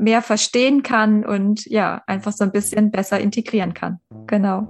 mehr 0.00 0.22
verstehen 0.22 0.82
kann 0.82 1.24
und 1.24 1.66
ja, 1.66 2.02
einfach 2.06 2.32
so 2.32 2.44
ein 2.44 2.52
bisschen 2.52 2.90
besser 2.90 3.20
integrieren 3.20 3.74
kann. 3.74 4.00
Genau. 4.26 4.68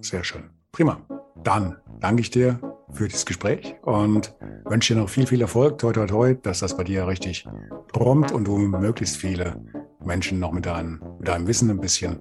Sehr 0.00 0.24
schön. 0.24 0.50
Prima. 0.72 1.00
Dann 1.42 1.76
danke 2.00 2.20
ich 2.22 2.30
dir 2.30 2.60
für 2.92 3.08
das 3.08 3.26
Gespräch 3.26 3.76
und 3.82 4.34
wünsche 4.64 4.94
dir 4.94 5.00
noch 5.00 5.08
viel, 5.08 5.26
viel 5.26 5.40
Erfolg. 5.40 5.78
Toi, 5.78 5.92
toi, 5.92 6.06
toi, 6.06 6.34
dass 6.34 6.60
das 6.60 6.76
bei 6.76 6.84
dir 6.84 7.06
richtig 7.06 7.46
prompt 7.92 8.32
und 8.32 8.44
du 8.44 8.58
möglichst 8.58 9.16
viele 9.16 9.60
Menschen 10.04 10.38
noch 10.38 10.52
mit, 10.52 10.66
dein, 10.66 11.00
mit 11.18 11.28
deinem 11.28 11.46
Wissen 11.46 11.70
ein 11.70 11.80
bisschen 11.80 12.20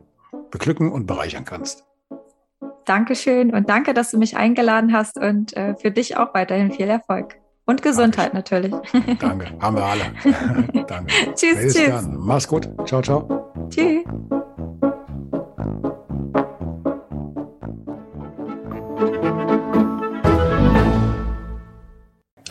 beglücken 0.52 0.91
und 0.91 1.06
bereichern 1.06 1.45
kannst. 1.45 1.86
Dankeschön 2.86 3.54
und 3.54 3.70
danke, 3.70 3.93
dass 3.93 4.12
du 4.12 4.18
mich 4.18 4.36
eingeladen 4.36 4.93
hast 4.93 5.18
und 5.18 5.56
äh, 5.56 5.76
für 5.76 5.91
dich 5.91 6.18
auch 6.18 6.34
weiterhin 6.34 6.72
viel 6.72 6.88
Erfolg. 6.88 7.39
Und 7.70 7.84
Gesundheit 7.84 8.34
Dankeschön. 8.34 8.72
natürlich. 8.72 9.17
Danke, 9.20 9.45
haben 9.59 9.76
wir 9.76 9.86
alle. 9.86 10.05
Danke. 10.88 11.13
tschüss, 11.36 11.55
Bis 11.55 11.74
tschüss. 11.76 11.88
Dann. 11.88 12.17
Mach's 12.17 12.47
gut. 12.47 12.67
Ciao, 12.86 12.99
ciao. 13.03 13.53
Tschüss. 13.70 14.03